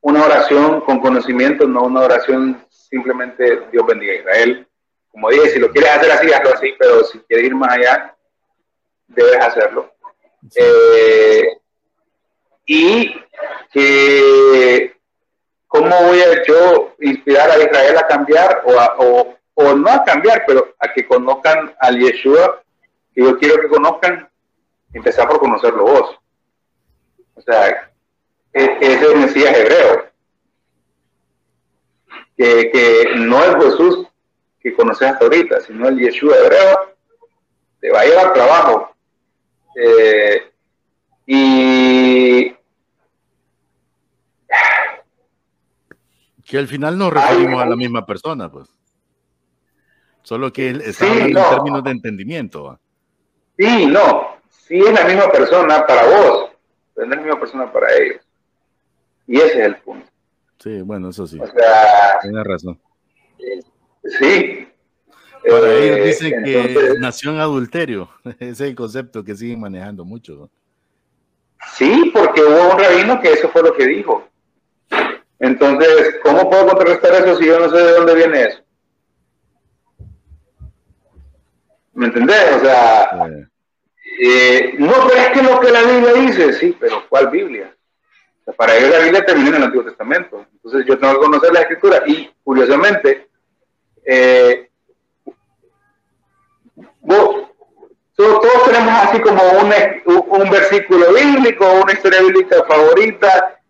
una 0.01 0.25
oración 0.25 0.81
con 0.81 0.99
conocimiento, 0.99 1.67
no 1.67 1.83
una 1.83 2.01
oración 2.01 2.63
simplemente 2.69 3.67
Dios 3.71 3.85
bendiga 3.85 4.13
a 4.13 4.17
Israel. 4.17 4.67
Como 5.11 5.29
dije, 5.29 5.49
si 5.49 5.59
lo 5.59 5.71
quieres 5.71 5.91
hacer 5.91 6.11
así, 6.11 6.31
hazlo 6.31 6.53
así, 6.53 6.73
pero 6.77 7.03
si 7.03 7.19
quieres 7.21 7.47
ir 7.47 7.55
más 7.55 7.71
allá, 7.73 8.15
debes 9.07 9.37
hacerlo. 9.39 9.91
Eh, 10.55 11.57
y 12.65 13.15
que 13.71 14.95
¿cómo 15.67 15.95
voy 16.03 16.19
a 16.21 16.43
yo 16.43 16.95
inspirar 16.99 17.49
a 17.51 17.57
Israel 17.57 17.97
a 17.97 18.07
cambiar 18.07 18.61
o, 18.65 18.79
a- 18.79 18.95
o, 18.99 19.35
o 19.55 19.75
no 19.75 19.89
a 19.89 20.03
cambiar, 20.03 20.43
pero 20.45 20.73
a 20.79 20.91
que 20.93 21.05
conozcan 21.07 21.75
al 21.79 21.97
Yeshua 21.99 22.61
que 23.19 23.25
yo 23.25 23.37
quiero 23.37 23.61
que 23.61 23.67
conozcan? 23.67 24.29
Empezar 24.93 25.27
por 25.27 25.39
conocerlo 25.39 25.83
vos. 25.83 26.15
O 27.35 27.41
sea, 27.41 27.91
es 28.53 29.01
el 29.01 29.17
Mesías 29.17 29.55
hebreo. 29.57 30.05
Que, 32.37 32.71
que 32.71 33.15
no 33.17 33.43
es 33.43 33.55
Jesús 33.65 34.07
que 34.61 34.73
conoces 34.73 35.09
hasta 35.09 35.25
ahorita, 35.25 35.59
sino 35.61 35.87
el 35.87 35.99
Yeshua 35.99 36.37
hebreo, 36.37 36.95
te 37.81 37.91
va 37.91 38.01
a 38.01 38.05
llevar 38.05 38.33
trabajo. 38.33 38.95
Eh, 39.75 40.51
y 41.25 42.55
Que 46.45 46.57
al 46.57 46.67
final 46.67 46.97
nos 46.97 47.13
referimos 47.13 47.61
a 47.61 47.65
la 47.67 47.75
misma 47.75 48.05
persona, 48.05 48.49
pues. 48.51 48.67
Solo 50.23 50.51
que 50.51 50.69
él 50.69 50.81
está 50.81 51.05
Sí, 51.05 51.11
hablando 51.11 51.39
no. 51.39 51.45
en 51.45 51.51
términos 51.55 51.83
de 51.83 51.91
entendimiento. 51.91 52.79
Sí, 53.59 53.85
no, 53.87 54.37
sí 54.49 54.79
es 54.79 54.93
la 54.93 55.05
misma 55.05 55.31
persona 55.31 55.85
para 55.85 56.05
vos, 56.05 56.51
pero 56.95 57.07
no 57.07 57.13
es 57.13 57.19
la 57.19 57.25
misma 57.25 57.39
persona 57.39 57.71
para 57.71 57.93
ellos. 57.95 58.21
Y 59.27 59.37
ese 59.37 59.59
es 59.59 59.65
el 59.67 59.75
punto. 59.77 60.07
Sí, 60.59 60.81
bueno, 60.81 61.09
eso 61.09 61.27
sí. 61.27 61.39
O 61.39 61.45
sea, 61.47 62.19
Tienes 62.21 62.43
razón. 62.45 62.79
sí. 64.19 64.65
Para 65.49 65.67
Eh, 65.69 65.85
ellos 65.95 66.05
dicen 66.05 66.43
que 66.43 66.59
entonces, 66.61 66.99
nació 66.99 67.31
en 67.31 67.39
adulterio. 67.39 68.09
Ese 68.25 68.49
es 68.49 68.59
el 68.61 68.75
concepto 68.75 69.23
que 69.23 69.35
siguen 69.35 69.61
manejando 69.61 70.03
mucho. 70.03 70.33
¿no? 70.33 70.49
Sí, 71.75 72.11
porque 72.13 72.41
hubo 72.41 72.73
un 72.73 72.79
rabino 72.79 73.21
que 73.21 73.31
eso 73.33 73.47
fue 73.49 73.63
lo 73.63 73.73
que 73.73 73.85
dijo. 73.87 74.27
Entonces, 75.39 76.15
¿cómo 76.23 76.49
puedo 76.49 76.67
contrarrestar 76.67 77.13
eso 77.23 77.37
si 77.37 77.45
yo 77.45 77.57
no 77.59 77.69
sé 77.69 77.77
de 77.77 77.91
dónde 77.93 78.15
viene 78.15 78.41
eso? 78.43 78.59
¿Me 81.93 82.07
entendés? 82.07 82.55
O 82.57 82.59
sea, 82.59 83.03
Eh, 83.27 83.47
eh, 84.21 84.75
no, 84.77 84.93
pero 85.07 85.21
es 85.21 85.29
que 85.29 85.41
lo 85.41 85.59
que 85.59 85.71
la 85.71 85.81
Biblia 85.83 86.13
dice, 86.13 86.53
sí, 86.53 86.75
pero 86.79 87.07
¿cuál 87.07 87.29
Biblia? 87.29 87.73
Para 88.57 88.75
ellos 88.75 88.89
la 88.89 88.99
Biblia 88.99 89.25
termina 89.25 89.49
en 89.49 89.55
el 89.55 89.63
Antiguo 89.63 89.85
Testamento. 89.85 90.45
Entonces 90.53 90.85
yo 90.85 90.97
tengo 90.99 91.13
que 91.13 91.19
conocer 91.19 91.53
la 91.53 91.61
Escritura 91.61 92.03
y, 92.05 92.29
curiosamente, 92.43 93.29
eh, 94.05 94.69
vos- 97.01 97.49
todos, 98.15 98.65
tenemos 98.65 98.93
así 99.03 99.21
como 99.21 99.41
un, 99.41 100.41
un, 100.41 100.49
versículo 100.49 101.13
bíblico, 101.13 101.65
una 101.81 101.93
historia 101.93 102.21
bíblica 102.21 102.65
favorita. 102.67 103.61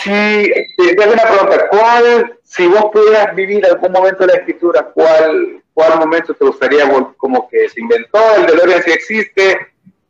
Si 0.00 0.52
te 0.76 1.08
una 1.08 1.22
pregunta, 1.22 1.68
¿cuál, 1.68 2.38
si 2.44 2.68
vos 2.68 2.86
pudieras 2.92 3.34
vivir 3.34 3.66
algún 3.66 3.90
momento 3.90 4.20
de 4.20 4.32
la 4.32 4.38
escritura, 4.38 4.84
cuál, 4.94 5.60
cuál 5.78 5.96
momento 6.00 6.34
te 6.34 6.44
gustaría 6.44 6.90
como 7.16 7.48
que 7.48 7.68
se 7.68 7.80
inventó, 7.80 8.18
el 8.34 8.46
DeLorean 8.46 8.82
si 8.82 8.90
existe, 8.90 9.52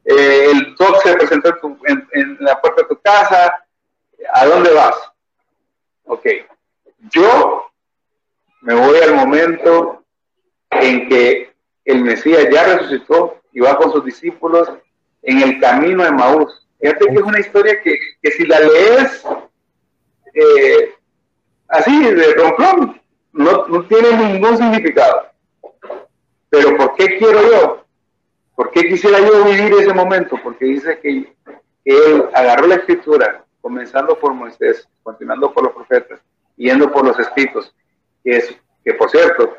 eh, 0.02 0.46
el 0.50 0.74
Doc 0.76 1.02
se 1.02 1.12
presentó 1.14 1.50
en, 1.50 1.60
tu- 1.60 1.78
en- 1.84 2.08
en 2.14 2.36
la 2.40 2.58
puerta 2.58 2.80
de 2.80 2.88
tu 2.88 2.98
casa, 3.02 3.66
¿a 4.32 4.46
dónde 4.46 4.72
vas? 4.72 4.94
Ok, 6.04 6.24
yo 7.12 7.66
me 8.62 8.72
voy 8.76 8.98
al 9.00 9.14
momento 9.14 10.02
en 10.70 11.06
que 11.06 11.52
el 11.84 12.02
Mesías 12.02 12.48
ya 12.50 12.64
resucitó 12.64 13.42
y 13.52 13.60
va 13.60 13.76
con 13.76 13.92
sus 13.92 14.02
discípulos 14.06 14.70
en 15.20 15.42
el 15.42 15.60
camino 15.60 16.02
de 16.02 16.12
Maús. 16.12 16.66
Fíjate 16.80 17.08
que 17.08 17.14
es 17.14 17.22
una 17.22 17.40
historia 17.40 17.82
que, 17.82 17.94
que 18.22 18.30
si 18.30 18.46
la 18.46 18.58
lees 18.60 19.22
eh, 20.32 20.94
así, 21.68 22.04
de 22.04 22.32
romplón, 22.36 23.02
no, 23.34 23.66
no 23.68 23.84
tiene 23.86 24.16
ningún 24.32 24.56
significado. 24.56 25.27
Pero 26.50 26.76
¿por 26.76 26.94
qué 26.96 27.18
quiero 27.18 27.42
yo? 27.50 27.84
¿Por 28.54 28.70
qué 28.70 28.88
quisiera 28.88 29.18
yo 29.20 29.44
vivir 29.44 29.72
ese 29.80 29.92
momento? 29.94 30.36
Porque 30.42 30.64
dice 30.64 30.98
que, 31.00 31.32
que 31.84 31.90
él 31.96 32.24
agarró 32.34 32.66
la 32.66 32.76
escritura, 32.76 33.44
comenzando 33.60 34.18
por 34.18 34.32
Moisés, 34.34 34.88
continuando 35.02 35.52
por 35.52 35.64
los 35.64 35.72
profetas, 35.74 36.20
yendo 36.56 36.90
por 36.90 37.04
los 37.06 37.18
escritos, 37.18 37.72
que 38.24 38.36
es, 38.38 38.56
que 38.84 38.94
por 38.94 39.10
cierto, 39.10 39.56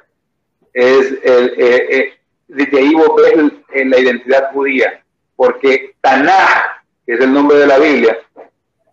es 0.74 1.11
el, 1.24 1.53
eh, 1.57 1.88
eh, 1.90 2.14
desde 2.48 2.80
ahí 2.80 2.94
vos 2.94 3.11
ves 3.16 3.34
el- 3.34 3.64
en 3.72 3.90
la 3.90 3.99
identidad 3.99 4.52
judía, 4.52 5.03
porque 5.36 5.95
Tanaj, 6.02 6.82
que 7.06 7.14
es 7.14 7.22
el 7.22 7.32
nombre 7.34 7.57
de 7.60 7.68
la 7.68 7.78
Biblia, 7.80 8.18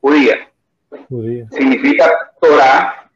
judía, 0.01 0.48
Judía. 1.09 1.47
significa 1.51 2.32
Torah, 2.40 3.10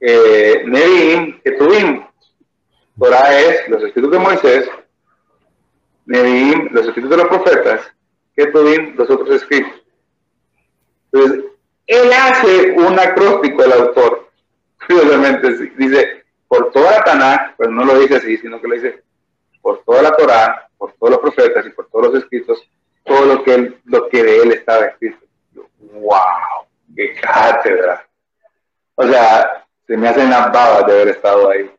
eh, 0.00 0.62
Nevi'im, 0.66 1.40
Ketuvim. 1.42 2.04
Torah 3.00 3.40
es 3.40 3.66
los 3.68 3.82
escritos 3.82 4.10
de 4.10 4.18
Moisés, 4.18 4.70
Nevi'im, 6.04 6.68
los 6.70 6.86
escritos 6.86 7.10
de 7.10 7.16
los 7.16 7.28
profetas, 7.28 7.80
Ketuvim, 8.36 8.94
los 8.94 9.08
otros 9.08 9.30
escritos. 9.30 9.82
Entonces, 11.10 11.44
él 11.86 12.12
hace 12.12 12.72
un 12.72 12.98
acróstico, 12.98 13.64
el 13.64 13.72
autor, 13.72 14.30
curiosamente, 14.86 15.50
dice, 15.78 16.24
por 16.46 16.70
toda 16.72 16.92
la 16.92 17.04
Tanakh, 17.04 17.54
pero 17.56 17.70
no 17.70 17.84
lo 17.86 17.98
dice 17.98 18.16
así, 18.16 18.36
sino 18.36 18.60
que 18.60 18.68
lo 18.68 18.74
dice, 18.74 19.02
por 19.62 19.82
toda 19.84 20.02
la 20.02 20.14
Torah, 20.14 20.68
por 20.76 20.92
todos 20.92 21.12
los 21.12 21.20
profetas 21.20 21.66
y 21.66 21.70
por 21.70 21.88
todos 21.88 22.12
los 22.12 22.22
escritos, 22.22 22.62
todo 23.04 23.24
lo 23.24 23.42
que, 23.42 23.54
él, 23.54 23.80
lo 23.84 24.08
que 24.10 24.22
de 24.22 24.42
él 24.42 24.52
estaba 24.52 24.84
escrito. 24.86 25.24
Yo, 25.52 25.66
¡Wow! 25.92 26.66
¡Qué 26.94 27.14
cátedra! 27.14 28.06
O 28.94 29.06
sea, 29.06 29.64
se 29.86 29.96
me 29.96 30.08
hacen 30.08 30.28
las 30.28 30.52
babas 30.52 30.86
de 30.86 30.92
haber 30.92 31.08
estado 31.08 31.48
ahí. 31.48 31.70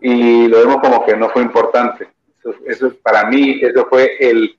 Y 0.00 0.48
lo 0.48 0.58
vemos 0.60 0.76
como 0.80 1.04
que 1.04 1.16
no 1.16 1.28
fue 1.30 1.42
importante. 1.42 2.08
Eso, 2.38 2.54
eso 2.66 2.92
para 3.02 3.26
mí, 3.26 3.60
eso 3.62 3.86
fue 3.88 4.16
el, 4.18 4.56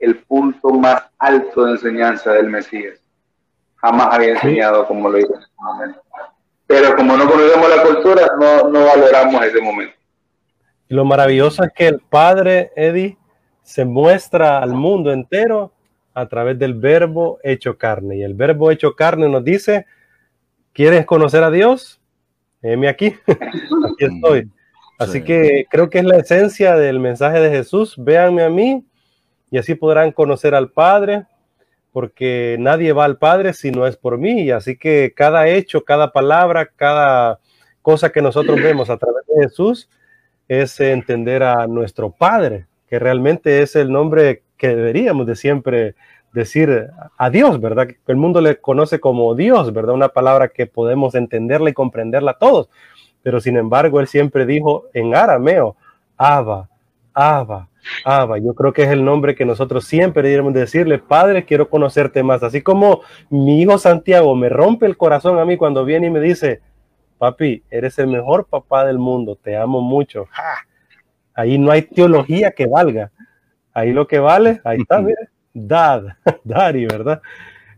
el 0.00 0.16
punto 0.18 0.70
más 0.70 1.02
alto 1.18 1.64
de 1.64 1.72
enseñanza 1.72 2.32
del 2.32 2.48
Mesías. 2.48 3.00
Jamás 3.76 4.08
había 4.10 4.30
enseñado 4.30 4.86
como 4.86 5.08
lo 5.08 5.18
hizo 5.18 5.34
en 5.34 5.40
ese 5.40 5.50
momento. 5.58 6.00
Pero 6.66 6.96
como 6.96 7.16
no 7.16 7.28
conocemos 7.28 7.68
la 7.68 7.82
cultura, 7.82 8.30
no, 8.38 8.68
no 8.68 8.86
valoramos 8.86 9.44
ese 9.44 9.60
momento. 9.60 9.94
Y 10.88 10.94
lo 10.94 11.04
maravilloso 11.04 11.64
es 11.64 11.72
que 11.72 11.86
el 11.86 12.00
Padre, 12.00 12.72
Eddie, 12.76 13.16
se 13.62 13.84
muestra 13.84 14.60
al 14.60 14.72
mundo 14.72 15.12
entero 15.12 15.72
a 16.14 16.26
través 16.26 16.58
del 16.58 16.74
verbo 16.74 17.38
hecho 17.42 17.76
carne. 17.78 18.16
Y 18.16 18.22
el 18.22 18.34
verbo 18.34 18.70
hecho 18.70 18.96
carne 18.96 19.28
nos 19.28 19.44
dice, 19.44 19.86
¿quieres 20.72 21.06
conocer 21.06 21.44
a 21.44 21.50
Dios? 21.50 22.00
Heme 22.62 22.88
aquí, 22.88 23.14
aquí 23.26 24.04
estoy. 24.04 24.50
Así 24.98 25.18
Sí. 25.18 25.24
que 25.24 25.66
creo 25.70 25.88
que 25.90 25.98
es 26.00 26.04
la 26.04 26.16
esencia 26.18 26.76
del 26.76 26.98
mensaje 26.98 27.40
de 27.40 27.50
Jesús. 27.50 27.94
Véanme 27.96 28.42
a 28.42 28.50
mí 28.50 28.84
y 29.50 29.58
así 29.58 29.74
podrán 29.74 30.12
conocer 30.12 30.54
al 30.54 30.70
Padre, 30.70 31.24
porque 31.92 32.56
nadie 32.58 32.92
va 32.92 33.04
al 33.04 33.16
Padre 33.16 33.54
si 33.54 33.70
no 33.70 33.86
es 33.86 33.96
por 33.96 34.18
mí. 34.18 34.42
Y 34.42 34.50
así 34.50 34.76
que 34.76 35.12
cada 35.16 35.48
hecho, 35.48 35.84
cada 35.84 36.12
palabra, 36.12 36.68
cada 36.74 37.38
cosa 37.80 38.10
que 38.10 38.20
nosotros 38.20 38.60
vemos 38.60 38.90
a 38.90 38.98
través 38.98 39.24
de 39.26 39.44
Jesús 39.44 39.88
es 40.48 40.78
entender 40.80 41.42
a 41.42 41.66
nuestro 41.66 42.10
Padre, 42.10 42.66
que 42.88 42.98
realmente 42.98 43.62
es 43.62 43.76
el 43.76 43.92
nombre 43.92 44.42
que 44.56 44.68
deberíamos 44.68 45.26
de 45.26 45.36
siempre 45.36 45.94
decir 46.32 46.88
a 47.16 47.30
Dios, 47.30 47.60
¿verdad? 47.60 47.86
Que 47.86 47.96
el 48.08 48.16
mundo 48.16 48.40
le 48.40 48.56
conoce 48.60 49.00
como 49.00 49.34
Dios, 49.34 49.72
¿verdad? 49.72 49.94
Una 49.94 50.08
palabra 50.08 50.48
que 50.48 50.66
podemos 50.66 51.14
entenderla 51.14 51.70
y 51.70 51.74
comprenderla 51.74 52.34
todos. 52.34 52.68
Pero 53.28 53.42
sin 53.42 53.58
embargo, 53.58 54.00
él 54.00 54.06
siempre 54.06 54.46
dijo 54.46 54.86
en 54.94 55.14
arameo, 55.14 55.76
Abba, 56.16 56.66
Abba, 57.12 57.68
Abba. 58.02 58.38
Yo 58.38 58.54
creo 58.54 58.72
que 58.72 58.84
es 58.84 58.88
el 58.88 59.04
nombre 59.04 59.34
que 59.34 59.44
nosotros 59.44 59.84
siempre 59.84 60.22
deberíamos 60.22 60.54
decirle, 60.54 60.98
Padre, 60.98 61.44
quiero 61.44 61.68
conocerte 61.68 62.22
más. 62.22 62.42
Así 62.42 62.62
como 62.62 63.02
mi 63.28 63.60
hijo 63.60 63.76
Santiago 63.76 64.34
me 64.34 64.48
rompe 64.48 64.86
el 64.86 64.96
corazón 64.96 65.38
a 65.38 65.44
mí 65.44 65.58
cuando 65.58 65.84
viene 65.84 66.06
y 66.06 66.10
me 66.10 66.20
dice, 66.20 66.62
papi, 67.18 67.62
eres 67.70 67.98
el 67.98 68.06
mejor 68.06 68.46
papá 68.46 68.86
del 68.86 68.98
mundo, 68.98 69.36
te 69.36 69.58
amo 69.58 69.82
mucho. 69.82 70.24
¡Ja! 70.30 70.66
Ahí 71.34 71.58
no 71.58 71.70
hay 71.70 71.82
teología 71.82 72.52
que 72.52 72.66
valga. 72.66 73.10
Ahí 73.74 73.92
lo 73.92 74.06
que 74.06 74.20
vale, 74.20 74.62
ahí 74.64 74.78
está, 74.80 75.02
mire, 75.02 75.28
dad, 75.52 76.16
daddy, 76.44 76.86
¿verdad? 76.86 77.20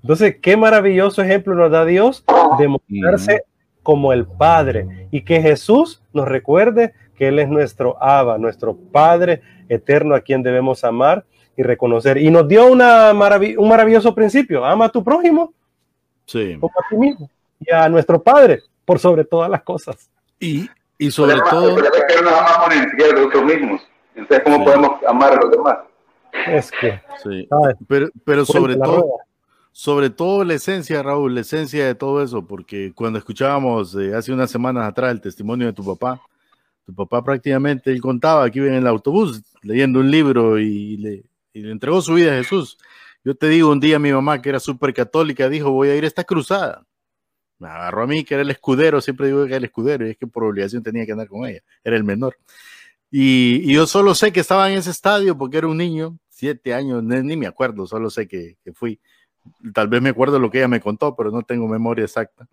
Entonces, 0.00 0.36
qué 0.40 0.56
maravilloso 0.56 1.22
ejemplo 1.22 1.56
nos 1.56 1.72
da 1.72 1.84
Dios 1.84 2.24
de 2.56 2.68
mostrarse 2.68 3.42
como 3.82 4.12
el 4.12 4.26
Padre 4.26 5.08
y 5.10 5.22
que 5.22 5.40
Jesús 5.40 6.02
nos 6.12 6.28
recuerde 6.28 6.92
que 7.16 7.28
Él 7.28 7.38
es 7.38 7.48
nuestro 7.48 7.96
Abba, 8.02 8.38
nuestro 8.38 8.74
Padre 8.76 9.42
eterno 9.68 10.14
a 10.14 10.20
quien 10.20 10.42
debemos 10.42 10.84
amar 10.84 11.24
y 11.56 11.62
reconocer. 11.62 12.16
Y 12.18 12.30
nos 12.30 12.48
dio 12.48 12.66
una 12.70 13.12
marav 13.12 13.42
un 13.58 13.68
maravilloso 13.68 14.14
principio, 14.14 14.64
ama 14.64 14.86
a 14.86 14.88
tu 14.90 15.02
prójimo 15.04 15.52
Sí. 16.26 16.56
como 16.60 16.72
a 16.78 16.88
ti 16.88 16.96
mismo 16.96 17.28
y 17.58 17.72
a 17.72 17.88
nuestro 17.88 18.22
Padre 18.22 18.60
por 18.84 18.98
sobre 18.98 19.24
todas 19.24 19.50
las 19.50 19.62
cosas. 19.62 20.10
Y, 20.38 20.68
y 20.96 21.10
sobre 21.10 21.34
el 21.34 21.42
todo, 21.42 21.76
que 21.76 21.82
no 22.16 22.30
nos 22.30 22.40
amamos 22.40 22.68
ni 22.74 22.82
siquiera 22.90 23.06
de 23.08 23.12
nosotros 23.14 23.44
mismos. 23.44 23.80
Entonces, 24.14 24.42
¿cómo 24.44 24.56
Sí. 24.58 24.64
podemos 24.64 24.90
amar 25.06 25.32
a 25.32 25.36
los 25.36 25.50
demás? 25.50 25.78
Es 26.46 26.70
que, 26.70 27.00
sí, 27.22 27.48
pero, 27.88 28.08
pero 28.24 28.44
sobre 28.44 28.76
todo, 28.76 29.00
rueda. 29.02 29.24
Sobre 29.72 30.10
todo 30.10 30.44
la 30.44 30.54
esencia, 30.54 31.02
Raúl, 31.02 31.34
la 31.34 31.40
esencia 31.42 31.86
de 31.86 31.94
todo 31.94 32.22
eso, 32.22 32.46
porque 32.46 32.92
cuando 32.94 33.18
escuchábamos 33.18 33.94
eh, 33.94 34.14
hace 34.14 34.32
unas 34.32 34.50
semanas 34.50 34.88
atrás 34.88 35.12
el 35.12 35.20
testimonio 35.20 35.68
de 35.68 35.72
tu 35.72 35.84
papá, 35.84 36.20
tu 36.84 36.94
papá 36.94 37.22
prácticamente, 37.22 37.92
él 37.92 38.00
contaba 38.00 38.50
que 38.50 38.58
iba 38.58 38.68
en 38.68 38.74
el 38.74 38.86
autobús 38.86 39.42
leyendo 39.62 40.00
un 40.00 40.10
libro 40.10 40.58
y 40.58 40.96
le, 40.96 41.24
entregó 41.54 42.02
su 42.02 42.14
vida 42.14 42.32
a 42.32 42.36
Jesús. 42.36 42.78
Yo 43.24 43.34
te 43.34 43.48
digo, 43.48 43.70
un 43.70 43.80
día 43.80 43.98
mi 43.98 44.12
mamá, 44.12 44.40
que 44.42 44.48
era 44.48 44.60
súper 44.60 44.94
católica, 44.94 45.48
dijo, 45.48 45.70
voy 45.70 45.88
a 45.90 45.96
ir 45.96 46.04
a 46.04 46.06
esta 46.06 46.24
cruzada. 46.24 46.86
Me 47.58 47.68
agarró 47.68 48.04
a 48.04 48.06
mí, 48.06 48.24
que 48.24 48.34
era 48.34 48.42
el 48.42 48.50
escudero, 48.50 49.00
siempre 49.00 49.26
digo 49.28 49.42
que 49.42 49.50
era 49.50 49.58
el 49.58 49.64
escudero, 49.64 50.06
y 50.06 50.10
es 50.10 50.16
que 50.16 50.26
por 50.26 50.44
obligación 50.44 50.82
tenía 50.82 51.04
que 51.04 51.12
andar 51.12 51.28
con 51.28 51.46
ella, 51.46 51.60
era 51.84 51.96
el 51.96 52.04
menor. 52.04 52.36
Y, 53.10 53.72
yo 53.72 53.86
solo 53.86 54.14
sé 54.14 54.32
que 54.32 54.40
estaba 54.40 54.70
en 54.70 54.78
ese 54.78 54.90
estadio 54.90 55.36
porque 55.36 55.58
era 55.58 55.68
un 55.68 55.76
niño, 55.76 56.18
siete 56.28 56.72
años, 56.74 57.02
ni, 57.02 57.22
ni 57.22 57.36
me 57.36 57.46
acuerdo, 57.46 57.86
solo 57.86 58.08
sé 58.10 58.26
que 58.26 58.56
fui. 58.74 59.00
Tal 59.72 59.88
vez 59.88 60.02
me 60.02 60.10
acuerdo 60.10 60.38
lo 60.38 60.50
que 60.50 60.58
ella 60.58 60.68
me 60.68 60.80
contó, 60.80 61.14
pero 61.16 61.30
no 61.30 61.42
tengo 61.42 61.68
memoria 61.68 62.04
exacta. 62.04 62.46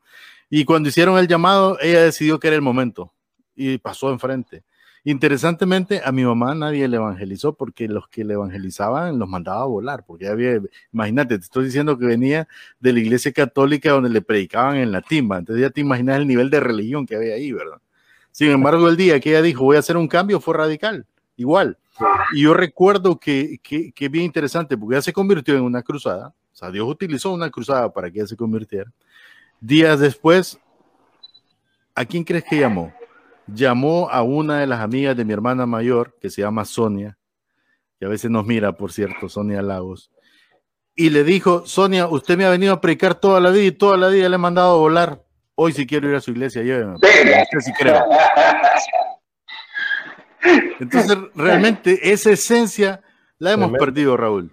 Y 0.49 0.65
cuando 0.65 0.89
hicieron 0.89 1.17
el 1.17 1.27
llamado, 1.27 1.77
ella 1.81 2.03
decidió 2.03 2.39
que 2.39 2.47
era 2.47 2.55
el 2.55 2.61
momento 2.61 3.13
y 3.55 3.77
pasó 3.77 4.11
enfrente. 4.11 4.63
Interesantemente, 5.03 6.01
a 6.03 6.11
mi 6.11 6.25
mamá 6.25 6.53
nadie 6.53 6.85
le 6.87 6.97
evangelizó 6.97 7.53
porque 7.53 7.87
los 7.87 8.09
que 8.09 8.25
le 8.25 8.33
evangelizaban 8.33 9.17
los 9.17 9.29
mandaba 9.29 9.61
a 9.61 9.65
volar, 9.65 10.03
porque 10.05 10.27
había, 10.27 10.59
imagínate, 10.91 11.37
te 11.37 11.43
estoy 11.45 11.63
diciendo 11.63 11.97
que 11.97 12.05
venía 12.05 12.47
de 12.81 12.91
la 12.91 12.99
iglesia 12.99 13.31
católica 13.31 13.91
donde 13.91 14.09
le 14.09 14.21
predicaban 14.21 14.75
en 14.75 14.91
latín, 14.91 15.29
¿va? 15.31 15.37
entonces 15.37 15.61
ya 15.61 15.69
te 15.69 15.79
imaginas 15.79 16.17
el 16.17 16.27
nivel 16.27 16.49
de 16.49 16.59
religión 16.59 17.05
que 17.05 17.15
había 17.15 17.35
ahí, 17.35 17.53
¿verdad? 17.53 17.77
Sin 18.31 18.51
embargo, 18.51 18.89
el 18.89 18.97
día 18.97 19.19
que 19.21 19.29
ella 19.29 19.41
dijo 19.41 19.63
voy 19.63 19.77
a 19.77 19.79
hacer 19.79 19.95
un 19.95 20.09
cambio 20.09 20.41
fue 20.41 20.55
radical, 20.55 21.05
igual. 21.37 21.77
Y 22.33 22.43
yo 22.43 22.53
recuerdo 22.53 23.17
que, 23.17 23.59
que, 23.63 23.93
que 23.93 24.09
bien 24.09 24.25
interesante, 24.25 24.77
porque 24.77 24.95
ella 24.95 25.01
se 25.01 25.13
convirtió 25.13 25.55
en 25.55 25.63
una 25.63 25.83
cruzada, 25.83 26.33
o 26.57 26.59
sea, 26.59 26.71
Dios 26.71 26.87
utilizó 26.89 27.31
una 27.31 27.51
cruzada 27.51 27.93
para 27.93 28.09
que 28.09 28.17
ella 28.17 28.27
se 28.27 28.35
convirtiera. 28.35 28.91
Días 29.61 29.99
después, 29.99 30.57
¿a 31.93 32.03
quién 32.03 32.23
crees 32.23 32.45
que 32.45 32.57
llamó? 32.57 32.91
llamó 33.47 34.09
a 34.09 34.23
una 34.23 34.59
de 34.59 34.67
las 34.67 34.81
amigas 34.81 35.15
de 35.15 35.23
mi 35.23 35.33
hermana 35.33 35.67
mayor, 35.67 36.15
que 36.19 36.31
se 36.31 36.41
llama 36.41 36.65
Sonia, 36.65 37.15
que 37.99 38.05
a 38.05 38.09
veces 38.09 38.29
nos 38.29 38.45
mira, 38.45 38.73
por 38.73 38.91
cierto, 38.91 39.29
Sonia 39.29 39.61
Lagos, 39.61 40.11
y 40.95 41.11
le 41.11 41.23
dijo, 41.23 41.65
Sonia, 41.67 42.07
usted 42.07 42.37
me 42.37 42.45
ha 42.45 42.49
venido 42.49 42.73
a 42.73 42.81
predicar 42.81 43.13
toda 43.15 43.39
la 43.39 43.51
vida 43.51 43.65
y 43.65 43.71
toda 43.71 43.97
la 43.97 44.07
vida 44.07 44.27
le 44.27 44.35
he 44.35 44.39
mandado 44.39 44.71
a 44.73 44.77
volar. 44.77 45.23
Hoy 45.53 45.73
si 45.73 45.85
quiero 45.85 46.09
ir 46.09 46.15
a 46.15 46.21
su 46.21 46.31
iglesia, 46.31 46.63
lléveme. 46.63 46.95
Usted 46.95 47.59
sí 47.59 47.71
creo. 47.77 48.03
Entonces, 50.79 51.17
realmente 51.35 52.11
esa 52.11 52.31
esencia 52.31 53.01
la 53.37 53.51
hemos 53.51 53.71
perdido, 53.73 54.17
Raúl. 54.17 54.51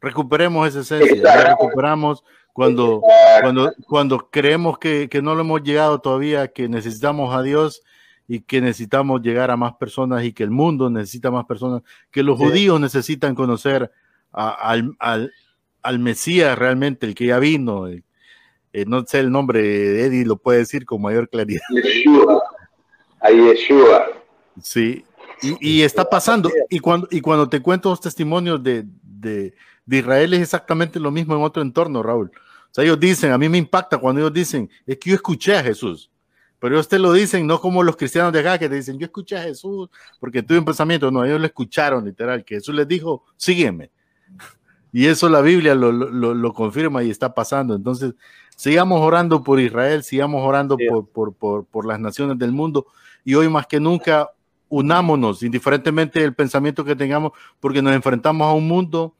Recuperemos 0.00 0.68
esa 0.68 0.80
esencia, 0.80 1.22
la 1.22 1.44
recuperamos 1.56 2.22
cuando, 2.52 3.02
cuando, 3.40 3.72
cuando 3.86 4.30
creemos 4.30 4.78
que, 4.78 5.08
que 5.08 5.22
no 5.22 5.34
lo 5.34 5.40
hemos 5.42 5.62
llegado 5.62 6.00
todavía, 6.00 6.48
que 6.48 6.68
necesitamos 6.68 7.34
a 7.34 7.42
Dios 7.42 7.82
y 8.26 8.40
que 8.40 8.60
necesitamos 8.60 9.22
llegar 9.22 9.50
a 9.50 9.56
más 9.56 9.74
personas 9.74 10.24
y 10.24 10.32
que 10.32 10.42
el 10.44 10.50
mundo 10.50 10.90
necesita 10.90 11.30
más 11.30 11.46
personas, 11.46 11.82
que 12.10 12.22
los 12.22 12.38
Sí. 12.38 12.44
judíos 12.44 12.80
necesitan 12.80 13.34
conocer 13.34 13.90
a- 14.32 14.50
al, 14.50 14.94
al, 14.98 15.32
al 15.82 15.98
Mesías 15.98 16.58
realmente, 16.58 17.06
el 17.06 17.14
que 17.14 17.26
ya 17.26 17.38
vino. 17.38 17.86
el- 17.86 18.04
eh, 18.74 18.84
no 18.86 19.04
sé 19.06 19.20
el 19.20 19.30
nombre, 19.32 20.04
Eddie 20.04 20.26
lo 20.26 20.36
puede 20.36 20.58
decir 20.58 20.84
con 20.84 21.00
mayor 21.00 21.28
claridad. 21.30 21.62
Yeshua. 21.70 22.42
A 23.20 23.30
Yeshua. 23.30 24.04
Sí, 24.62 25.04
y, 25.40 25.78
y 25.78 25.82
está 25.82 26.04
pasando. 26.04 26.50
Y 26.68 26.78
cuando, 26.80 27.08
y 27.10 27.20
cuando 27.20 27.48
te 27.48 27.60
cuento 27.62 27.88
los 27.90 28.00
testimonios 28.00 28.62
de, 28.62 28.84
de, 29.02 29.54
de 29.88 29.96
Israel 29.98 30.34
es 30.34 30.42
exactamente 30.42 31.00
lo 31.00 31.10
mismo 31.10 31.34
en 31.34 31.42
otro 31.42 31.62
entorno, 31.62 32.02
Raúl. 32.02 32.30
O 32.34 32.68
sea, 32.74 32.84
ellos 32.84 33.00
dicen, 33.00 33.32
a 33.32 33.38
mí 33.38 33.48
me 33.48 33.56
impacta 33.56 33.96
cuando 33.96 34.20
ellos 34.20 34.32
dicen, 34.34 34.68
es 34.86 34.98
que 34.98 35.10
yo 35.10 35.16
escuché 35.16 35.56
a 35.56 35.62
Jesús. 35.62 36.10
Pero 36.60 36.74
ellos 36.74 36.88
te 36.88 36.98
lo 36.98 37.12
dicen, 37.12 37.46
no 37.46 37.58
como 37.58 37.82
los 37.82 37.96
cristianos 37.96 38.30
de 38.32 38.40
acá 38.40 38.58
que 38.58 38.68
te 38.68 38.74
dicen, 38.74 38.98
yo 38.98 39.06
escuché 39.06 39.38
a 39.38 39.42
Jesús 39.44 39.88
porque 40.20 40.42
tuve 40.42 40.58
un 40.58 40.64
pensamiento. 40.66 41.10
No, 41.10 41.24
ellos 41.24 41.40
lo 41.40 41.46
escucharon 41.46 42.04
literal, 42.04 42.44
que 42.44 42.56
Jesús 42.56 42.74
les 42.74 42.86
dijo, 42.86 43.24
sígueme. 43.36 43.90
Y 44.92 45.06
eso 45.06 45.28
la 45.30 45.40
Biblia 45.40 45.74
lo, 45.74 45.90
lo, 45.92 46.34
lo- 46.34 46.52
confirma 46.52 47.02
y 47.02 47.10
está 47.10 47.32
pasando. 47.32 47.74
Entonces, 47.74 48.14
sigamos 48.56 49.00
orando 49.00 49.42
por 49.42 49.58
Israel, 49.60 50.02
sigamos 50.02 50.42
orando 50.46 50.76
Sí. 50.78 50.86
por, 50.88 51.06
por, 51.08 51.32
por, 51.34 51.64
por 51.64 51.86
las 51.86 51.98
naciones 52.00 52.38
del 52.38 52.52
mundo. 52.52 52.86
Y 53.24 53.34
hoy 53.36 53.48
más 53.48 53.66
que 53.66 53.80
nunca, 53.80 54.28
unámonos, 54.68 55.42
indiferentemente 55.42 56.20
del 56.20 56.34
pensamiento 56.34 56.84
que 56.84 56.96
tengamos, 56.96 57.32
porque 57.60 57.80
nos 57.80 57.94
enfrentamos 57.94 58.46
a 58.46 58.52
un 58.52 58.66
mundo 58.68 59.14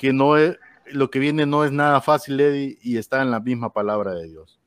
que 0.00 0.14
no 0.14 0.38
es, 0.38 0.56
lo 0.86 1.10
que 1.10 1.18
viene 1.18 1.44
no 1.44 1.62
es 1.62 1.72
nada 1.72 2.00
fácil, 2.00 2.40
Eddie, 2.40 2.78
y 2.80 2.96
está 2.96 3.20
en 3.20 3.30
la 3.30 3.38
misma 3.38 3.74
palabra 3.74 4.14
de 4.14 4.28
Dios. 4.28 4.58